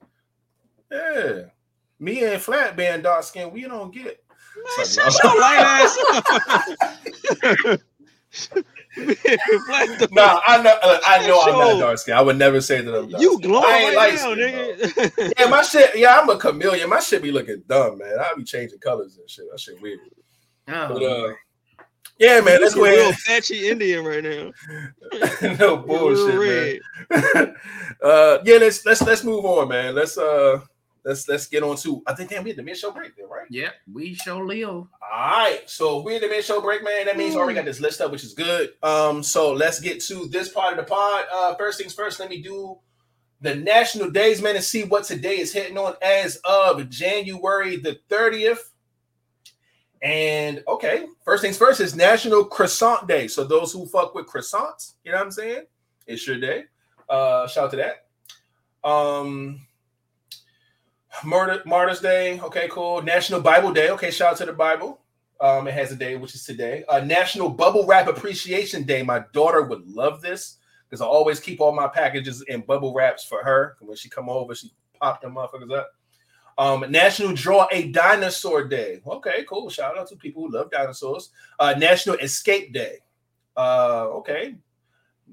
[0.91, 1.41] Yeah,
[1.99, 4.23] me and Flat being dark skinned, we don't get.
[4.77, 6.25] Man, Sorry, shut your light ass up.
[7.41, 7.81] Black the-
[10.11, 10.77] Nah, I know.
[10.81, 11.79] uh, I know I'm not Sure.
[11.79, 12.17] dark skinned.
[12.17, 13.21] I would never say that I'm dark.
[13.21, 15.33] You glowing I ain't right light now, nigga.
[15.39, 15.97] Yeah, my shit.
[15.97, 16.89] Yeah, I'm a chameleon.
[16.89, 18.13] My shit be looking dumb, man.
[18.19, 19.45] I be changing colors and shit.
[19.51, 19.99] That shit weird.
[20.67, 21.33] Oh, But uh,
[22.19, 22.61] yeah, man.
[22.61, 24.51] Let's a real patchy Indian right now.
[25.59, 27.55] no bullshit, man.
[28.03, 29.95] uh, yeah, let's let's let's move on, man.
[29.95, 30.59] Let's uh
[31.03, 32.01] let's let's get on to.
[32.07, 33.47] I think damn we had the mid show break there, right?
[33.49, 34.89] yeah, we show Leo.
[35.01, 37.05] All right, so we're in the mid show break, man.
[37.05, 38.71] That means we already got this list up, which is good.
[38.83, 41.25] Um, so let's get to this part of the pod.
[41.33, 42.77] Uh, first things first, let me do
[43.41, 47.99] the national days, man, and see what today is hitting on as of January the
[48.09, 48.59] 30th.
[50.01, 53.27] And okay, first things first is National Croissant Day.
[53.27, 55.63] So those who fuck with croissants, you know what I'm saying?
[56.07, 56.65] It's your day.
[57.09, 58.87] Uh, shout out to that.
[58.87, 59.61] Um,
[61.23, 62.39] Murder Martyrs Day.
[62.39, 63.01] Okay, cool.
[63.01, 63.89] National Bible Day.
[63.91, 64.99] Okay, shout out to the Bible.
[65.41, 66.83] Um, it has a day, which is today.
[66.89, 69.03] Uh, National Bubble Wrap Appreciation Day.
[69.03, 70.57] My daughter would love this
[70.87, 73.77] because I always keep all my packages in bubble wraps for her.
[73.79, 75.91] When she come over, she pop them motherfuckers up.
[76.57, 78.99] Um, National Draw a Dinosaur Day.
[79.07, 79.69] Okay, cool.
[79.69, 81.29] Shout out to people who love dinosaurs.
[81.57, 82.97] Uh, National Escape Day.
[83.55, 84.55] Uh, okay.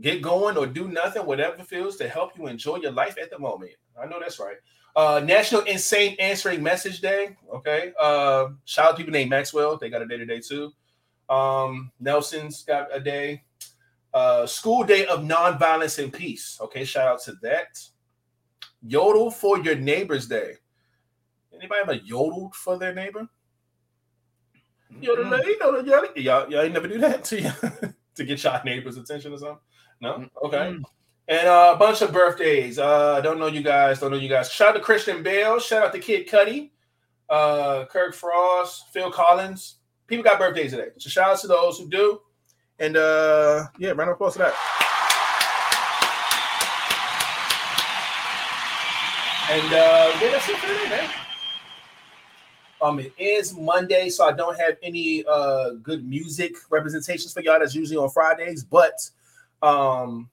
[0.01, 3.39] Get going or do nothing, whatever feels to help you enjoy your life at the
[3.39, 3.73] moment.
[4.01, 4.57] I know that's right.
[4.97, 7.37] Uh, National Insane Answering Message Day.
[7.53, 7.93] Okay.
[8.01, 9.77] Uh, shout out to people named Maxwell.
[9.77, 10.73] They got a day today too.
[11.29, 13.43] Um, Nelson's got a day.
[14.15, 16.59] Uh, School Day of Nonviolence and Peace.
[16.63, 16.85] Okay.
[16.85, 17.79] Shout out to that.
[18.83, 20.55] Yodel for Your Neighbor's Day.
[21.53, 23.29] Anybody ever yodeled for their neighbor?
[25.01, 25.45] Yodel, Mm.
[25.45, 27.51] you know, y'all, y'all, y'all ain't never do that to you
[28.15, 29.59] to get your neighbor's attention or something.
[30.01, 30.57] No, okay.
[30.57, 30.83] Mm.
[31.29, 32.79] And uh, a bunch of birthdays.
[32.79, 33.99] Uh, don't know you guys.
[33.99, 34.51] Don't know you guys.
[34.51, 35.59] Shout out to Christian Bale.
[35.59, 36.71] Shout out to Kid Cudi,
[37.29, 39.77] uh, Kirk Frost, Phil Collins.
[40.07, 40.91] People got birthdays today.
[40.99, 42.21] So shout out to those who do.
[42.79, 44.55] And uh, yeah, round of applause to that.
[49.51, 51.11] And uh, yeah, that's it for today, man.
[52.83, 57.59] Um, it is Monday, so I don't have any uh good music representations for y'all.
[57.59, 59.11] That's usually on Fridays, but
[59.63, 60.29] um,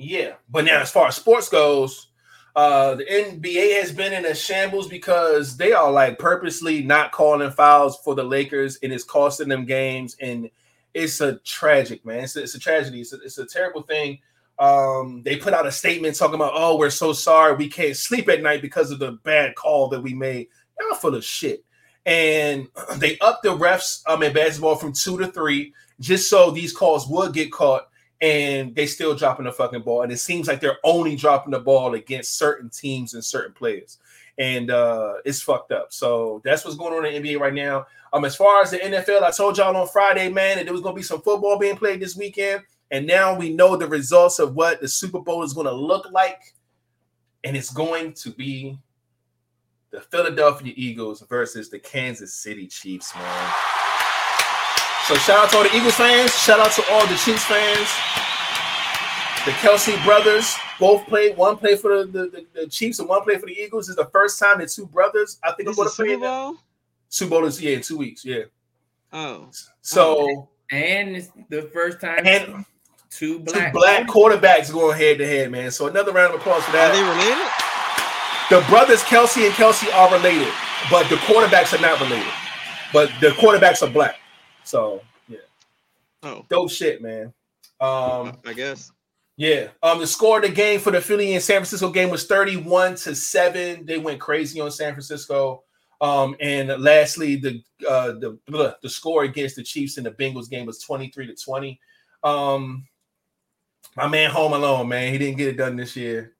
[0.00, 0.32] yeah.
[0.48, 2.08] But now, as far as sports goes,
[2.56, 7.50] uh, the NBA has been in a shambles because they are like purposely not calling
[7.50, 10.50] fouls for the Lakers, and it's costing them games, and
[10.94, 12.24] it's a tragic man.
[12.24, 13.02] It's a, it's a tragedy.
[13.02, 14.18] It's a, it's a terrible thing.
[14.58, 18.28] Um, they put out a statement talking about, "Oh, we're so sorry, we can't sleep
[18.28, 20.48] at night because of the bad call that we made."
[20.80, 21.64] Y'all full of shit.
[22.06, 26.72] And they upped the refs um in basketball from two to three, just so these
[26.72, 27.89] calls would get caught.
[28.20, 30.02] And they still dropping the fucking ball.
[30.02, 33.98] And it seems like they're only dropping the ball against certain teams and certain players.
[34.38, 35.92] And uh it's fucked up.
[35.92, 37.86] So that's what's going on in the NBA right now.
[38.12, 40.82] Um, as far as the NFL, I told y'all on Friday, man, that there was
[40.82, 42.62] gonna be some football being played this weekend.
[42.90, 46.54] And now we know the results of what the Super Bowl is to look like.
[47.44, 48.78] And it's going to be
[49.90, 53.52] the Philadelphia Eagles versus the Kansas City Chiefs, man.
[55.08, 56.32] So shout out to all the Eagles fans.
[56.38, 57.88] Shout out to all the Chiefs fans.
[59.44, 61.36] The Kelce brothers both played.
[61.36, 63.86] One played for the, the, the, the Chiefs and one played for the Eagles.
[63.86, 66.02] This is the first time that two brothers, I think, are This going is to
[66.02, 66.08] play.
[66.08, 66.56] Super in that- Bowl?
[67.08, 68.24] Super Bowl is yeah, in two weeks.
[68.24, 68.42] Yeah.
[69.12, 69.48] Oh,
[69.80, 72.64] So And it's the first time and two
[73.10, 75.72] two black black quarterbacks going head to head, man.
[75.72, 76.92] So another round of applause for that.
[76.92, 77.50] are they related?
[78.50, 80.52] The brothers Kelce and Kelce are related,
[80.88, 82.32] but the quarterbacks are not related.
[82.92, 84.16] But the quarterbacks are black.
[84.64, 85.38] So yeah,
[86.22, 87.32] Oh, dope shit, man.
[87.80, 88.92] Um, I guess.
[89.36, 89.68] yeah.
[89.82, 92.96] Um, the score of the game for the Philly and San Francisco game was 31
[92.96, 93.86] to 7.
[93.86, 95.62] They went crazy on San Francisco.
[96.02, 100.48] Um, and lastly, the uh the blah, the score against the Chiefs in the Bengals
[100.48, 101.80] game was 23 to 20.
[102.22, 102.86] Um,
[103.96, 105.12] my man home alone, man.
[105.12, 106.34] He didn't get it done this year.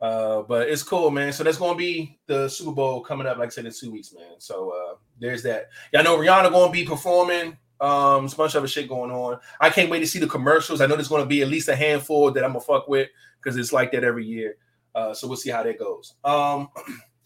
[0.00, 1.32] Uh, but it's cool, man.
[1.32, 4.12] So that's gonna be the Super Bowl coming up, like I said, in two weeks,
[4.14, 4.34] man.
[4.38, 5.68] So uh there's that.
[5.92, 7.56] Y'all know Rihanna gonna be performing.
[7.80, 9.38] Um, it's a bunch of other shit going on.
[9.60, 10.80] I can't wait to see the commercials.
[10.80, 13.08] I know there's gonna be at least a handful that I'm gonna fuck with
[13.40, 14.56] because it's like that every year.
[14.94, 16.14] Uh, so we'll see how that goes.
[16.24, 16.70] Um,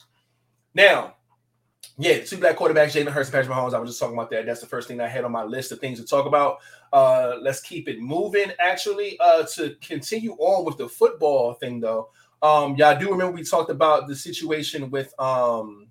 [0.74, 1.14] now,
[1.98, 3.74] yeah, two black quarterbacks, Jalen Hurts and Patrick Mahomes.
[3.74, 4.46] I was just talking about that.
[4.46, 6.58] That's the first thing I had on my list of things to talk about.
[6.92, 8.52] Uh, let's keep it moving.
[8.58, 12.10] Actually, uh, to continue on with the football thing, though,
[12.42, 15.88] um, y'all do remember we talked about the situation with um,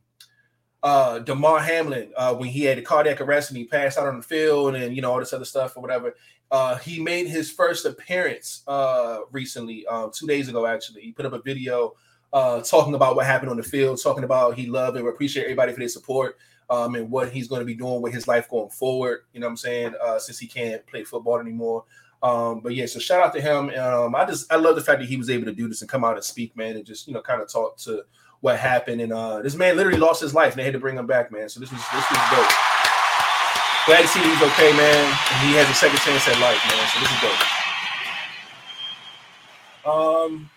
[0.84, 4.17] uh, Damar Hamlin uh, when he had a cardiac arrest and he passed out on
[4.17, 6.15] the field and you know all this other stuff or whatever.
[6.49, 10.65] Uh, he made his first appearance uh, recently, um, two days ago.
[10.65, 11.93] Actually, he put up a video
[12.34, 15.71] uh, talking about what happened on the field, talking about he loved and appreciate everybody
[15.71, 16.38] for their support
[16.69, 19.21] um, and what he's going to be doing with his life going forward.
[19.34, 19.93] You know what I'm saying?
[20.03, 21.86] Uh, since he can't play football anymore.
[22.23, 23.69] Um, but yeah, so shout out to him.
[23.69, 25.89] Um, I just I love the fact that he was able to do this and
[25.89, 28.03] come out and speak, man, and just you know kind of talk to
[28.41, 29.01] what happened.
[29.01, 31.31] And uh, this man literally lost his life, and they had to bring him back,
[31.31, 31.47] man.
[31.47, 32.51] So this was this was dope.
[33.85, 35.05] Glad to see he's okay, man.
[35.05, 36.87] And he has a second chance at life, man.
[36.93, 37.61] So this is dope.
[39.83, 40.49] Um,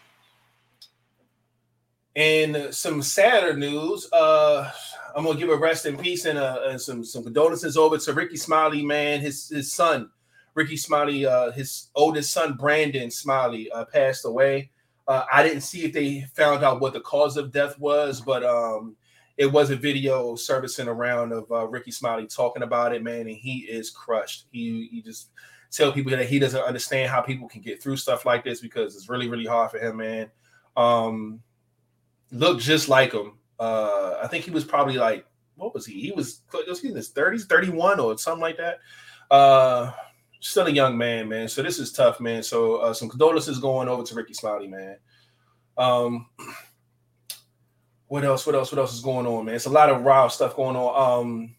[2.16, 4.12] and some sadder news.
[4.12, 4.70] Uh,
[5.16, 8.12] I'm gonna give a rest in peace and, uh, and some some condolences over to
[8.12, 9.20] Rickey Smiley, man.
[9.20, 10.10] His his son,
[10.54, 14.70] Rickey Smiley, uh, his oldest son Brandon Smiley, uh, passed away.
[15.06, 18.42] Uh, I didn't see if they found out what the cause of death was, but
[18.44, 18.96] um,
[19.36, 23.36] it was a video servicing around of uh, Rickey Smiley talking about it, man, and
[23.36, 24.46] he is crushed.
[24.50, 25.30] He he just
[25.70, 28.96] tell people that he doesn't understand how people can get through stuff like this because
[28.96, 30.30] it's really really hard for him, man.
[30.76, 31.40] Um,
[32.30, 33.38] looked just like him.
[33.58, 35.26] Uh, I think he was probably like
[35.56, 36.00] what was he?
[36.00, 38.78] He was was he in his thirties, thirty one or something like that.
[39.30, 39.92] Uh,
[40.44, 41.48] still a young man, man.
[41.48, 42.42] So this is tough, man.
[42.42, 44.98] So uh, some condolences going over to Rickey Smiley, man.
[45.76, 46.26] Um,
[48.08, 48.46] what else?
[48.46, 48.70] What else?
[48.70, 49.54] What else is going on, man?
[49.54, 51.20] It's a lot of wild stuff going on.
[51.22, 51.56] Um,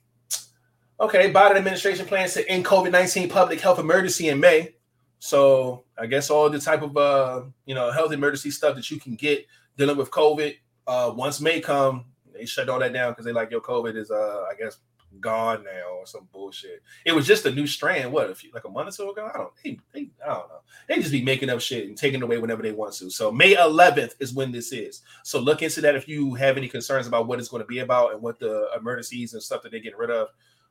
[0.99, 4.75] okay, Biden administration plans to end COVID nineteen public health emergency in May.
[5.19, 8.99] So I guess all the type of uh, you know health emergency stuff that you
[8.99, 9.45] can get
[9.77, 10.55] dealing with COVID.
[10.87, 14.11] Uh, once May come, they shut all that down because they like your COVID is
[14.11, 14.77] uh, I guess
[15.19, 16.81] gone now or some bullshit.
[17.05, 18.11] It was just a new strand.
[18.11, 19.29] What a few like a month or so ago?
[19.33, 19.51] I don't.
[19.63, 20.59] They, they, I don't know.
[20.87, 23.09] They just be making up shit and taking away whenever they want to.
[23.09, 25.01] So May 11th is when this is.
[25.23, 27.79] So look into that if you have any concerns about what it's going to be
[27.79, 30.27] about and what the emergencies and stuff that they're getting rid of.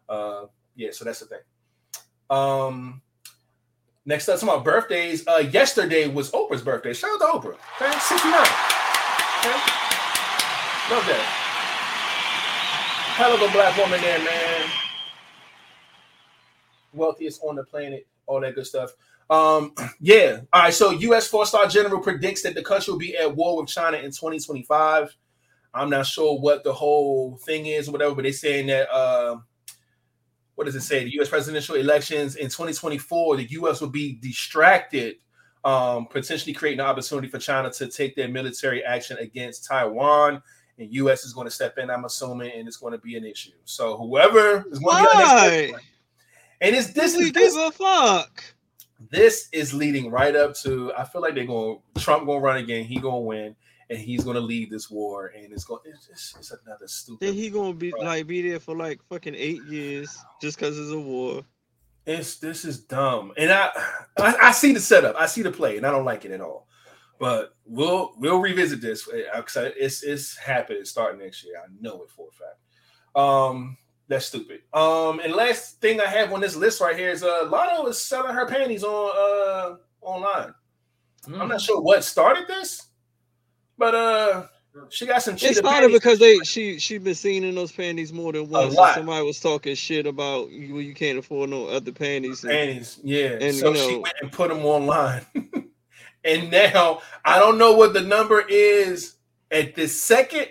[0.08, 0.90] Uh, yeah.
[0.92, 1.40] So that's the thing.
[2.30, 3.02] Um.
[4.06, 5.26] Next up, some about birthdays.
[5.26, 6.92] Uh, yesterday was Oprah's birthday.
[6.92, 7.56] Shout out to Oprah.
[7.80, 8.34] Okay, 69.
[9.40, 9.84] Okay.
[10.90, 11.43] Love that.
[13.14, 14.68] Hell of a black woman there, man.
[16.92, 18.90] Wealthiest on the planet, all that good stuff.
[19.30, 20.40] Um, yeah.
[20.52, 20.74] All right.
[20.74, 21.28] So, U.S.
[21.28, 25.16] four-star general predicts that the country will be at war with China in 2025.
[25.72, 29.36] I'm not sure what the whole thing is, or whatever, but they're saying that uh,
[30.56, 31.04] what does it say?
[31.04, 31.28] The U.S.
[31.28, 33.80] presidential elections in 2024, the U.S.
[33.80, 35.18] will be distracted,
[35.64, 40.42] um, potentially creating an opportunity for China to take their military action against Taiwan.
[40.78, 41.24] And U.S.
[41.24, 43.52] is going to step in, I'm assuming, and it's going to be an issue.
[43.64, 45.78] So whoever is going to be our next Why?
[46.60, 48.42] and it's this is this, give a fuck.
[49.10, 52.84] this is leading right up to I feel like they're going Trump gonna run again,
[52.84, 53.54] he gonna win,
[53.90, 57.34] and he's gonna lead this war, and it's going it's just it's another stupid Then
[57.34, 58.02] he gonna be Right.
[58.04, 61.42] like be there for like fucking eight years just because it's a war.
[62.06, 63.70] It's this is dumb, and I,
[64.18, 66.40] I I see the setup, I see the play, and I don't like it at
[66.40, 66.66] all.
[67.24, 69.08] But we'll we'll revisit this.
[69.08, 71.54] uh, 'cause I- It's it's happening starting next year.
[71.56, 72.58] I know it for a fact.
[73.16, 74.60] Um, that's stupid.
[74.74, 77.96] Um, and last thing I have on this list right here is uh, Latto is
[77.98, 80.52] selling her panties on uh online.
[81.26, 81.40] Mm.
[81.40, 82.88] I'm not sure what started this,
[83.78, 84.46] but uh,
[84.90, 88.12] she got some It cheetah started because they she she been seen in those panties
[88.12, 88.74] more than once.
[88.74, 88.96] lot.
[88.96, 90.78] somebody was talking shit about you.
[90.80, 92.44] You can't afford no other panties.
[92.44, 93.00] and- panties.
[93.02, 93.38] Yeah.
[93.40, 95.24] And, so you she went and put them online.
[96.24, 99.14] and now I don't know what the number is
[99.50, 100.48] at this second,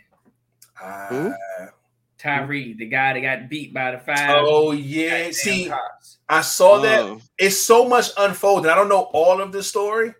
[1.08, 1.32] Who?
[1.60, 1.68] Ah,
[2.18, 4.44] Tyree, the guy that got beat by the five.
[4.46, 5.30] oh yeah.
[5.30, 6.18] See, cops.
[6.28, 7.00] I saw that.
[7.00, 8.70] Oh, it's so much unfolding.
[8.70, 10.12] I don't know all of the story,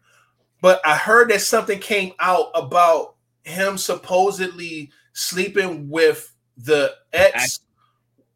[0.60, 7.60] but I heard that something came out about him supposedly sleeping with the ex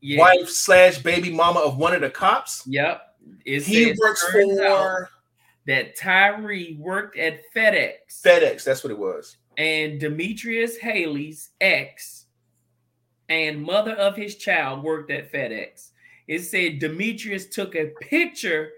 [0.01, 0.18] Yeah.
[0.20, 2.62] wife slash baby mama of one of the cops.
[2.66, 3.02] Yep.
[3.44, 5.10] It He works for
[5.66, 8.64] that Tyree worked at FedEx FedEx.
[8.64, 9.36] That's what it was.
[9.59, 12.26] and Demetrius Haley's ex
[13.28, 15.90] and mother of his child worked at FedEx.
[16.28, 18.70] It said Demetrius took a picture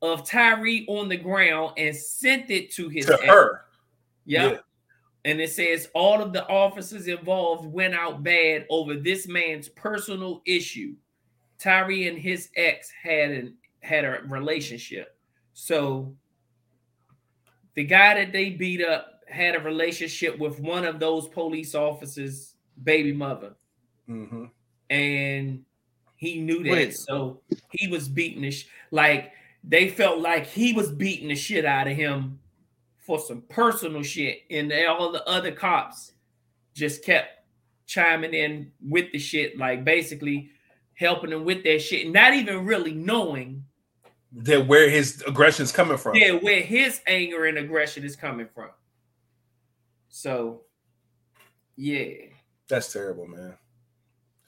[0.00, 3.24] of Tyree on the ground and sent it to his To ex.
[3.24, 3.64] her.
[4.26, 4.52] Yep.
[4.52, 4.58] Yeah.
[5.28, 10.40] And it says all of the officers involved went out bad over this man's personal
[10.46, 10.94] issue.
[11.58, 15.18] Tyree and his ex had an had a relationship.
[15.52, 16.16] So
[17.74, 22.54] the guy that they beat up had a relationship with one of those police officers'
[22.82, 23.54] baby mother.
[24.06, 24.46] hmm
[24.88, 25.62] And
[26.16, 26.70] he knew that.
[26.72, 26.96] Wait.
[26.96, 27.42] So
[27.72, 29.32] he was beating the sh- like
[29.62, 32.38] they felt like he was beating the shit out of him
[33.08, 34.40] for some personal shit.
[34.50, 36.12] And all the other cops
[36.74, 37.30] just kept
[37.86, 40.50] chiming in with the shit, like basically
[40.92, 43.64] helping him with that shit, not even really knowing
[44.32, 46.16] That where his aggression is coming from.
[46.16, 48.68] yeah, where his anger and aggression is coming from.
[50.10, 50.64] So
[51.76, 52.10] yeah.
[52.68, 53.54] That's terrible, man.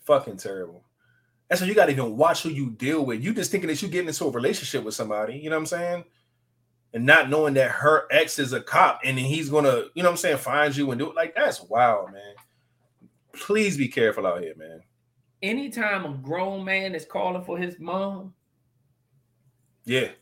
[0.05, 0.85] Fucking terrible.
[1.49, 3.25] That's why you gotta even watch who you deal with.
[3.25, 5.67] You just thinking that you're getting into a relationship with somebody, you know what I'm
[5.67, 6.05] saying?
[6.93, 10.09] And not knowing that her ex is a cop and then he's gonna, you know
[10.09, 12.35] what I'm saying, find you and do it like that's wild, man.
[13.33, 14.83] Please be careful out here, man.
[15.43, 18.35] Anytime a grown man is calling for his mom,
[19.85, 20.19] Yeah, it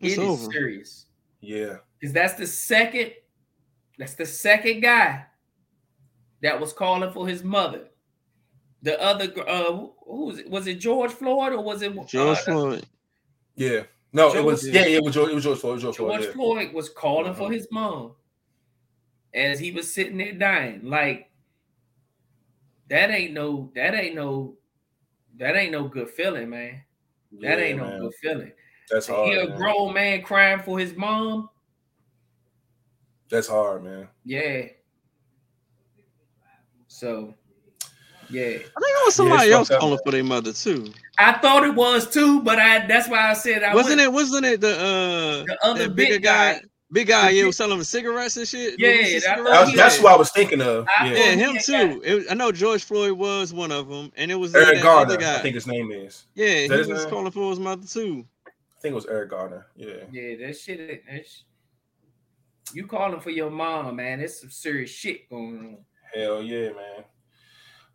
[0.00, 1.06] It's is serious.
[1.40, 1.78] Yeah.
[2.00, 3.12] because that's the second
[3.98, 5.26] that's the second guy
[6.42, 7.88] that was calling for his mother
[8.82, 12.38] the other uh who who was it was it george floyd or was it George
[12.38, 12.86] uh, Floyd.
[13.56, 13.82] Yeah.
[14.14, 15.72] No, it was yeah, yeah, it was George, it was George Floyd.
[15.82, 16.24] It was George, george Floyd.
[16.28, 16.32] yeah.
[16.32, 17.54] floyd was calling for Mhm.
[17.54, 18.14] his mom
[19.34, 21.30] as he was sitting there dying like
[22.88, 24.56] that ain't no that ain't no
[25.36, 26.80] that ain't no good feeling man
[27.40, 27.98] that Yeah, ain't no man.
[28.00, 28.52] good feeling
[28.88, 29.28] That's hard.
[29.28, 29.56] hear a man.
[29.58, 31.50] grown man crying for his mom
[33.28, 34.06] That's hard, man.
[34.24, 34.66] yeah
[36.86, 37.34] so
[38.30, 40.92] yeah I think it was somebody it's else calling for their mother too.
[41.18, 44.12] I thought it was too, but I that's why I said I wasn't went- it?
[44.12, 46.54] Wasn't it the uh the other big bigger guy.
[46.54, 46.60] guy?
[46.92, 48.78] Big guy, The yeah, big- was selling cigarettes and shit.
[48.78, 49.50] Yeah, that- cigarettes?
[49.50, 50.86] That's, he that's what I was thinking of.
[50.98, 51.16] I Yeah.
[51.16, 52.02] Yeah, him too.
[52.04, 55.16] It- I know George Floyd was one of them, and it was Eric that Garner,
[55.16, 55.36] guy.
[55.38, 56.24] I think his name is.
[56.34, 57.08] yeah, he was name?
[57.10, 58.24] calling for his mother too.
[58.46, 58.50] I
[58.80, 59.66] think it was Eric Garner.
[59.76, 59.94] Yeah.
[60.12, 61.02] Yeah, that shit.
[61.10, 61.44] That's,
[62.72, 64.18] you calling for your mom, man?
[64.18, 65.78] There's some serious shit going on.
[66.14, 67.04] Hell yeah, man.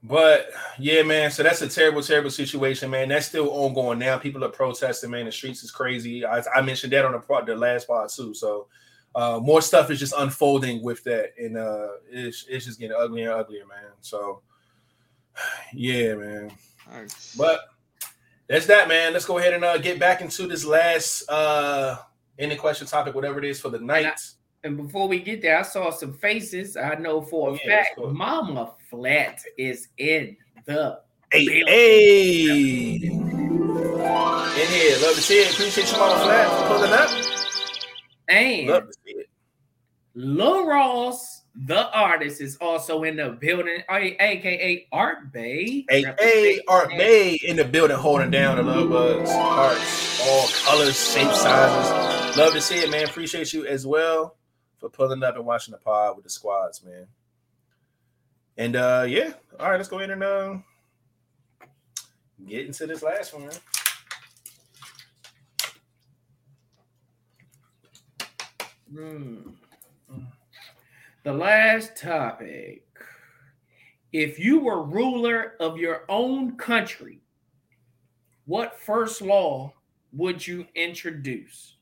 [0.01, 1.29] But yeah, man.
[1.29, 3.09] So that's a terrible, terrible situation, man.
[3.09, 4.17] That's still ongoing now.
[4.17, 5.25] People are protesting, man.
[5.25, 6.25] The streets is crazy.
[6.25, 8.33] I, I mentioned that on the part, the last part too.
[8.33, 8.67] So
[9.13, 13.31] uh, more stuff is just unfolding with that, and uh, it's it's just getting uglier
[13.31, 13.91] and uglier, man.
[13.99, 14.41] So
[15.73, 16.51] yeah, man.
[16.91, 17.31] All right.
[17.37, 17.61] But
[18.47, 19.11] that's that, man.
[19.11, 21.97] Let's go ahead and uh, get back into this last uh,
[22.37, 24.19] any question topic, whatever it is for the night.
[24.63, 26.75] And before we get there, I saw some faces.
[26.75, 28.09] I know for Oh, a yeah, fact, go.
[28.11, 30.99] Mama Flat is in the
[31.31, 31.67] Hey, Bill.
[31.67, 32.95] hey.
[32.95, 35.53] In here, love to see it.
[35.53, 37.09] Appreciate you, Mama Flat, for pulling up.
[38.27, 39.27] and Love to see it.
[40.15, 45.85] Lil Ross, the artist, is also in the building, oh, a- aka Art Bay.
[45.89, 51.41] Hey, Art Bay in the building holding down the love bugs, hearts, all colors, shapes,
[51.41, 52.35] sizes.
[52.37, 53.05] Love to see it, man.
[53.05, 54.35] Appreciate you as well
[54.79, 57.05] for pulling up and watching the pod with the squads, man.
[58.57, 60.57] And uh yeah, all right, let's go ahead and uh,
[62.45, 63.43] get into this last one.
[63.43, 63.53] Man.
[68.91, 69.51] Hmm.
[71.23, 72.85] The last topic.
[74.11, 77.21] If you were ruler of your own country,
[78.45, 79.73] what first law
[80.13, 81.75] would you introduce?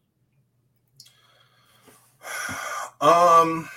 [2.99, 3.69] Um,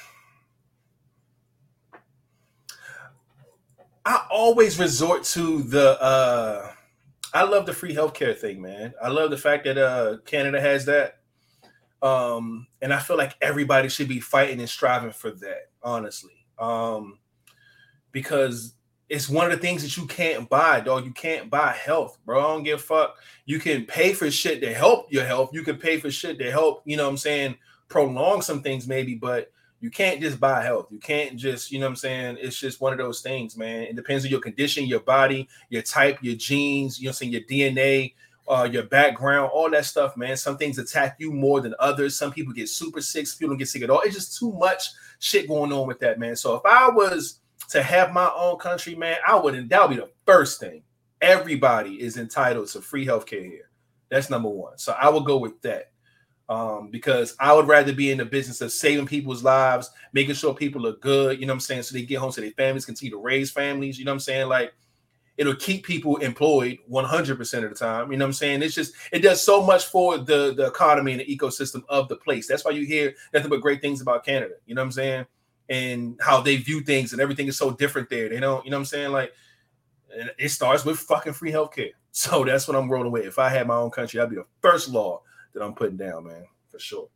[4.04, 6.00] I always resort to the.
[6.02, 6.72] uh
[7.32, 8.92] I love the free healthcare thing, man.
[9.00, 11.18] I love the fact that uh Canada has that.
[12.02, 16.32] Um, and I feel like everybody should be fighting and striving for that, honestly.
[16.58, 17.18] Um,
[18.10, 18.74] because
[19.10, 21.04] it's one of the things that you can't buy, dog.
[21.04, 22.40] You can't buy health, bro.
[22.40, 23.16] I don't give a fuck.
[23.44, 25.50] You can pay for shit to help your health.
[25.52, 27.56] You can pay for shit to help, you know what I'm saying,
[27.90, 30.86] prolong some things maybe, but you can't just buy health.
[30.90, 32.38] You can't just, you know what I'm saying?
[32.40, 33.82] It's just one of those things, man.
[33.82, 37.16] It depends on your condition, your body, your type, your genes, you know what I'm
[37.16, 38.14] saying, your DNA,
[38.48, 40.36] uh, your background, all that stuff, man.
[40.36, 42.16] Some things attack you more than others.
[42.16, 44.00] Some people get super sick, some people don't get sick at all.
[44.02, 44.88] It's just too much
[45.18, 46.36] shit going on with that, man.
[46.36, 47.40] So if I was
[47.70, 49.68] to have my own country, man, I wouldn't.
[49.68, 50.82] That would be the first thing.
[51.20, 53.70] Everybody is entitled to free healthcare here.
[54.10, 54.76] That's number one.
[54.78, 55.89] So I will go with that
[56.50, 60.52] um, because I would rather be in the business of saving people's lives, making sure
[60.52, 61.40] people are good.
[61.40, 61.84] You know what I'm saying?
[61.84, 64.00] So they get home to their families, continue to raise families.
[64.00, 64.48] You know what I'm saying?
[64.48, 64.74] Like
[65.36, 68.10] it'll keep people employed 100% of the time.
[68.10, 68.62] You know what I'm saying?
[68.62, 72.16] It's just it does so much for the the economy and the ecosystem of the
[72.16, 72.48] place.
[72.48, 74.54] That's why you hear nothing but great things about Canada.
[74.66, 75.26] You know what I'm saying?
[75.68, 78.28] And how they view things and everything is so different there.
[78.28, 79.12] They don't, you know what I'm saying?
[79.12, 79.32] Like
[80.36, 81.92] it starts with fucking free healthcare.
[82.12, 83.24] So that's what I'm rolling with.
[83.24, 85.22] If I had my own country, I'd be the first law
[85.52, 87.10] that I'm putting down, man, for sure.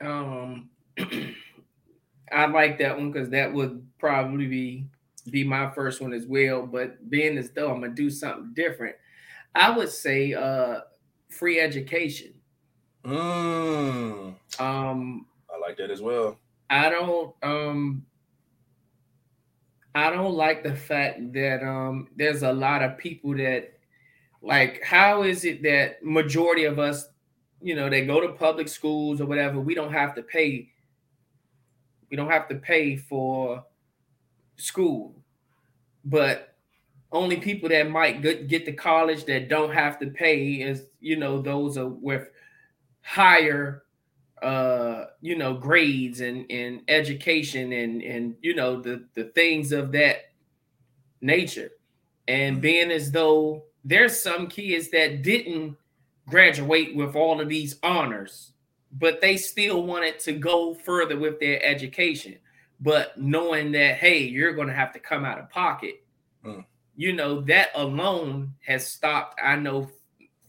[0.00, 0.70] Um,
[2.32, 4.86] I like that one because that would probably be
[5.30, 6.66] be my first one as well.
[6.66, 8.96] But being as though I'm gonna do something different,
[9.54, 10.82] I would say uh
[11.30, 12.42] free education.
[13.04, 16.38] Mm, Um, I like that as well.
[16.70, 18.06] I don't um
[19.94, 23.78] I don't like the fact that um there's a lot of people that
[24.42, 27.08] like how is it that majority of us
[27.60, 30.68] you know they go to public schools or whatever we don't have to pay
[32.12, 33.64] we don't have to pay for
[34.56, 35.14] school?
[36.04, 36.54] But
[37.10, 41.16] only people that might get, get to college that don't have to pay is you
[41.16, 42.28] know those are with
[43.00, 43.82] higher
[44.42, 49.90] uh you know grades and and education and and you know the the things of
[49.92, 50.32] that
[51.22, 51.70] nature.
[52.28, 55.76] And being as though there's some kids that didn't
[56.28, 58.52] graduate with all of these honors
[58.98, 62.36] but they still wanted to go further with their education.
[62.80, 65.98] But knowing that, hey, you're going to have to come out of pocket,
[66.44, 66.64] Mm.
[66.96, 69.88] you know, that alone has stopped, I know,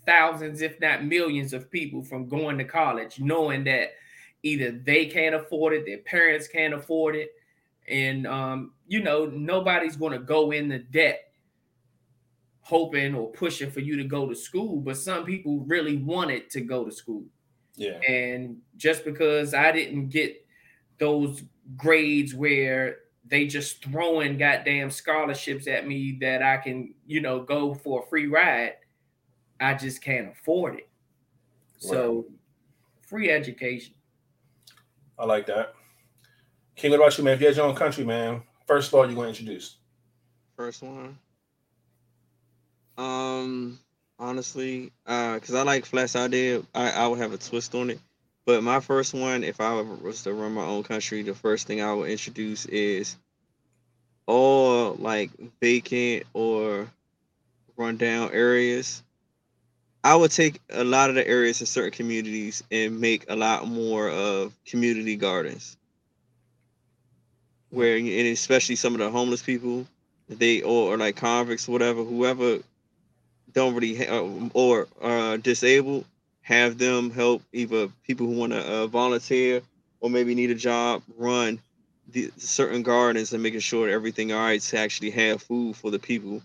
[0.07, 3.91] thousands, if not millions, of people from going to college, knowing that
[4.41, 7.31] either they can't afford it, their parents can't afford it,
[7.87, 11.31] and um, you know, nobody's going to go into debt
[12.63, 16.61] hoping or pushing for you to go to school, but some people really wanted to
[16.61, 17.23] go to school.
[17.75, 17.99] Yeah.
[18.07, 20.45] And just because I didn't get
[20.97, 21.43] those
[21.75, 27.73] grades where they just throwing goddamn scholarships at me that I can, you know, go
[27.73, 28.75] for a free ride,
[29.59, 30.89] I just can't afford it.
[31.77, 32.25] So
[33.01, 33.93] free education.
[35.19, 35.73] I like that.
[36.75, 37.33] King, what about you, man?
[37.33, 39.77] If you had your own country, man, first law you're going to introduce.
[40.55, 41.17] First one.
[42.97, 43.79] Um,
[44.19, 47.99] honestly, uh, cause I like Flat's idea, I, I would have a twist on it.
[48.45, 51.81] But my first one, if I was to run my own country, the first thing
[51.81, 53.15] I would introduce is
[54.25, 56.89] all like vacant or
[57.77, 59.01] rundown areas.
[60.03, 63.67] I would take a lot of the areas in certain communities and make a lot
[63.67, 65.77] more of community gardens
[67.73, 69.87] where and especially some of the homeless people
[70.29, 72.59] they or, or like convicts whatever whoever
[73.53, 76.05] don't really ha- or uh disabled
[76.41, 79.61] have them help either people who want to uh, volunteer
[80.01, 81.59] or maybe need a job run
[82.09, 85.99] the certain gardens and making sure everything all right to actually have food for the
[85.99, 86.41] people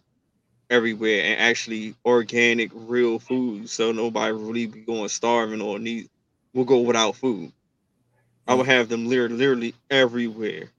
[0.71, 6.09] everywhere and actually organic real food so nobody really be going starving or need
[6.55, 7.53] will go without food.
[8.47, 10.71] I would have them literally, literally everywhere.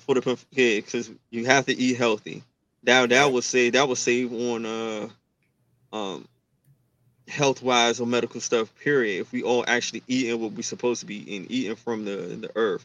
[0.00, 2.42] For the yeah because you have to eat healthy
[2.84, 5.08] that that would say that would save on uh
[5.92, 6.26] um
[7.30, 9.20] health wise or medical stuff period.
[9.20, 12.50] If we all actually eating what we're supposed to be eating eating from the the
[12.56, 12.84] earth.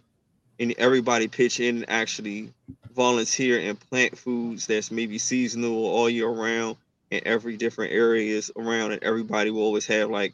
[0.57, 2.53] And everybody pitch in and actually
[2.93, 6.77] volunteer and plant foods that's maybe seasonal all year round
[7.11, 8.93] in every different areas around.
[8.93, 10.33] And everybody will always have like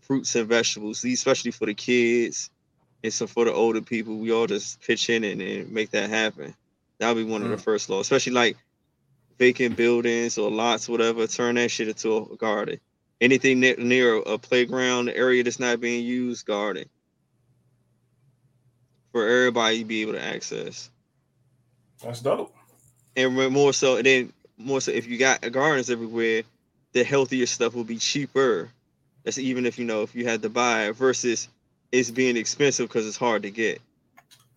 [0.00, 2.50] fruits and vegetables especially for the kids
[3.04, 6.10] and so for the older people we all just pitch in and, and make that
[6.10, 6.54] happen.
[6.98, 8.56] That'll be one of the first laws especially like
[9.38, 12.80] vacant buildings or lots whatever turn that shit into a garden.
[13.20, 16.84] Anything ne- near a playground area that's not being used garden.
[19.12, 20.90] For everybody to be able to access.
[22.02, 22.54] That's dope.
[23.16, 26.42] and more so and then more so if you got gardens everywhere
[26.92, 28.70] the healthier stuff will be cheaper.
[29.24, 31.48] That's even if you know if you had to buy it versus
[31.90, 33.80] it's being expensive because it's hard to get.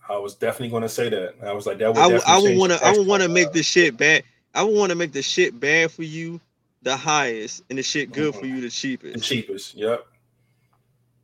[0.08, 1.36] I was definitely going to say that.
[1.44, 3.30] I was like, that would I would, I would want to I would want to
[3.30, 4.24] make uh, this shit bad
[4.56, 6.40] I would want to make the shit bad for you
[6.82, 8.56] the highest and the shit good for mm-hmm.
[8.56, 9.14] you the cheapest.
[9.14, 9.76] the cheapest.
[9.76, 10.06] Yep.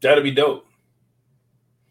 [0.02, 0.68] That'd be dope.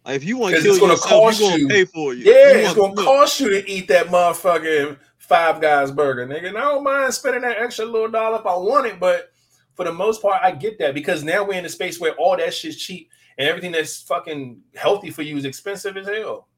[0.04, 2.24] Like, if you want to kill it's gonna yourself cost you gonna pay for you
[2.24, 6.48] Yeah, You it's gonna cost you to eat that motherfucking Five Guys burger, nigga.
[6.48, 9.30] And I don't mind spending that extra little dollar if I want it, but
[9.74, 12.36] for the most part, I get that because now we're in a space where all
[12.36, 16.48] that shit's cheap and everything that's fucking healthy for you is expensive as hell.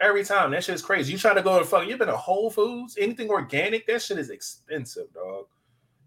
[0.00, 1.12] Every time that shit's crazy.
[1.12, 1.86] You try to go to fuck.
[1.86, 5.46] you've been to Whole Foods, anything organic, that shit is expensive, dog.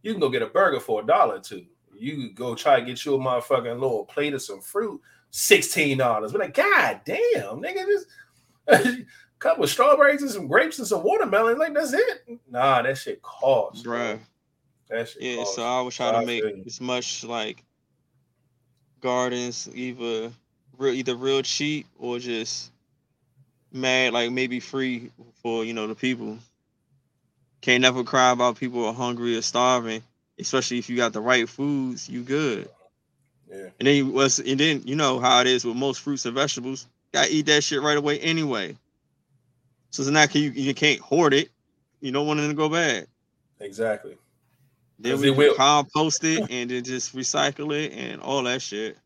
[0.03, 1.65] You can go get a burger for a dollar or two.
[1.97, 5.01] You go try to get you a motherfucking little plate of some fruit,
[5.31, 6.31] sixteen dollars.
[6.31, 8.05] But like, god damn, nigga, this
[8.68, 9.05] a
[9.39, 12.39] couple of strawberries and some grapes and some watermelon, like that's it.
[12.49, 14.19] Nah, that shit costs, bro.
[14.89, 15.55] That shit Yeah, costs.
[15.55, 17.64] so I would try I to make as much like
[19.01, 20.31] gardens either
[20.77, 22.72] real either real cheap or just
[23.72, 25.11] mad like maybe free
[25.41, 26.38] for you know the people.
[27.61, 30.03] Can't never cry about people are hungry or starving,
[30.39, 32.69] especially if you got the right foods, you good.
[33.49, 33.69] Yeah.
[33.80, 36.35] And then you was and then you know how it is with most fruits and
[36.35, 36.88] vegetables.
[37.14, 38.77] Gotta eat that shit right away anyway.
[39.91, 41.49] So it's not you you can't hoard it.
[42.02, 43.07] You don't want it to go bad.
[43.60, 44.18] Exactly.
[44.99, 45.56] Then we will.
[45.56, 48.98] compost it and then just recycle it and all that shit.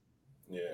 [0.49, 0.73] Yeah.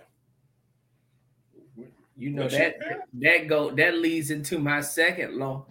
[2.18, 5.66] You know What that you- that go that leads into my second law.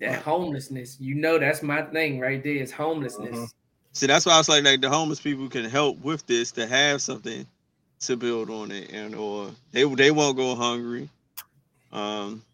[0.00, 2.56] That homelessness, you know, that's my thing right there.
[2.56, 3.36] Is homelessness.
[3.36, 3.52] Mhm.
[3.92, 6.66] See, that's why I was like, like the homeless people can help with this to
[6.66, 7.46] have something
[8.00, 11.08] to build on it, and or they they won't go hungry.
[11.90, 12.44] Um,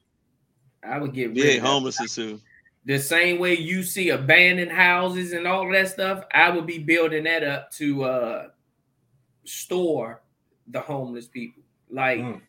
[0.82, 2.40] I would get rid yeah, of homelessness too.
[2.84, 6.24] the same way you see abandoned houses and all that stuff.
[6.32, 8.48] I would be building that up to uh
[9.44, 10.22] store
[10.68, 11.62] the homeless people.
[11.90, 12.40] Like, Mm.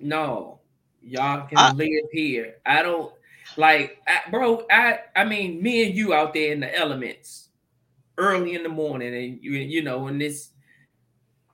[0.00, 0.60] no,
[1.02, 2.56] y'all can I- live here.
[2.66, 3.12] I don't
[3.56, 4.66] like, I, bro.
[4.70, 7.42] I I mean, me and you out there in the elements.
[8.18, 10.50] early in the morning, and you you know, and this.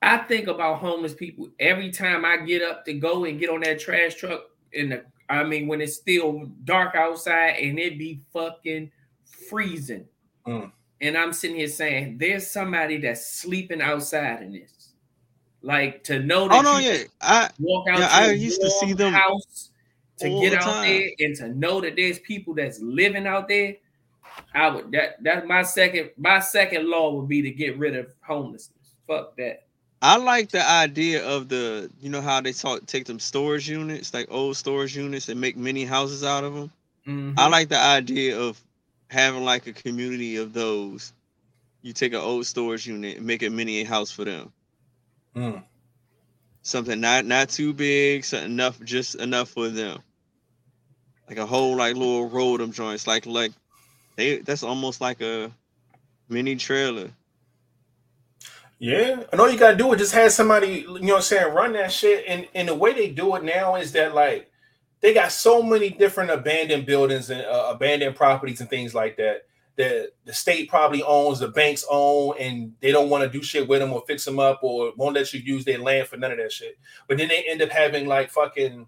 [0.00, 3.60] I think about homeless people every time I get up to go and get on
[3.62, 4.42] that trash truck
[4.72, 5.04] in the.
[5.28, 8.90] I mean, when it's still dark outside and it be fucking
[9.48, 10.06] freezing,
[10.46, 10.70] Mm.
[11.00, 14.81] and I'm sitting here saying, "There's somebody that's sleeping outside in this."
[15.62, 18.60] Like to know that Oh no, you yeah, I walk out Yeah, to I used
[18.60, 19.70] to see them house
[20.18, 20.88] to get the out time.
[20.88, 23.76] there and to know that there's people that's living out there.
[24.54, 28.12] I would that that's my second my second law would be to get rid of
[28.20, 28.94] homelessness.
[29.06, 29.64] Fuck that.
[30.00, 34.12] I like the idea of the you know how they talk take them storage units
[34.12, 36.72] like old storage units and make mini houses out of them.
[37.06, 37.34] Mhm.
[37.38, 38.60] I like the idea of
[39.10, 41.12] having like a community of those.
[41.82, 44.52] You take an old storage unit and make a mini house for them.
[45.36, 45.62] Mm.
[46.62, 50.00] Something not not too big, so enough just enough for them.
[51.28, 53.52] Like a whole like little of them joints, like like
[54.16, 55.50] they that's almost like a
[56.28, 57.10] mini trailer.
[58.78, 61.54] Yeah, and all you gotta do is just have somebody, you know what I'm saying,
[61.54, 62.24] run that shit.
[62.26, 64.50] And and the way they do it now is that like
[65.00, 69.46] they got so many different abandoned buildings and uh, abandoned properties and things like that
[69.76, 73.66] that the state probably owns, the banks own, and they don't want to do shit
[73.66, 76.32] with them or fix them up or won't let you use their land for none
[76.32, 76.78] of that shit.
[77.08, 78.86] But then they end up having like fucking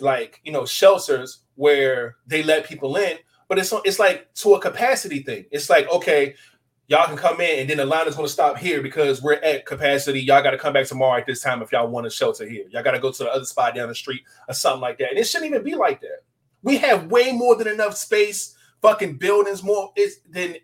[0.00, 3.18] like you know shelters where they let people in,
[3.48, 5.46] but it's it's like to a capacity thing.
[5.50, 6.34] It's like okay,
[6.86, 9.34] y'all can come in and then the line is going to stop here because we're
[9.34, 10.20] at capacity.
[10.20, 12.66] Y'all got to come back tomorrow at this time if y'all want a shelter here.
[12.70, 15.10] Y'all got to go to the other spot down the street or something like that.
[15.10, 16.22] And it shouldn't even be like that.
[16.62, 18.53] We have way more than enough space,
[18.84, 20.56] fucking buildings, more it's than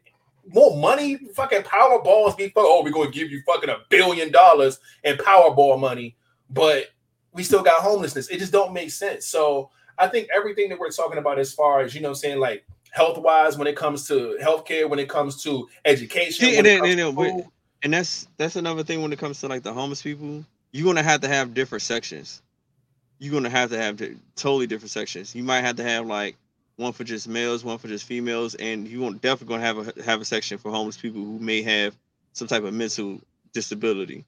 [0.47, 1.17] more money.
[1.35, 2.65] Fucking Powerballs be fuck.
[2.67, 6.17] Oh, we're going to give you fucking a billion dollars in Powerball money,
[6.51, 6.87] but
[7.33, 8.29] we still got homelessness.
[8.29, 9.27] It just don't make sense.
[9.27, 12.65] So I think everything that we're talking about as far as you know, saying like
[12.91, 16.99] health wise, when it comes to healthcare, when it comes to education, See, and and
[16.99, 17.47] then food.
[17.83, 21.03] and that's that's another thing when it comes to like the homeless people you're gonna
[21.03, 22.43] have to have different sections
[23.19, 24.01] you're gonna have to have
[24.37, 26.37] totally different sections you might have to have like
[26.77, 30.03] one for just males one for just females and you want definitely gonna have a
[30.03, 31.95] have a section for homeless people who may have
[32.33, 33.21] some type of mental
[33.53, 34.25] disability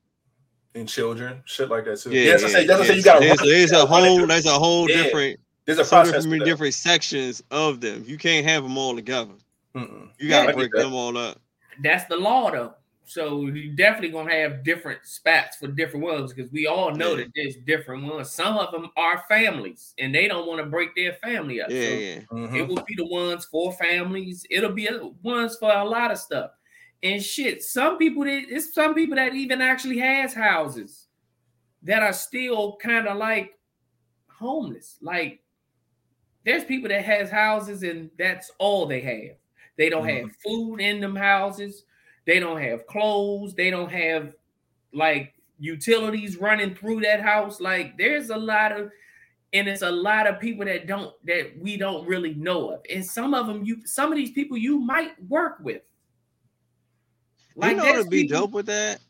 [0.75, 2.11] and children, shit like that too.
[2.11, 2.67] yeah, Yeah, that's what I say.
[2.67, 2.93] That's what I say.
[2.93, 2.97] yeah.
[2.99, 5.03] You got there's, there's a whole there's a whole Yeah.
[5.03, 6.25] different There's a so process.
[6.25, 9.35] different, different sections of them you can't have them all together
[9.75, 10.09] Mm-mm.
[10.19, 11.39] you gotta I break them all up
[11.83, 12.75] That's the law though.
[13.05, 17.25] So you definitely gonna have different spats for different ones because we all know Yeah.
[17.25, 18.31] that there's different ones.
[18.31, 21.71] Some of them are families and they don't want to break their family up.
[21.71, 22.57] yeah So yeah Mhm.
[22.57, 24.47] It will be the ones for families.
[24.51, 26.53] It'll be the ones for a lot of stuff.
[27.03, 31.09] And shit, some people that it's some people that even actually has houses
[31.83, 33.59] that are still kind of like
[34.29, 34.99] homeless.
[35.03, 35.43] Like
[36.45, 39.37] there's people that has houses and that's all they have.
[39.77, 41.85] They don't have food in them houses.
[42.25, 43.55] They don't have clothes.
[43.55, 44.35] They don't have
[44.93, 47.61] like utilities running through that house.
[47.61, 48.91] Like there's a lot of
[49.53, 53.05] and it's a lot of people that don't that we don't really know of and
[53.05, 55.83] some of them you some of these people you might work with
[57.55, 59.01] Like you know to be people- dope with that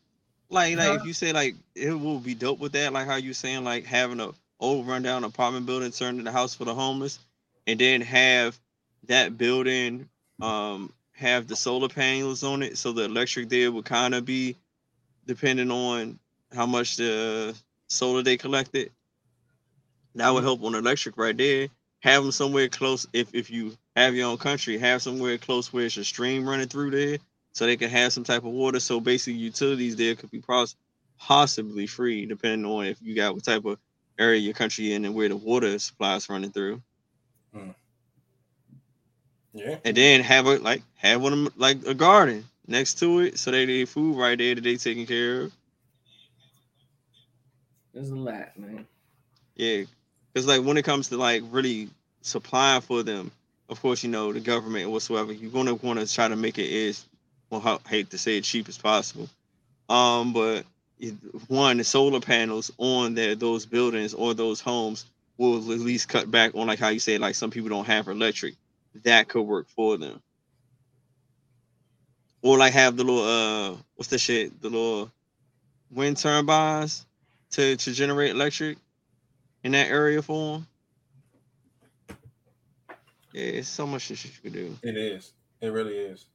[0.49, 3.33] like like if you say like it will be dope with that like how you
[3.33, 7.19] saying like having a old rundown apartment building turned into a house for the homeless
[7.67, 8.59] and then have
[9.07, 10.07] that building
[10.41, 14.55] um have the solar panels on it so the electric there would kind of be
[15.25, 16.19] depending on
[16.53, 17.55] how much the
[17.87, 18.91] solar they collected
[20.15, 20.47] that would mm-hmm.
[20.47, 21.67] help on electric right there
[22.01, 25.85] have them somewhere close if if you have your own country have somewhere close where
[25.85, 27.17] it's a stream running through there
[27.53, 28.79] so they can have some type of water.
[28.79, 30.75] So basically, utilities there could be pos-
[31.17, 33.79] possibly free, depending on if you got what type of
[34.19, 36.81] area your country in and where the water supply is running through.
[37.53, 37.69] Hmm.
[39.53, 39.77] Yeah.
[39.83, 43.37] And then have a like have one of them like a garden next to it,
[43.39, 45.53] so they need food right there that they taking care of.
[47.93, 48.85] there's a lot man
[49.55, 49.83] Yeah,
[50.33, 51.89] because like when it comes to like really
[52.21, 53.31] supplying for them,
[53.69, 56.57] of course you know the government or whatsoever, you're gonna want to try to make
[56.59, 57.05] it as
[57.49, 57.81] well.
[57.85, 59.29] I hate to say it cheap as possible,
[59.89, 60.65] um, but
[61.47, 65.05] one the solar panels on their those buildings or those homes
[65.37, 68.07] will at least cut back on like how you say like some people don't have
[68.07, 68.55] electric,
[69.03, 70.21] that could work for them.
[72.41, 75.11] Or like have the little uh what's the shit the little
[75.91, 77.05] wind turbines
[77.51, 78.77] to to generate electric
[79.63, 80.67] in that area for them.
[83.31, 84.77] Yeah, it's so much shit you could do.
[84.83, 85.33] It is.
[85.61, 86.25] It really is.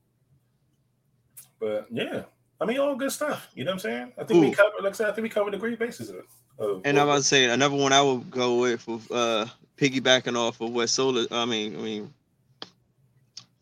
[1.61, 2.23] But yeah,
[2.61, 3.49] I mean, all good stuff.
[3.55, 4.13] You know what I'm saying?
[4.19, 4.55] I think we Ooh.
[4.55, 4.83] covered.
[4.83, 6.25] Like I said, I think we covered the great bases of it.
[6.59, 10.37] Of, And I'm about to say another one I would go with for uh piggybacking
[10.37, 12.15] off of what Solar I mean I mean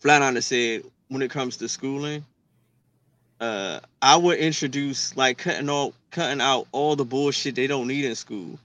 [0.02, 2.24] Flatliner said when it comes to schooling,
[3.40, 8.05] uh I would introduce like cutting all cutting out all the bullshit they don't need
[8.05, 8.59] in school.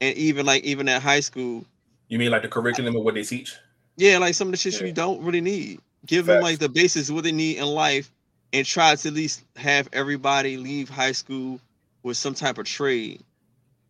[0.00, 1.64] And even like even at high school,
[2.08, 3.54] You mean like the curriculum of what they teach?
[3.96, 4.86] yeah, like some of the shit Yeah.
[4.88, 5.80] you don't really need.
[6.06, 8.10] Give them like the basics of what they need in life
[8.52, 11.60] and try to at least have everybody leave high school
[12.02, 13.22] with some type of trade.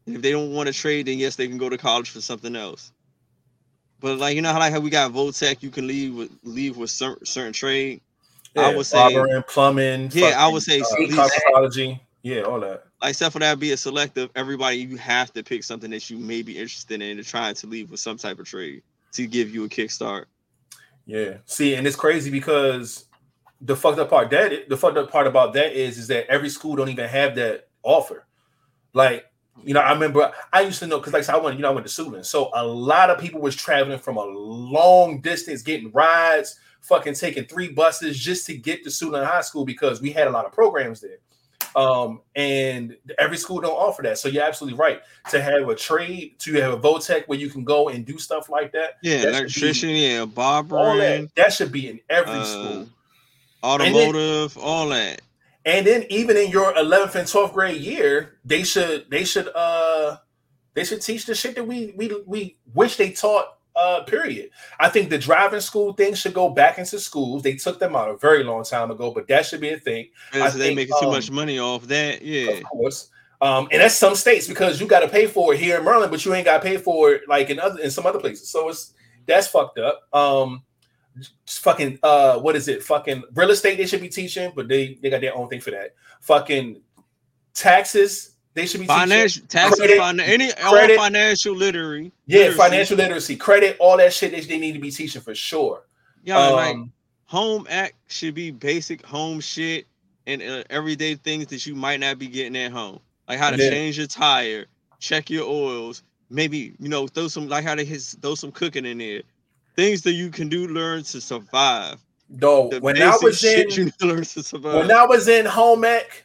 [0.07, 2.21] And if they don't want to trade, then yes, they can go to college for
[2.21, 2.93] something else.
[4.03, 6.77] But like you know how like how we got Votech, you can leave with leave
[6.77, 8.01] with certain certain trade.
[8.57, 10.11] I would say barbering, plumbing.
[10.13, 12.01] Yeah, I would say uh, cosmetology.
[12.23, 12.85] Yeah, all that.
[13.01, 16.19] like except for that be a selective everybody you have to pick something that you
[16.19, 19.53] may be interested in and trying to leave with some type of trade to give
[19.53, 20.27] you a kickstart
[21.05, 21.39] Yeah.
[21.47, 23.07] See, and it's crazy because
[23.61, 26.49] the fucked up part that the fucked up part about that is is that every
[26.49, 28.27] school don't even have that offer.
[28.93, 29.25] Like,
[29.65, 31.63] you know, I remember I used to know because like I, said, I went, you
[31.63, 32.25] know, I went to Suitland.
[32.25, 37.45] So a lot of people was traveling from a long distance, getting rides, fucking taking
[37.45, 40.53] three buses just to get to Suitland High School because we had a lot of
[40.53, 41.19] programs there.
[41.75, 44.19] Um, and every school don't offer that.
[44.19, 45.01] So you're absolutely right.
[45.31, 48.51] To have a trade, to have a Votech where you can go and do stuff
[48.51, 48.99] like that.
[49.03, 52.45] yeah that should be- electrician yeah all barbering that that should be in every uh,
[52.45, 52.89] school.
[53.65, 55.23] automotive all that
[55.65, 60.17] And then even in your 11th and 12th grade year, they should they should uh
[60.75, 64.51] they should teach the shit that we we we wish they taught uh period.
[64.81, 67.43] I think the driving school thing should go back into schools.
[67.43, 70.09] They took them out a very long time ago, but that should be a thing,
[70.55, 73.09] they think, making too um, much money off that yeah of course.
[73.41, 76.13] Um, and that's some states because you got to pay for it here in Maryland,
[76.13, 78.49] but you ain't got to pay for it like in other in some other places.
[78.49, 78.95] So it's
[79.27, 80.03] that's fucked up.
[80.13, 80.63] Um,
[81.47, 82.83] fucking uh, what is it?
[82.83, 85.71] Fucking real estate they should be teaching, but they they got their own thing for
[85.71, 85.95] that.
[86.21, 86.81] Fucking
[87.55, 88.99] taxes they should be teaching.
[89.01, 92.59] financial taxes Credit- any credit- all financial literary Yeah, literacy.
[92.59, 95.85] financial literacy, credit, all that shit that they need to be teaching for sure.
[96.25, 96.93] yeah like Um,
[97.27, 99.87] home ec should be basic home shit
[100.27, 103.57] and uh, everyday things that you might not be getting at home like how to
[103.63, 103.71] Yeah.
[103.71, 104.67] change your tire
[105.01, 108.85] check your oils maybe you know throw some like how to hit throw some cooking
[108.87, 109.23] in there
[109.77, 113.77] things that you can do learn to survive though, the when I was in shit
[113.77, 116.25] you learn to survive when I was in home ec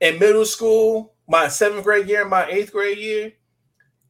[0.00, 3.32] in middle school, my seventh grade year, my eighth grade year,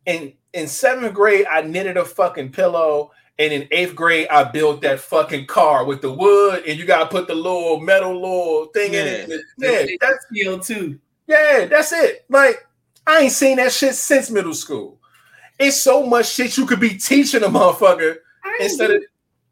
[0.06, 4.82] in in seventh grade, I knitted a fucking pillow, and in eighth grade, I built
[4.82, 8.94] that fucking car with the wood, and you gotta put the little metal little thing
[8.94, 9.30] in it.
[9.58, 10.98] Yeah, that's Skill too.
[11.26, 12.24] yeah, that's it.
[12.28, 12.66] Like
[13.06, 14.98] I ain't seen that shit since middle school.
[15.58, 19.02] It's so much shit you could be teaching a motherfucker I instead of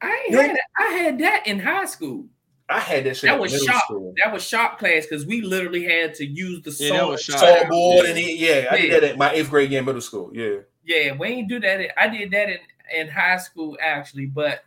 [0.01, 2.27] I ain't had I had that in high school.
[2.71, 3.29] I had that shit.
[3.29, 3.85] That in was shop.
[3.85, 4.15] school.
[4.23, 7.11] That was shop class because we literally had to use the Yeah, that saw.
[7.11, 7.69] was shop.
[7.69, 8.11] Board Yeah.
[8.11, 10.31] and it, yeah, I did that at my eighth grade year in middle school.
[10.35, 10.59] Yeah.
[10.85, 11.81] Yeah, we ain't do that.
[11.81, 12.59] in- I did that in,
[12.95, 14.65] in high school actually, but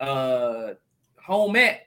[0.00, 0.74] uh
[1.22, 1.86] home ec,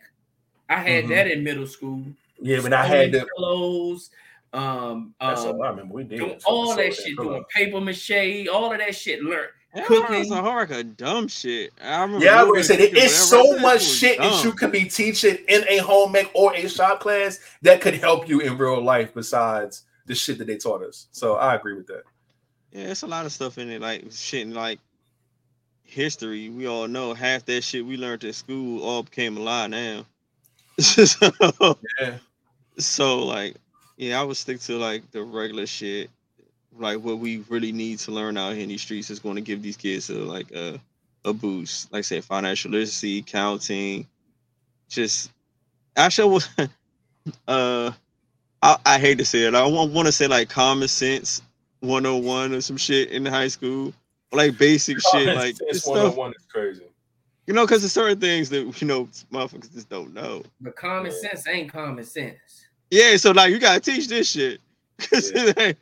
[0.70, 1.10] I had Mhm.
[1.10, 2.04] that in middle school.
[2.42, 4.10] Yeah, when I had the pillows,
[4.54, 5.94] um, that's um, all I remember.
[5.94, 9.22] We did doing all that shit, doing paper mache, all of that shit.
[9.22, 9.48] Learn.
[9.74, 10.16] Yeah, cooking.
[10.16, 11.72] it's a dumb shit.
[11.82, 13.74] I remember Yeah, I a little would bit say of that it's so rest much
[13.76, 14.58] was shit that you dumb.
[14.58, 18.42] could be teaching in a home ec or a shop class that could help you
[18.42, 21.08] in real life besides the shit that they taught us.
[21.14, 22.04] So I agree with that.
[22.74, 24.80] Yeah, it's a lot of stuff in it, like shit in like
[25.84, 26.50] history.
[26.50, 30.06] We all know half that shit we learned at school all became a lie now.
[30.80, 31.30] so,
[32.00, 32.16] Yeah.
[32.78, 33.56] so like,
[33.98, 36.10] yeah, I would stick to like the regular shit.
[36.78, 39.42] Like what we really need to learn out here in these streets is going to
[39.42, 40.80] give these kids a like a
[41.26, 41.92] a boost.
[41.92, 44.08] Like I said, financial literacy, counting,
[44.90, 45.32] just
[45.98, 46.48] actually was
[47.48, 47.92] uh
[48.64, 49.56] I, I hate to say it.
[49.56, 51.42] I want, want to say like common sense
[51.82, 53.94] 101 or some shit in high school.
[54.32, 56.86] Like basic shit, like it's stuff, one on one is crazy.
[57.48, 60.42] you know, because there's certain things that you know motherfuckers just don't know.
[60.62, 61.18] But common Yeah.
[61.30, 62.66] sense ain't common sense.
[62.92, 64.62] Yeah, so like you gotta teach this shit.
[65.00, 65.42] 'Cause Yeah.
[65.48, 65.78] it ain't-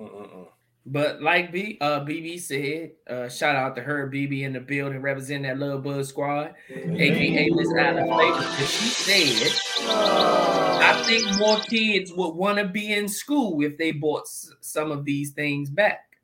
[0.00, 0.48] Mm-mm-mm.
[0.88, 5.00] But like B uh BB said, uh shout out to her BB in the building
[5.02, 8.66] representing that Love Bugs squad, aka Miss Island Flavor.
[8.66, 9.52] She said,
[9.88, 14.92] I think more kids would want to be in school if they bought s- some
[14.92, 16.18] of these things back.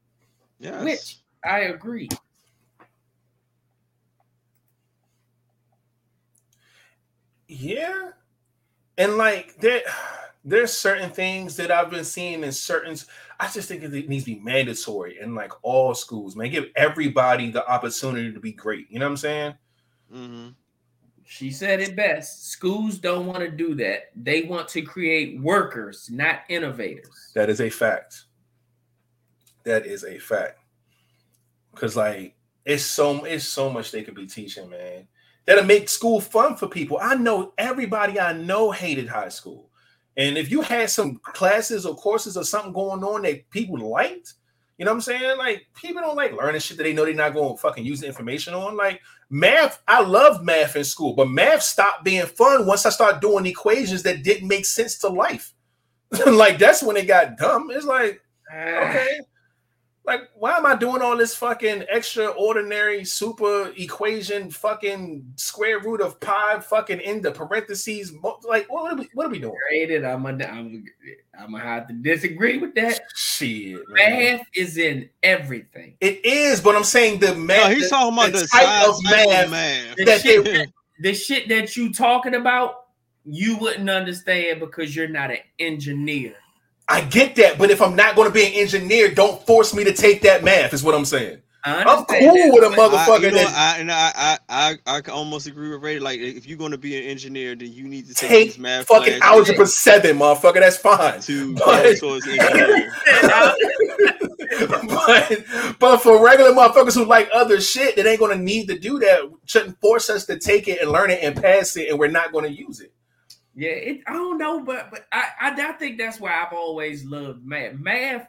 [0.58, 0.84] yes.
[0.84, 2.08] Which I agree.
[7.48, 8.10] Yeah.
[8.98, 9.82] And like there
[10.44, 12.96] there's certain things that I've been seeing in certain
[13.38, 16.50] I just think it needs to be mandatory in like all schools, man.
[16.50, 18.86] Give everybody the opportunity to be great.
[18.90, 19.54] You know what I'm saying?
[20.12, 20.48] hmm
[21.24, 22.50] She said it best.
[22.50, 24.10] Schools don't want to do that.
[24.16, 27.32] They want to create workers, not innovators.
[27.34, 28.24] That is a fact.
[29.64, 30.58] That is a fact.
[31.74, 35.08] Cause like it's so it's so much they could be teaching, man.
[35.46, 36.98] that'll make school fun for people.
[37.00, 39.70] I know everybody I know hated high school.
[40.16, 44.34] And if you had some classes or courses or something going on that people liked,
[44.78, 45.38] you know what I'm saying?
[45.38, 48.00] Like people don't like learning shit that they know they're not going to fucking use
[48.00, 48.76] the information on.
[48.76, 53.20] Like math, I loved math in school, but math stopped being fun once I started
[53.20, 55.54] doing equations that didn't make sense to life.
[56.26, 57.70] like that's when it got dumb.
[57.70, 58.20] It's like,
[58.52, 59.20] okay,
[60.04, 66.18] like why am I doing all this fucking extraordinary super equation, fucking square root of
[66.20, 68.12] pi, fucking in the parentheses?
[68.42, 69.54] Like what are we, what are we doing?
[69.68, 70.84] Graded, I'm gonna I'm,
[71.38, 73.00] I'm gonna have to disagree with that.
[73.14, 74.38] Shit, man.
[74.38, 75.94] Math is in everything.
[76.00, 77.72] It is, but I'm saying the No, math.
[77.72, 79.96] he's talking about the the, type size of math math.
[79.96, 80.66] The that shit, they-
[81.00, 82.86] the shit that you talking about,
[83.24, 86.34] you wouldn't understand because you're not an engineer.
[86.92, 89.82] I get that, but if I'm not going to be an engineer, don't force me
[89.84, 90.74] to take that math.
[90.74, 91.38] Is what I'm saying.
[91.64, 94.38] I'm cool that, with a motherfucker I, you know, that I, and I, I,
[94.86, 96.00] I, I almost agree with Ray.
[96.00, 98.88] Like, if you're going to be an engineer, then you need to take, take math
[98.88, 100.60] fucking classes algebra seven, motherfucker.
[100.60, 101.20] That's fine.
[101.20, 102.90] to But- go towards engineering.
[104.88, 108.98] but, but for regular motherfuckers who like other shit that ain't gonna need to do
[108.98, 112.08] that, shouldn't force us to take it and learn it and pass it, and we're
[112.08, 112.92] not gonna use it.
[113.54, 117.04] Yeah, it, I don't know, but but I, I I think that's why I've always
[117.04, 117.74] loved math.
[117.74, 118.28] Math,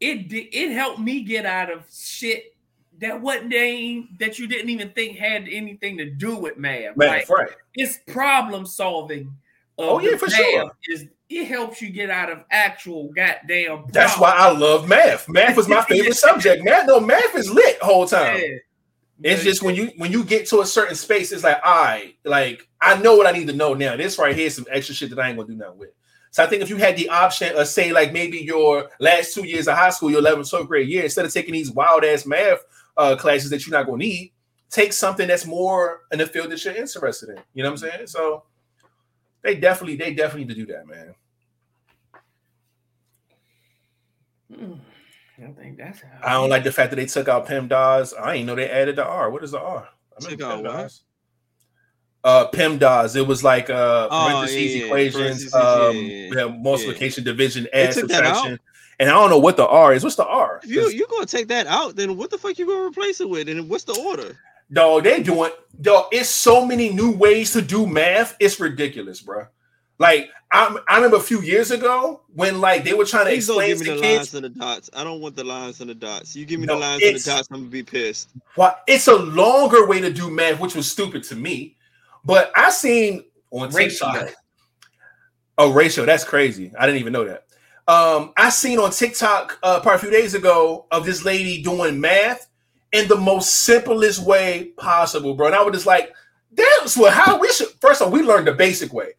[0.00, 2.54] it it helped me get out of shit
[3.00, 6.96] that wasn't they, that you didn't even think had anything to do with math.
[6.96, 7.50] Man, Like right.
[7.74, 9.34] it's problem solving.
[9.76, 10.70] Oh, yeah, for math sure.
[10.88, 13.86] Is it helps you get out of actual goddamn.
[13.92, 15.28] That's why I love math.
[15.28, 16.62] Math was my favorite subject.
[16.62, 18.38] Math, no, math is lit whole time.
[18.40, 18.56] Yeah.
[19.24, 22.14] It's just when you when you get to a certain space, it's like, all right,
[22.24, 23.96] like I know what I need to know now.
[23.96, 25.90] This right here is some extra shit that I ain't gonna do nothing with.
[26.30, 29.46] So I think if you had the option of say like maybe your last two
[29.46, 32.26] years of high school, your 11th, 12th grade year, instead of taking these wild ass
[32.26, 32.58] math
[32.98, 34.30] uh, classes that you're not gonna need,
[34.68, 37.38] take something that's more in the field that you're interested in.
[37.54, 38.06] You know what I'm saying?
[38.08, 38.42] So
[39.40, 41.14] they definitely, they definitely need to do that, man.
[44.54, 44.74] Hmm,
[45.42, 48.12] I think that's how I don't like the fact that they took out PEMDAS.
[48.20, 49.30] I ain't know they added the R.
[49.30, 49.88] What is the R?
[50.16, 50.74] I Took remember out what?
[50.86, 51.00] PEMDAS.
[52.22, 53.16] Uh, PEMDAS.
[53.16, 57.66] It was like uh, Oh, parentheses, yeah, yeah, equations, parentheses, um, yeah, yeah, multiplication, division,
[57.72, 58.36] They add, took that out?
[58.36, 58.60] subtraction.
[59.00, 60.04] And I don't know what the R is.
[60.04, 60.60] What's the R?
[60.62, 63.28] If you you gonna take that out, then what the fuck you gonna replace it
[63.28, 63.48] with?
[63.48, 64.38] And what's the order?
[64.72, 65.50] Dog, they're doing
[65.80, 66.06] dog.
[66.12, 68.36] It's so many new ways to do math.
[68.38, 69.46] It's ridiculous, bro.
[69.98, 73.46] Like I, I remember a few years ago when like they were trying to Please
[73.46, 74.16] don't explain give me to the kids.
[74.18, 74.90] lines and the dots.
[74.94, 76.34] I don't want the lines and the dots.
[76.34, 78.30] You give me No, the lines and the dots, I'm gonna be pissed.
[78.56, 81.76] Why it's a longer way to do math, which was stupid to me.
[82.24, 84.10] But I seen on Ratio.
[84.12, 84.34] TikTok.
[85.56, 86.04] Oh, ratio.
[86.04, 86.72] That's crazy.
[86.78, 87.44] I didn't even know that.
[87.86, 92.00] Um, I seen on TikTok uh, probably a few days ago of this lady doing
[92.00, 92.48] math
[92.92, 95.46] in the most simplest way possible, bro.
[95.48, 96.12] And I was just like,
[96.52, 97.68] that's what how we should.
[97.80, 99.10] First of all, we learned the basic way.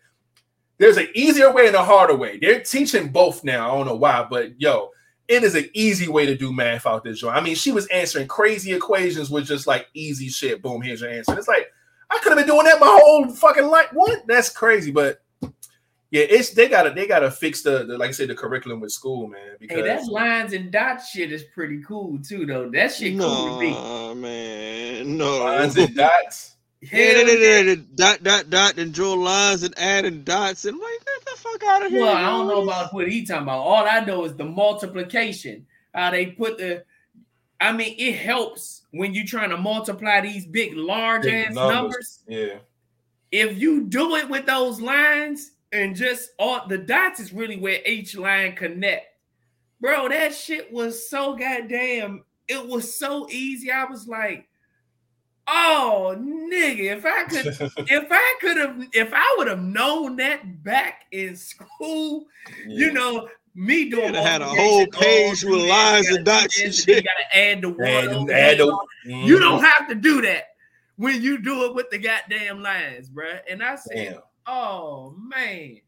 [0.78, 2.38] There's an easier way and a harder way.
[2.38, 3.72] They're teaching both now.
[3.72, 4.90] I don't know why, but yo,
[5.28, 7.36] it is an easy way to do math out this joint.
[7.36, 10.62] I mean, she was answering crazy equations with just like easy shit.
[10.62, 11.38] Boom, here's your answer.
[11.38, 11.72] It's like
[12.12, 13.88] I could have been doing that my whole fucking life.
[13.94, 14.28] What?
[14.28, 14.92] That's crazy.
[14.92, 15.22] But
[16.12, 18.92] yeah, it's they gotta they gotta fix the, the like I said the curriculum with
[18.92, 19.56] school, man.
[19.60, 22.70] Because Hey, that lines and dots shit is pretty cool too, though.
[22.70, 23.72] That shit cool to me.
[23.72, 25.44] No, man, no.
[25.44, 26.55] lines and dots.
[26.91, 27.64] Yeah, Hell they, yeah.
[27.64, 30.66] they, they, dot, dot, dot, and draw lines and adding dots.
[30.66, 32.02] And like, get the fuck out of here.
[32.02, 33.60] Well, I don't know about what he talking about.
[33.60, 35.66] All I know is the multiplication.
[35.94, 36.84] How they put the.
[37.60, 41.74] I mean, it helps when you're trying to multiply these big, large Big ass numbers.
[41.74, 42.20] numbers.
[42.28, 42.57] Yeah.
[43.32, 47.80] If you do it with those lines and just all the dots is really where
[47.86, 49.07] each line connect.
[49.82, 52.24] Bro, that shit was so goddamn.
[52.48, 53.72] It was so easy.
[53.72, 54.48] I was like,
[55.48, 57.46] oh nigga, if I could
[57.90, 62.26] if I could have, if I would have known that back in school,
[62.68, 66.74] you know, me doing You'd have had a whole page with lines and dots and
[66.74, 66.98] shit.
[66.98, 67.88] You gotta add the one.
[67.88, 68.66] Add, over add there.
[68.66, 69.66] the, You don't mm-hmm.
[69.66, 70.50] have to do that
[70.98, 73.40] when you do it with the goddamn lines, bruh.
[73.50, 74.22] And I said, Damn.
[74.48, 75.80] oh man,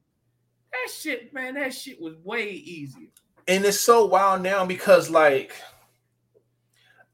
[0.71, 3.07] that shit, man, that shit was way easier.
[3.47, 5.53] and it's so wild now because like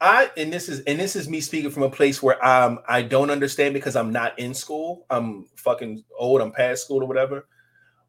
[0.03, 3.01] I and this is and this is me speaking from a place where I'm I
[3.03, 5.05] don't understand because I'm not in school.
[5.09, 6.41] I'm fucking old.
[6.41, 7.47] I'm past school or whatever.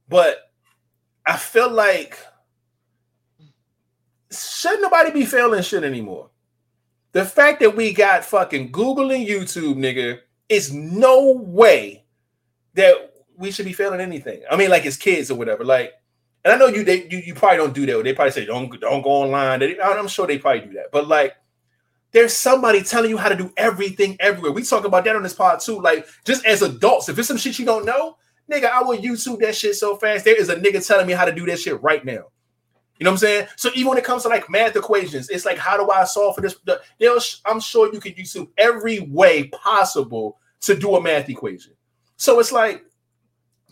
[0.08, 0.50] But
[1.24, 2.18] I feel like
[4.32, 6.30] should nobody be failing shit anymore.
[7.12, 10.18] The fact that we got fucking Google and YouTube, nigga,
[10.48, 12.04] is no way
[12.74, 14.42] that we should be failing anything.
[14.50, 15.64] I mean, like as kids or whatever.
[15.64, 15.92] Like
[16.44, 18.02] and I know you they you, you probably don't do that.
[18.02, 19.62] They probably say don't don't go online.
[19.80, 20.90] I'm sure they probably do that.
[20.90, 21.34] But like
[22.14, 24.52] there's somebody telling you how to do everything everywhere.
[24.52, 25.80] We talk about that on this pod too.
[25.80, 28.16] Like just as adults, if it's some shit you don't know,
[28.50, 30.24] nigga, I will YouTube that shit so fast.
[30.24, 32.12] There is a nigga telling me how to do that shit right now.
[32.98, 33.48] You know what I'm saying?
[33.56, 36.36] So even when it comes to like math equations, it's like, how do I solve
[36.36, 36.54] for this?
[36.64, 41.72] The- they'll- I'm sure you could YouTube every way possible to do a math equation.
[42.16, 42.84] So it's like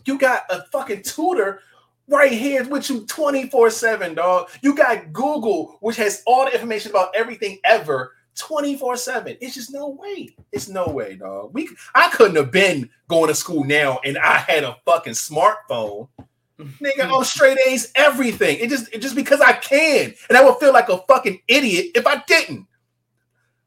[0.05, 1.61] you got a fucking tutor
[2.09, 4.49] right here with you 24-7, dog.
[4.61, 9.37] You got Google, which has all the information about everything ever 24-7.
[9.41, 10.35] It's just no way.
[10.51, 11.51] It's no way, dog.
[11.53, 16.07] We I couldn't have been going to school now and I had a fucking smartphone.
[16.59, 18.59] Nigga, I'm straight A's everything.
[18.59, 20.13] It just it just because I can.
[20.29, 22.67] And I would feel like a fucking idiot if I didn't.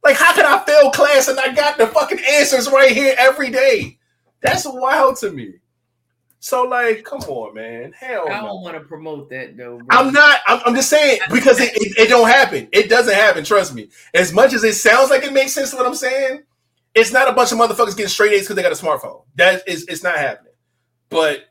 [0.05, 3.51] Like, how can I fail class and I got the fucking answers right here every
[3.51, 3.99] day?
[4.41, 5.55] That's wild to me.
[6.39, 7.93] So, like, come on, man.
[7.93, 9.79] Hell I don't want to promote that though.
[9.79, 9.87] bro.
[9.91, 10.41] I'm not.
[10.47, 12.69] I'm, I'm just saying because it, it, it don't happen.
[12.73, 13.45] It doesn't happen.
[13.45, 13.89] Trust me.
[14.15, 16.43] As much as it sounds like it makes sense to what I'm saying,
[16.95, 19.23] it's not a bunch of motherfuckers getting straight A's because they got a smartphone.
[19.35, 20.53] That is, it's not happening.
[21.09, 21.45] But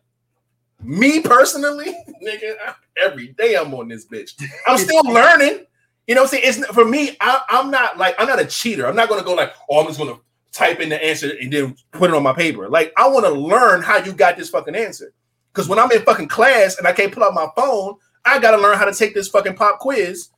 [0.81, 4.41] me personally, nigga, I, every day I'm on this bitch.
[4.67, 5.65] I'm still learning.
[6.07, 6.43] You know what I'm saying?
[6.45, 7.17] It's for me.
[7.19, 8.87] I, I'm not like I'm not a cheater.
[8.87, 10.19] I'm not gonna go like, oh, I'm just gonna
[10.55, 12.69] type in the answer and then put it on my paper.
[12.69, 15.13] Like I want to learn how you got this fucking answer.
[15.53, 17.95] Because when I'm in fucking class and I can't pull out my phone,
[18.25, 20.29] I gotta learn how to take this fucking pop quiz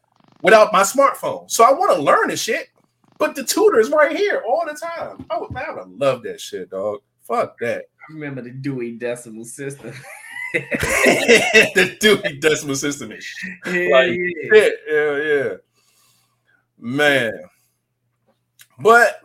[0.41, 1.49] without my smartphone.
[1.49, 2.69] So I want to learn this shit.
[3.17, 5.25] But the tutor is right here all the time.
[5.29, 6.99] I would, I would love that shit, dog.
[7.21, 7.85] Fuck that.
[8.09, 9.93] I remember the Dewey Decimal System.
[10.53, 13.27] the Dewey Decimal System is
[13.65, 14.49] yeah, Like, yeah.
[14.53, 14.73] shit.
[14.89, 15.53] Yeah, yeah.
[16.79, 17.33] Man.
[18.79, 19.19] But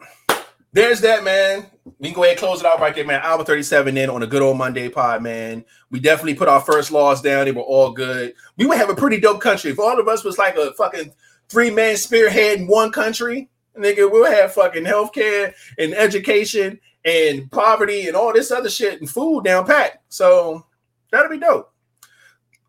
[0.73, 1.67] there's that, man.
[1.99, 3.21] We can go ahead and close it out right there, man.
[3.23, 5.65] Hour 37 in on a good old Monday pod, man.
[5.91, 7.45] We definitely put our first laws down.
[7.45, 8.35] They were all good.
[8.57, 9.71] We would have a pretty dope country.
[9.71, 11.13] If all of us was like a fucking
[11.49, 18.17] three-man spearhead in one country, nigga, we'll have fucking healthcare and education and poverty and
[18.17, 20.03] all this other shit and food down pat.
[20.09, 20.65] So
[21.11, 21.71] that'll be dope.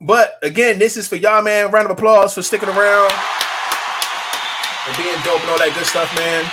[0.01, 1.71] But again, this is for y'all, man.
[1.71, 3.11] Round of applause for sticking around
[4.87, 6.51] and being dope and all that good stuff, man.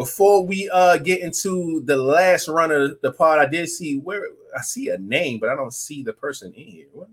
[0.00, 4.28] Before we uh get into the last run of the pod, I did see where
[4.56, 6.86] I see a name, but I don't see the person in here.
[6.90, 7.08] What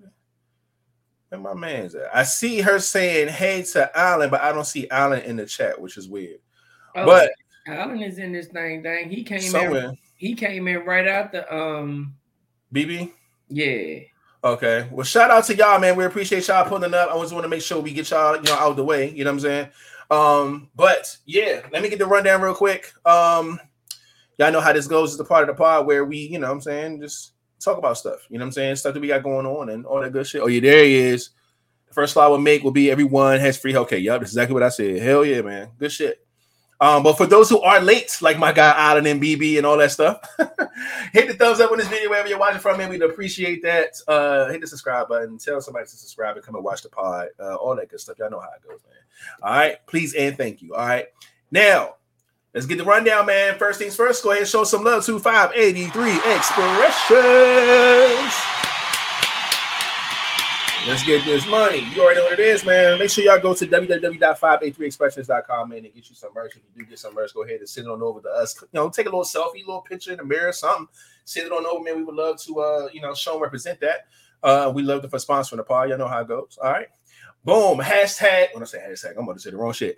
[1.27, 2.15] where my man's at?
[2.15, 5.81] I see her saying hey to Alan, but I don't see Alan in the chat,
[5.81, 6.39] which is weird.
[6.95, 7.31] Oh, But
[7.68, 8.84] Allen is in this thing.
[8.84, 9.43] Dang, he came in.
[9.43, 11.45] somewhere, He came in right after.
[11.53, 12.15] Um,
[12.73, 13.11] BB.
[13.49, 13.99] yeah.
[14.45, 14.88] Okay.
[14.93, 15.97] Well, shout out to y'all, man.
[15.97, 17.09] We appreciate y'all pulling up.
[17.11, 19.09] I just want to make sure we get y'all, you know, out of the way.
[19.09, 19.69] You know what I'm saying?
[20.09, 22.91] Um, but yeah, let me get the rundown real quick.
[23.05, 23.59] Um,
[24.38, 25.11] y'all know how this goes.
[25.11, 27.77] It's the part of the pod where we, you know what I'm saying, just talk
[27.77, 28.19] about stuff.
[28.29, 28.75] You know what I'm saying?
[28.77, 30.41] Stuff that we got going on and all that good shit.
[30.41, 31.31] Oh, yeah, there he is.
[31.88, 34.01] The first slide we'll make will be everyone has free healthcare.
[34.01, 35.01] Yup, that's exactly what I said.
[35.01, 35.69] Hell yeah, man.
[35.77, 36.23] Good shit.
[36.79, 39.77] Um, but for those who are late, like my guy Alan and BB and all
[39.77, 40.19] that stuff,
[41.11, 42.89] hit the thumbs up on this video wherever you're watching from, man.
[42.89, 43.95] We'd appreciate that.
[44.07, 47.29] Uh, hit the subscribe button, tell somebody to subscribe and come and watch the pod,
[47.39, 48.19] uh, all that good stuff.
[48.19, 48.93] Y'all know how it goes, man.
[49.41, 50.76] All right, please and thank you.
[50.76, 51.07] All right,
[51.52, 51.95] now
[52.53, 53.57] let's get the rundown, man.
[53.57, 58.34] First things first, go ahead and show some love to 583 Expressions.
[60.88, 61.85] Let's get this money.
[61.94, 62.98] You already know what it is, man.
[62.98, 66.56] Make sure y'all go to www.583expressions.com, man, and get you some merch.
[66.56, 68.56] If you do get some merch, go ahead and send it on over to us.
[68.61, 70.88] You know, take a little selfie, little picture in the mirror, something.
[71.26, 71.98] Send it on over, man.
[71.98, 74.07] We would love to, uh, you know, show and represent that.
[74.41, 75.89] Uh, we love the for sponsoring the pod.
[75.89, 76.57] Y'all know how it goes.
[76.64, 76.88] All right.
[77.43, 77.80] Boom.
[77.80, 78.53] Hashtag.
[78.53, 79.97] When I say hashtag, I'm going to say the wrong shit.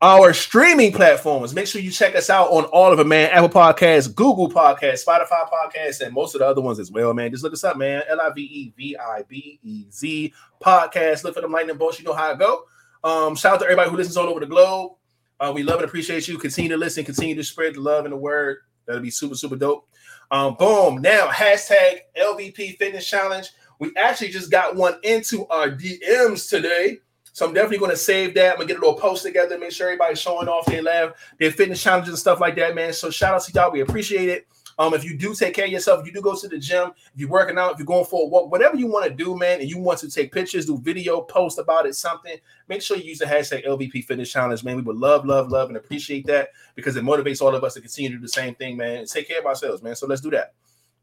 [0.00, 1.54] Our streaming platforms.
[1.54, 3.30] Make sure you check us out on all of them, man.
[3.30, 7.30] Apple Podcasts, Google Podcasts, Spotify Podcasts, and most of the other ones as well, man.
[7.30, 8.02] Just look us up, man.
[8.08, 11.22] L I V E V I B E Z podcast.
[11.22, 12.00] Look for them lightning bolts.
[12.00, 12.64] You know how it go.
[13.04, 14.92] Um, shout out to everybody who listens all over the globe.
[15.38, 16.36] Uh, we love and appreciate you.
[16.36, 17.04] Continue to listen.
[17.04, 18.58] Continue to spread the love and the word.
[18.86, 19.88] That'll be super, super dope.
[20.30, 21.00] Um, boom.
[21.02, 23.48] Now, hashtag LVP Fitness Challenge.
[23.82, 26.98] We actually just got one into our DMs today.
[27.32, 28.52] So I'm definitely going to save that.
[28.52, 31.16] I'm going to get a little post together, make sure everybody's showing off their lab,
[31.40, 32.92] their fitness challenges and stuff like that, man.
[32.92, 33.72] So shout out to y'all.
[33.72, 34.46] We appreciate it.
[34.78, 36.92] Um, if you do take care of yourself, if you do go to the gym,
[37.12, 39.36] if you're working out, if you're going for a walk, whatever you want to do,
[39.36, 42.36] man, and you want to take pictures, do video, post about it, something,
[42.68, 44.76] make sure you use the hashtag LVP Fitness Challenge, man.
[44.76, 47.80] We would love, love, love, and appreciate that because it motivates all of us to
[47.80, 48.98] continue to do the same thing, man.
[48.98, 49.96] And take care of ourselves, man.
[49.96, 50.54] So let's do that.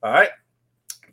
[0.01, 0.29] All right.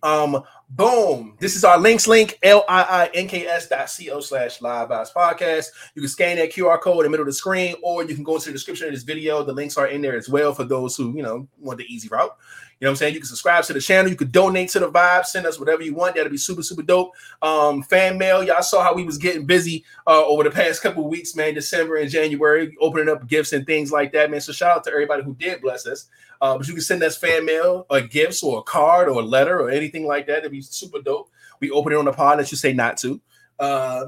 [0.03, 1.37] Um, Boom.
[1.39, 5.67] This is our links link, L-I-I-N-K-S dot C-O slash live vibes podcast.
[5.95, 8.25] You can scan that QR code in the middle of the screen, or you can
[8.25, 9.45] go into the description of this video.
[9.45, 12.09] The links are in there as well for those who, you know, want the easy
[12.09, 12.37] route.
[12.79, 13.15] You know what I'm saying?
[13.15, 14.11] You can subscribe to the channel.
[14.11, 15.25] You could donate to the vibe.
[15.25, 16.15] Send us whatever you want.
[16.15, 17.13] That'd be super, super dope.
[17.41, 18.45] Um, fan mail.
[18.45, 21.55] Y'all saw how we was getting busy uh, over the past couple weeks, man.
[21.55, 24.43] December and January, opening up gifts and things like that, man.
[24.43, 26.09] So shout out to everybody who did bless us.
[26.43, 29.25] Uh, but you can send us fan mail or gifts or a card or a
[29.25, 30.41] letter or anything like that.
[30.41, 31.31] It'd be super dope.
[31.61, 33.19] We open it on the pod that you say not to.
[33.59, 34.07] Uh,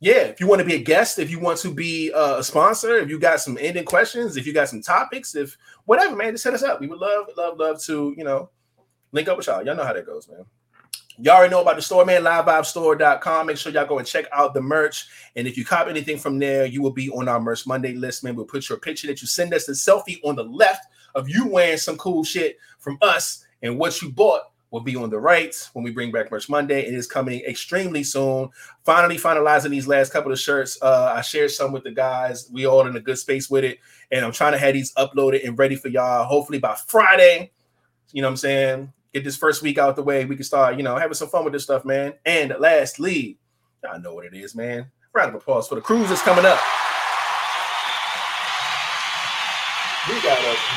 [0.00, 2.44] yeah, if you want to be a guest, if you want to be uh, a
[2.44, 6.32] sponsor, if you got some ending questions, if you got some topics, if whatever, man,
[6.32, 6.80] just hit us up.
[6.80, 8.50] We would love, love, love to, you know,
[9.12, 9.64] link up with y'all.
[9.64, 10.44] Y'all know how that goes, man.
[11.18, 12.22] Y'all already know about the store, man.
[12.22, 13.46] LiveVibeStore.com.
[13.46, 15.06] Make sure y'all go and check out the merch.
[15.36, 18.24] And if you cop anything from there, you will be on our merch Monday list,
[18.24, 18.34] man.
[18.34, 21.46] We'll put your picture that you send us the selfie on the left of you
[21.46, 25.54] wearing some cool shit from us and what you bought will be on the right
[25.74, 26.80] when we bring back merch Monday.
[26.80, 28.48] It is coming extremely soon.
[28.84, 30.78] Finally, finalizing these last couple of shirts.
[30.82, 32.48] Uh, I shared some with the guys.
[32.50, 33.78] We all in a good space with it,
[34.10, 36.24] and I'm trying to have these uploaded and ready for y'all.
[36.24, 37.52] Hopefully by Friday.
[38.12, 38.92] You know what I'm saying?
[39.12, 40.24] Get this first week out the way.
[40.24, 42.14] We can start, you know, having some fun with this stuff, man.
[42.24, 43.38] And lastly,
[43.84, 44.90] y'all know what it is, man.
[45.12, 46.58] Round of applause for the cruise that's coming up.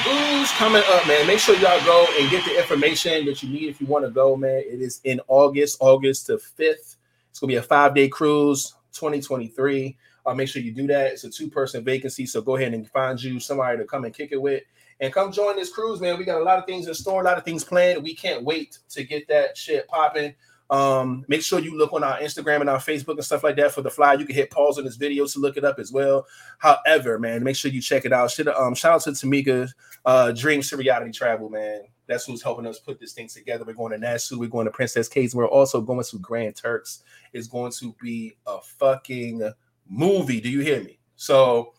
[0.06, 1.26] Cruise coming up, man.
[1.26, 4.12] Make sure y'all go and get the information that you need if you want to
[4.12, 4.62] go, man.
[4.66, 6.98] It is in August, August the 5th.
[7.32, 9.98] It's gonna be a five-day cruise, 2023.
[10.24, 11.14] Uh, make sure you do that.
[11.14, 14.30] It's a two-person vacancy, so go ahead and find you somebody to come and kick
[14.32, 14.62] it with.
[15.00, 16.20] And come join this cruise, man.
[16.20, 18.04] We got a lot of things in store, a lot of things planned.
[18.04, 20.36] We can't wait to get that shit popping.
[20.70, 23.72] Um, make sure you look on our Instagram and our Facebook and stuff like that
[23.72, 24.14] for the fly.
[24.14, 26.26] You can hit pause on this video to look it up as well.
[26.58, 28.38] However, man, make sure you check it out.
[28.48, 29.70] Um shout out to Tamika,
[30.06, 31.84] uh, Dreams to Reality Travel, man.
[32.08, 33.64] That's who's helping us put this thing together.
[33.66, 37.04] We're going to Nassau, we're going to Princess Cays, we're also going to Grand Turks.
[37.34, 39.52] It's going to be a fucking
[39.88, 40.42] movie.
[40.42, 41.00] Do you hear me?
[41.16, 41.74] So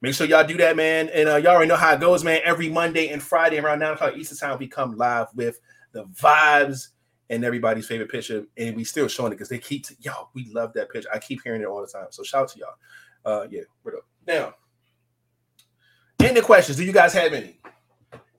[0.00, 1.08] make sure y'all do that, man.
[1.10, 2.40] And uh, y'all already know how it goes, man.
[2.44, 5.58] Every Monday and Friday around 9 o'clock Eastern time, we come live with
[5.92, 6.88] the vibes
[7.32, 10.44] and everybody's favorite picture, and we still showing it because they keep t- yo, we
[10.52, 11.08] love that picture.
[11.12, 12.06] I keep hearing it all the time.
[12.10, 12.74] So shout out to y'all.
[13.24, 14.06] Uh yeah, what up?
[14.26, 14.54] Now,
[16.20, 16.76] any questions?
[16.76, 17.58] Do you guys have any?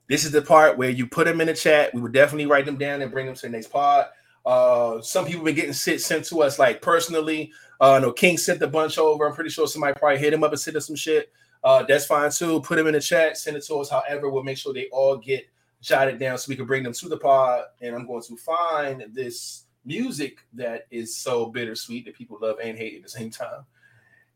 [0.08, 1.92] This is the part where you put them in the chat.
[1.92, 4.06] We would definitely write them down and bring them to the next pod.
[4.46, 7.52] Uh, some people been getting sit sent to us like personally.
[7.80, 9.26] Uh, no, King sent a bunch over.
[9.26, 11.32] I'm pretty sure somebody probably hit him up and sent us some shit.
[11.64, 12.60] Uh, that's fine too.
[12.60, 13.90] Put them in the chat, send it to us.
[13.90, 15.48] However, we'll make sure they all get
[15.84, 17.64] jotted down so we can bring them to the pod.
[17.80, 22.76] And I'm going to find this music that is so bittersweet that people love and
[22.76, 23.66] hate at the same time.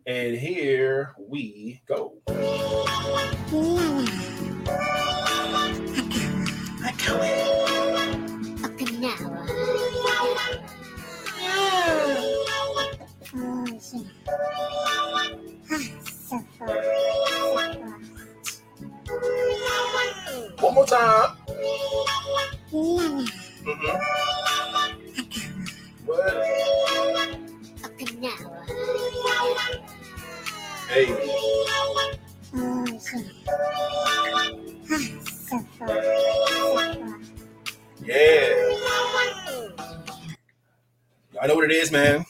[0.07, 2.19] And here we go.
[20.61, 21.38] One more time.
[41.41, 42.25] I know what it is, man.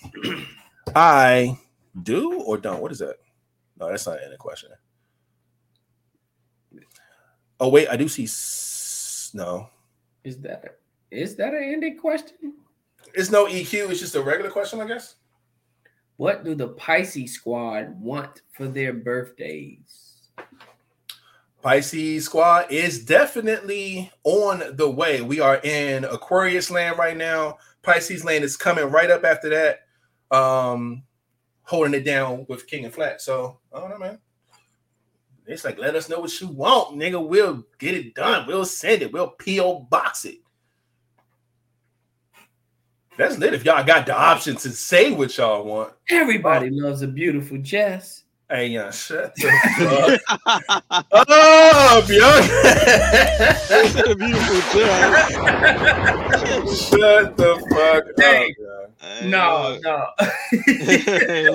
[0.95, 1.59] I
[2.03, 2.81] do or don't.
[2.81, 3.17] What is that?
[3.79, 4.71] No, that's not in the question.
[7.61, 8.27] Oh wait, I do see.
[9.35, 9.69] No,
[10.25, 10.79] Is that
[11.11, 12.55] is that an ending question?
[13.15, 13.91] it's no EQ.
[13.91, 15.15] It's just a regular question, I guess.
[16.17, 20.29] What do the Pisces squad want for their birthdays?
[21.63, 25.23] Pisces squad is definitely on the way.
[25.23, 27.59] We are in Aquarius land right now.
[27.83, 29.81] Pisces land is coming right up after that.
[30.37, 31.03] Um,
[31.63, 33.21] holding it down with King and Flat.
[33.21, 34.19] So I don't know, man.
[35.49, 37.27] It's like let us know what you want, nigga.
[37.27, 38.47] We'll get it done.
[38.47, 39.13] We'll send it.
[39.13, 40.41] We'll PO box it.
[43.17, 43.55] That's lit.
[43.55, 45.95] If y'all got the option to say what y'all want.
[46.11, 48.25] Everybody loves a beautiful Jess.
[48.51, 52.31] Hey, yeah, oh, shut the fuck up, yo.
[54.11, 55.09] a beautiful job.
[56.75, 58.45] Shut the fuck Hey.
[58.49, 59.29] up, yo.
[59.29, 59.97] No, no.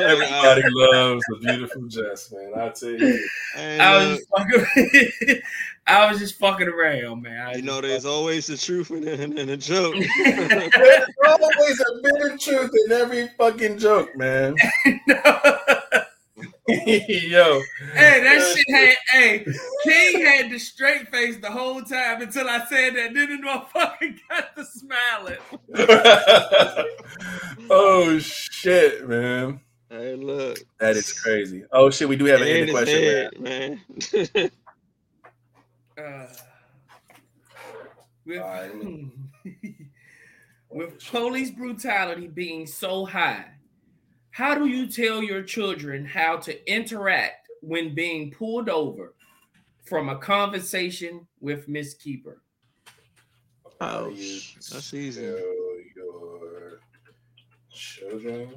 [0.03, 2.52] Everybody loves a beautiful Jess, man.
[2.56, 3.28] I tell you.
[3.57, 5.41] I was just fucking.
[5.88, 7.48] I was just fucking around, man.
[7.48, 9.95] I you know, just there's always the truth in a, in a joke.
[10.24, 14.56] There's always a bit of truth in every fucking joke, man.
[16.68, 17.61] Yo,
[17.94, 19.45] Hey, that shit had hey
[19.84, 23.14] King had the straight face the whole time until I said that.
[23.14, 25.40] Then the motherfucker got the smiling.
[27.69, 29.60] oh shit, man,
[29.90, 30.57] Hey, look.
[30.80, 31.64] that is crazy.
[31.73, 33.81] Oh shit, we do have an end question, man.
[34.14, 34.52] head, man.
[35.98, 36.27] Uh,
[38.26, 38.72] with, All right,
[40.69, 43.45] with police brutality being so high,
[44.34, 49.14] how do you tell your children how to interact when being pulled over
[49.85, 52.41] from a conversation with Miss Keeper?
[53.65, 54.39] Oh, how Oh, you
[54.72, 55.22] that's easy.
[55.22, 55.38] tell
[55.95, 56.80] your
[57.72, 58.55] children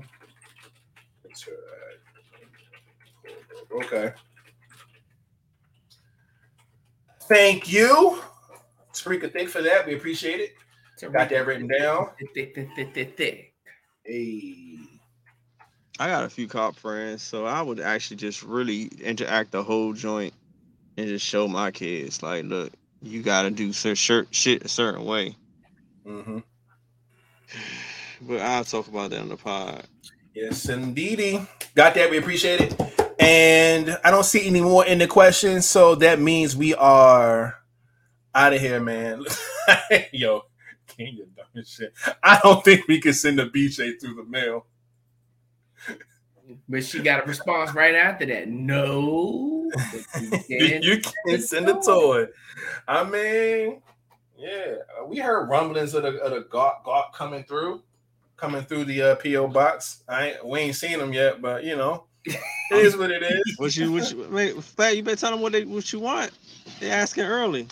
[1.25, 2.01] interact.
[3.85, 4.13] Okay.
[7.29, 8.23] Thank you,
[8.95, 9.87] Spreaker Thick, for that.
[9.87, 10.55] We appreciate it.
[11.13, 12.11] Got that written down.
[14.05, 14.79] Hey.
[15.99, 19.95] I got a few cop friends, so I would actually just really interact the whole
[19.95, 20.35] joint
[20.97, 25.05] and just show my kids, like, look, you gotta do cer- shirt shit a certain
[25.05, 25.37] way.
[26.07, 26.39] Mm-hmm.
[28.23, 29.85] But I'll talk about that on the pod.
[30.35, 31.47] Yes, indeedy.
[31.75, 32.11] Got that.
[32.11, 33.21] We appreciate it.
[33.21, 37.57] And I don't see any more in the questions, so that means we are
[38.35, 39.23] out of here, man.
[40.13, 40.45] Yo,
[40.89, 41.93] can you dumb shit?
[42.23, 44.65] I don't think we can send a BJ through the mail.
[46.69, 48.49] But she got a response right after that.
[48.49, 49.71] No.
[50.21, 50.83] you can.
[50.83, 52.27] you can send a toy.
[52.87, 53.83] I mean,
[54.39, 57.83] yeah, we heard rumblings of the of the gawk, gawk coming through,
[58.37, 60.03] coming through the uh, PO box.
[60.09, 62.37] I ain't, we ain't seen them yet, but you know, it
[62.73, 63.59] is what it is.
[63.59, 66.31] What you, what you, wait, Flat, you better tell them what they, what you want.
[66.81, 67.67] They asking early.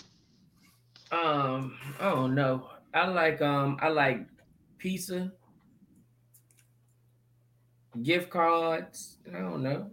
[1.11, 2.69] Um, I don't know.
[2.93, 4.25] I like um I like
[4.77, 5.31] pizza,
[8.03, 9.17] gift cards.
[9.27, 9.91] I don't know.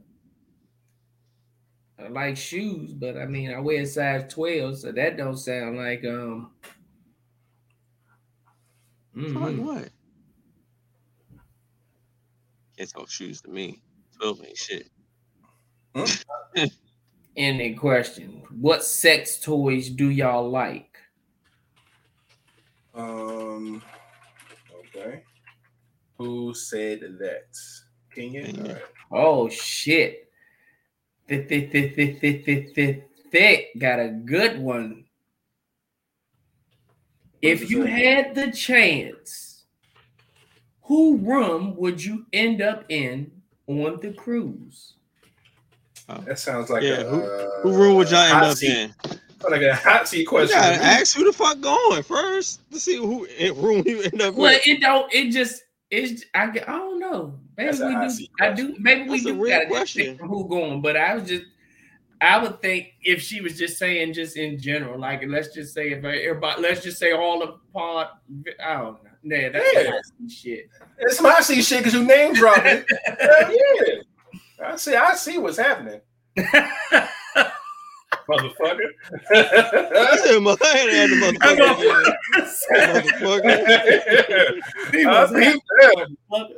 [1.99, 5.77] I like shoes, but I mean I wear a size 12, so that don't sound
[5.79, 6.53] like um
[9.15, 9.59] Like mhm.
[9.59, 9.91] what?
[12.77, 13.83] Can't talk shoes to me.
[14.19, 14.91] Twelve ain't shit.
[17.37, 18.43] ending question.
[18.51, 20.97] What sex toys do y'all like?
[22.95, 23.83] Um.
[24.73, 25.25] Okay.
[26.19, 27.57] Who said that?
[28.15, 28.45] Kenya.
[28.47, 28.63] Kenya.
[28.63, 28.83] All right.
[29.11, 30.31] Oh shit.
[31.29, 33.79] Thick, thick, thick, thick, thick, thick, thick, thick.
[33.79, 35.05] Got a good one.
[37.41, 39.65] If you had the chance,
[40.83, 43.31] who room would you end up in
[43.67, 44.95] on the cruise?
[46.27, 48.95] That sounds like Yeah, a who- uh, Who room would y'all end up seat- in?
[49.51, 50.57] Like a hot seat question.
[50.57, 54.21] You gotta ask who the fuck going first to see who in room you end
[54.23, 54.37] up with.
[54.37, 54.69] Well, with.
[54.69, 55.13] it don't.
[55.13, 55.63] It just.
[55.91, 56.25] It's.
[56.35, 56.45] I.
[56.51, 57.39] I don't know.
[57.57, 58.27] Maybe we do.
[58.41, 58.77] I do.
[58.79, 59.47] Maybe we That's do.
[59.49, 60.05] Gotta question.
[60.07, 60.81] pick from who going.
[60.83, 61.45] But I was just.
[62.21, 65.91] I would think if she was just saying just in general, like let's just say
[65.91, 68.09] if everybody, let's just say all of pod.
[68.65, 69.11] I don't know.
[69.25, 69.83] Nah, that's Yeah.
[69.91, 70.69] nasty shit.
[70.99, 72.85] It's my seat shit because you name dropping.
[73.19, 74.03] Yeah.
[74.65, 74.95] I see.
[74.95, 76.01] I see what's happening,
[78.29, 78.89] motherfucker.
[79.31, 82.15] That's in my head, and the motherfucker.
[83.21, 84.93] Motherfucker.
[84.93, 85.61] He was see-
[86.31, 86.57] motherfucker.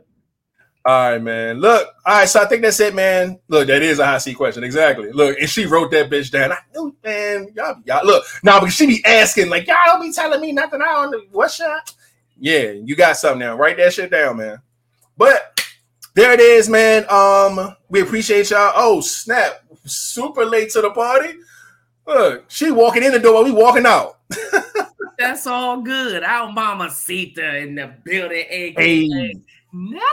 [0.87, 1.61] All right, man.
[1.61, 2.29] Look, all right.
[2.29, 3.39] So I think that's it, man.
[3.49, 4.63] Look, that is a hot seat question.
[4.65, 5.11] Exactly.
[5.13, 6.53] Look, and she wrote that bitch down.
[6.53, 7.49] I knew, man.
[7.55, 10.83] Y'all, y'all look now because she be asking like, y'all don't be telling me nothing.
[10.83, 11.91] I don't know what's that.
[12.39, 13.57] Yeah, you got something now.
[13.57, 14.61] Write that shit down, man.
[15.17, 15.59] But
[16.15, 17.07] there it is, man.
[17.09, 18.73] Um, we appreciate y'all.
[18.75, 19.63] Oh snap!
[19.87, 21.35] Super late to the party.
[22.07, 24.19] Look, she walking in the door we walking out.
[25.19, 26.23] That's all good.
[26.23, 28.45] Our mama Sita in the building.
[28.51, 29.35] AKA Hey.
[29.75, 30.05] Nessa.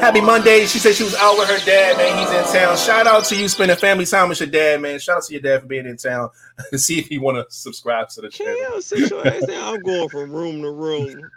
[0.00, 0.66] Happy Monday.
[0.66, 2.18] She said she was out with her dad, man.
[2.18, 2.76] He's in town.
[2.76, 4.98] Shout out to you spending family time with your dad, man.
[4.98, 6.28] Shout out to your dad for being in town.
[6.74, 8.54] See if he want to subscribe to the channel.
[8.54, 9.74] you sit your ass down?
[9.76, 11.30] I'm going from room to room.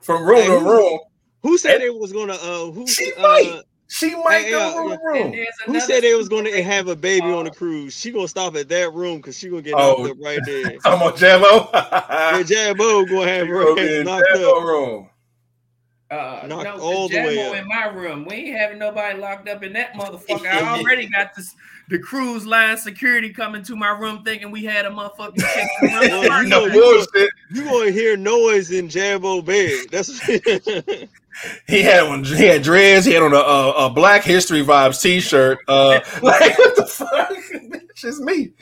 [0.00, 1.00] From room Hey, to who- room.
[1.42, 2.32] Who said it was gonna?
[2.34, 2.86] Uh, who?
[2.86, 3.62] She uh, might.
[3.88, 5.32] She might Hey, go room to And room.
[5.32, 7.94] there's Who said they was gonna have a baby on the cruise?
[7.98, 10.02] She gonna stop at that room because she gonna get Oh.
[10.02, 10.78] knocked up right there.
[10.78, 11.68] Come on, Jello.
[11.72, 14.64] Yeah, Jabbo gonna have her ass knocked Jello up.
[14.66, 15.10] room.
[16.10, 17.56] Uh, Knocked no, all the way up.
[17.56, 18.24] in my room.
[18.24, 20.46] We ain't having nobody locked up in that motherfucker.
[20.46, 21.54] I already got this
[21.88, 25.92] the cruise line security coming to my room thinking we had a motherfucking chick in
[25.92, 26.10] the room.
[26.10, 27.30] Well, you No know, bullshit.
[27.52, 29.86] You gonna hear noise in Jambo bed.
[29.90, 30.20] That's
[31.66, 32.24] He had on.
[32.24, 33.06] He had dreads.
[33.06, 35.58] He had on a, a, a Black History Vibes T-shirt.
[35.66, 37.30] Uh, like what the fuck?
[37.30, 38.52] Bitch, it's me.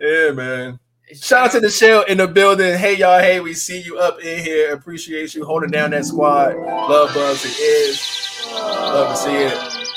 [0.00, 0.78] Yeah, man.
[1.14, 2.76] Shout out to the shell in the building.
[2.76, 4.72] Hey y'all, hey, we see you up in here.
[4.72, 6.56] Appreciate you holding down that squad.
[6.56, 8.48] Love Bugs, it is.
[8.50, 9.95] Love to see it.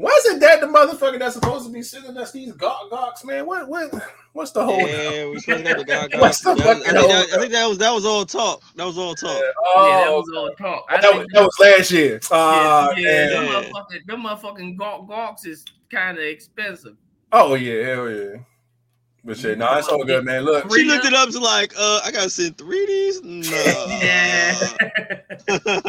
[0.00, 3.46] Motherfucker that's supposed to be sitting us these gawk gawks, man.
[3.46, 3.90] What what
[4.32, 6.10] what's the whole Yeah, we supposed to go to God.
[6.10, 6.20] God.
[6.20, 8.62] What's the That was- I, think that, I think that was that was all talk.
[8.76, 9.30] That was all talk.
[9.34, 9.54] yeah, that
[10.08, 10.84] Oh, was all talk.
[10.88, 12.20] I that, was, that was last year.
[12.30, 13.50] Uh, yeah, yeah, them yeah.
[13.70, 16.96] motherfucking, them motherfucking gawk gawks is kind of expensive.
[17.32, 18.36] Oh yeah, hell yeah.
[19.24, 20.44] But shit, no, it's all good, man.
[20.44, 23.20] Look, She looked it up to like, uh, I gotta send three Ds.
[25.48, 25.74] No.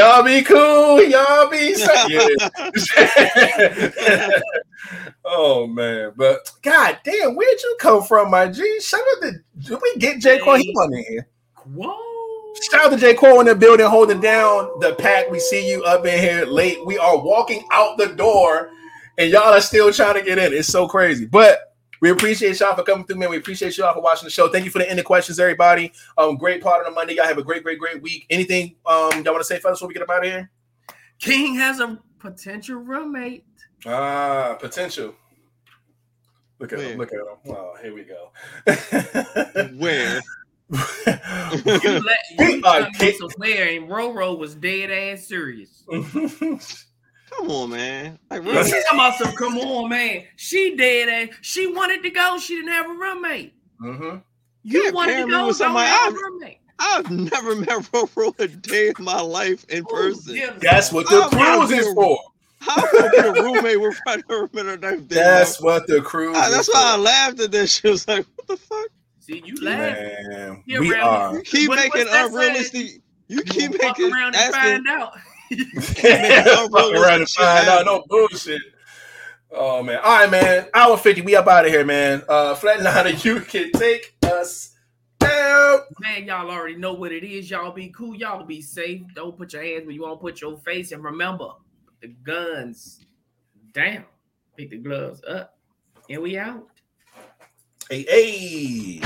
[0.00, 1.74] Y'all be cool, y'all be
[2.08, 2.28] yeah.
[5.26, 8.80] oh man, but god damn, where'd you come from, my G?
[8.80, 10.38] Shout out to did we get J.
[10.38, 10.54] Cole?
[10.54, 11.28] He on in here.
[11.74, 11.94] Whoa.
[12.62, 13.12] Shout out to J.
[13.12, 15.30] Cole in the building, holding down the pack.
[15.30, 16.78] We see you up in here late.
[16.86, 18.70] We are walking out the door,
[19.18, 20.54] and y'all are still trying to get in.
[20.54, 21.26] It's so crazy.
[21.26, 21.69] But
[22.00, 23.30] we appreciate y'all for coming through, man.
[23.30, 24.48] We appreciate y'all for watching the show.
[24.48, 25.92] Thank you for the ending questions, everybody.
[26.16, 27.14] Um, great part of the Monday.
[27.14, 28.26] Y'all have a great, great, great week.
[28.30, 30.50] Anything um y'all want to say, fellas, before we get up out of here?
[31.18, 33.44] King has a potential roommate.
[33.86, 35.14] Ah, potential.
[36.58, 36.88] Look at Where?
[36.88, 36.98] him.
[36.98, 37.54] Look at him.
[37.54, 38.30] Oh, here we go.
[39.76, 40.20] Where?
[40.70, 45.84] You let We you are tell me where and Roro was dead ass serious.
[47.36, 48.18] Come on, man.
[48.30, 48.70] Like, You really?
[48.70, 50.24] talking about some come on, man.
[50.36, 51.36] She did ass.
[51.42, 52.38] She wanted to go.
[52.38, 53.54] She didn't have a roommate.
[53.80, 54.22] Mhm.
[54.62, 55.46] You can't wanted to me go.
[55.46, 56.58] with Don't somebody have a roommate.
[56.78, 60.34] I've never met Roro a day in my life in person.
[60.36, 62.18] Yeah, That's what the cruise is for.
[62.60, 64.88] How can I a roommate with I never met her a day?
[64.94, 65.64] in That's life?
[65.64, 67.72] what the cruise is that's why I laughed at this.
[67.80, 68.88] She was like, "What the fuck?
[69.20, 69.96] See, you laugh.
[69.96, 71.34] Man, we around- are.
[71.36, 72.86] You keep What- making unrealistic.
[73.28, 74.52] You You keep gonna fuck making around and asking.
[74.84, 75.12] find out.
[76.70, 77.86] Fuck around and shit find out.
[77.86, 78.62] No bullshit.
[79.52, 79.98] Oh man.
[80.02, 80.68] All right, man.
[80.74, 81.22] Hour 50.
[81.22, 82.22] We up out of here, man.
[82.28, 84.76] Uh Flatliner, you can take us
[85.18, 85.80] down.
[86.00, 87.50] Man, y'all already know what it is.
[87.50, 88.14] Y'all be cool.
[88.14, 89.02] Y'all be safe.
[89.14, 90.92] Don't put your hands where you won't put your face.
[90.92, 91.48] And remember,
[92.00, 93.04] the guns
[93.72, 94.04] down.
[94.56, 95.56] Pick the gloves up.
[96.08, 96.66] And we out.
[97.88, 99.00] Hey, hey.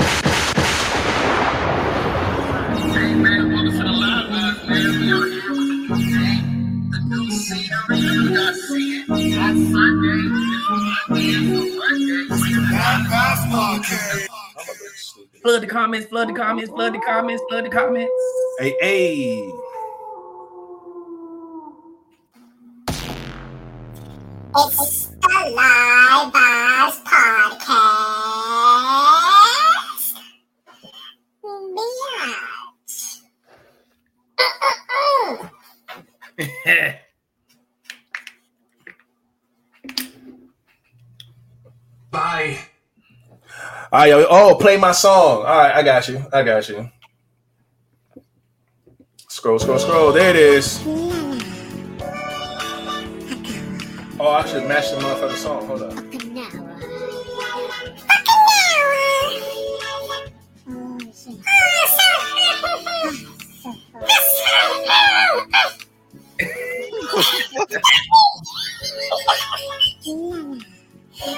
[7.15, 7.27] I'm a
[14.67, 15.41] bit stupid.
[15.41, 18.11] Flood the comments, flood the comments, flood the comments, flood the comments.
[18.59, 19.49] Hey, hey.
[24.57, 28.15] It's the Live Bars Podcast.
[36.37, 36.97] Biatch.
[42.15, 42.57] Bye.
[43.91, 44.25] All right, yo.
[44.29, 45.39] Oh, play my song.
[45.39, 46.25] All right, I got you.
[46.31, 46.89] I got you.
[49.27, 50.13] Scroll, scroll, scroll.
[50.13, 50.79] There it is.
[54.17, 55.67] Oh, I should match the motherfucking song.
[55.67, 55.91] Hold up.
[71.21, 71.29] All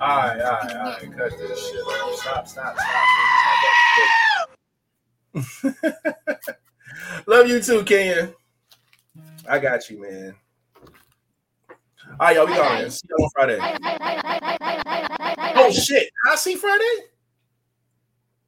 [0.00, 1.16] right, all right, all right.
[1.16, 1.80] Cut this shit.
[2.18, 4.50] Stop, stop, stop.
[7.26, 8.34] Love you too, Kenya.
[9.48, 10.34] I got you, man.
[12.20, 12.46] All right, y'all.
[12.46, 12.90] We going.
[12.90, 13.58] See you on Friday.
[15.56, 16.10] Oh shit!
[16.30, 16.84] I see Friday.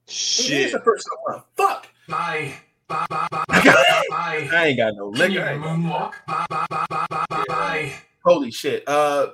[0.06, 0.72] It is Shit.
[0.72, 1.42] the first one.
[1.56, 1.88] Fuck.
[2.08, 2.54] Bye.
[2.88, 3.06] Bye.
[3.10, 3.28] Bye.
[3.30, 3.44] Bye.
[3.48, 4.48] I Bye.
[4.52, 5.40] I ain't got no liquor.
[5.44, 6.12] I ain't got- moonwalk?
[6.26, 6.46] Bye.
[6.48, 6.66] Bye.
[6.70, 6.86] Bye.
[6.88, 7.06] Bye.
[7.10, 7.26] Bye.
[7.30, 7.44] Bye.
[7.48, 7.92] Bye.
[8.24, 8.84] Holy shit.
[8.88, 9.28] Uh,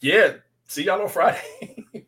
[0.00, 0.34] yeah.
[0.66, 1.42] See y'all on Friday.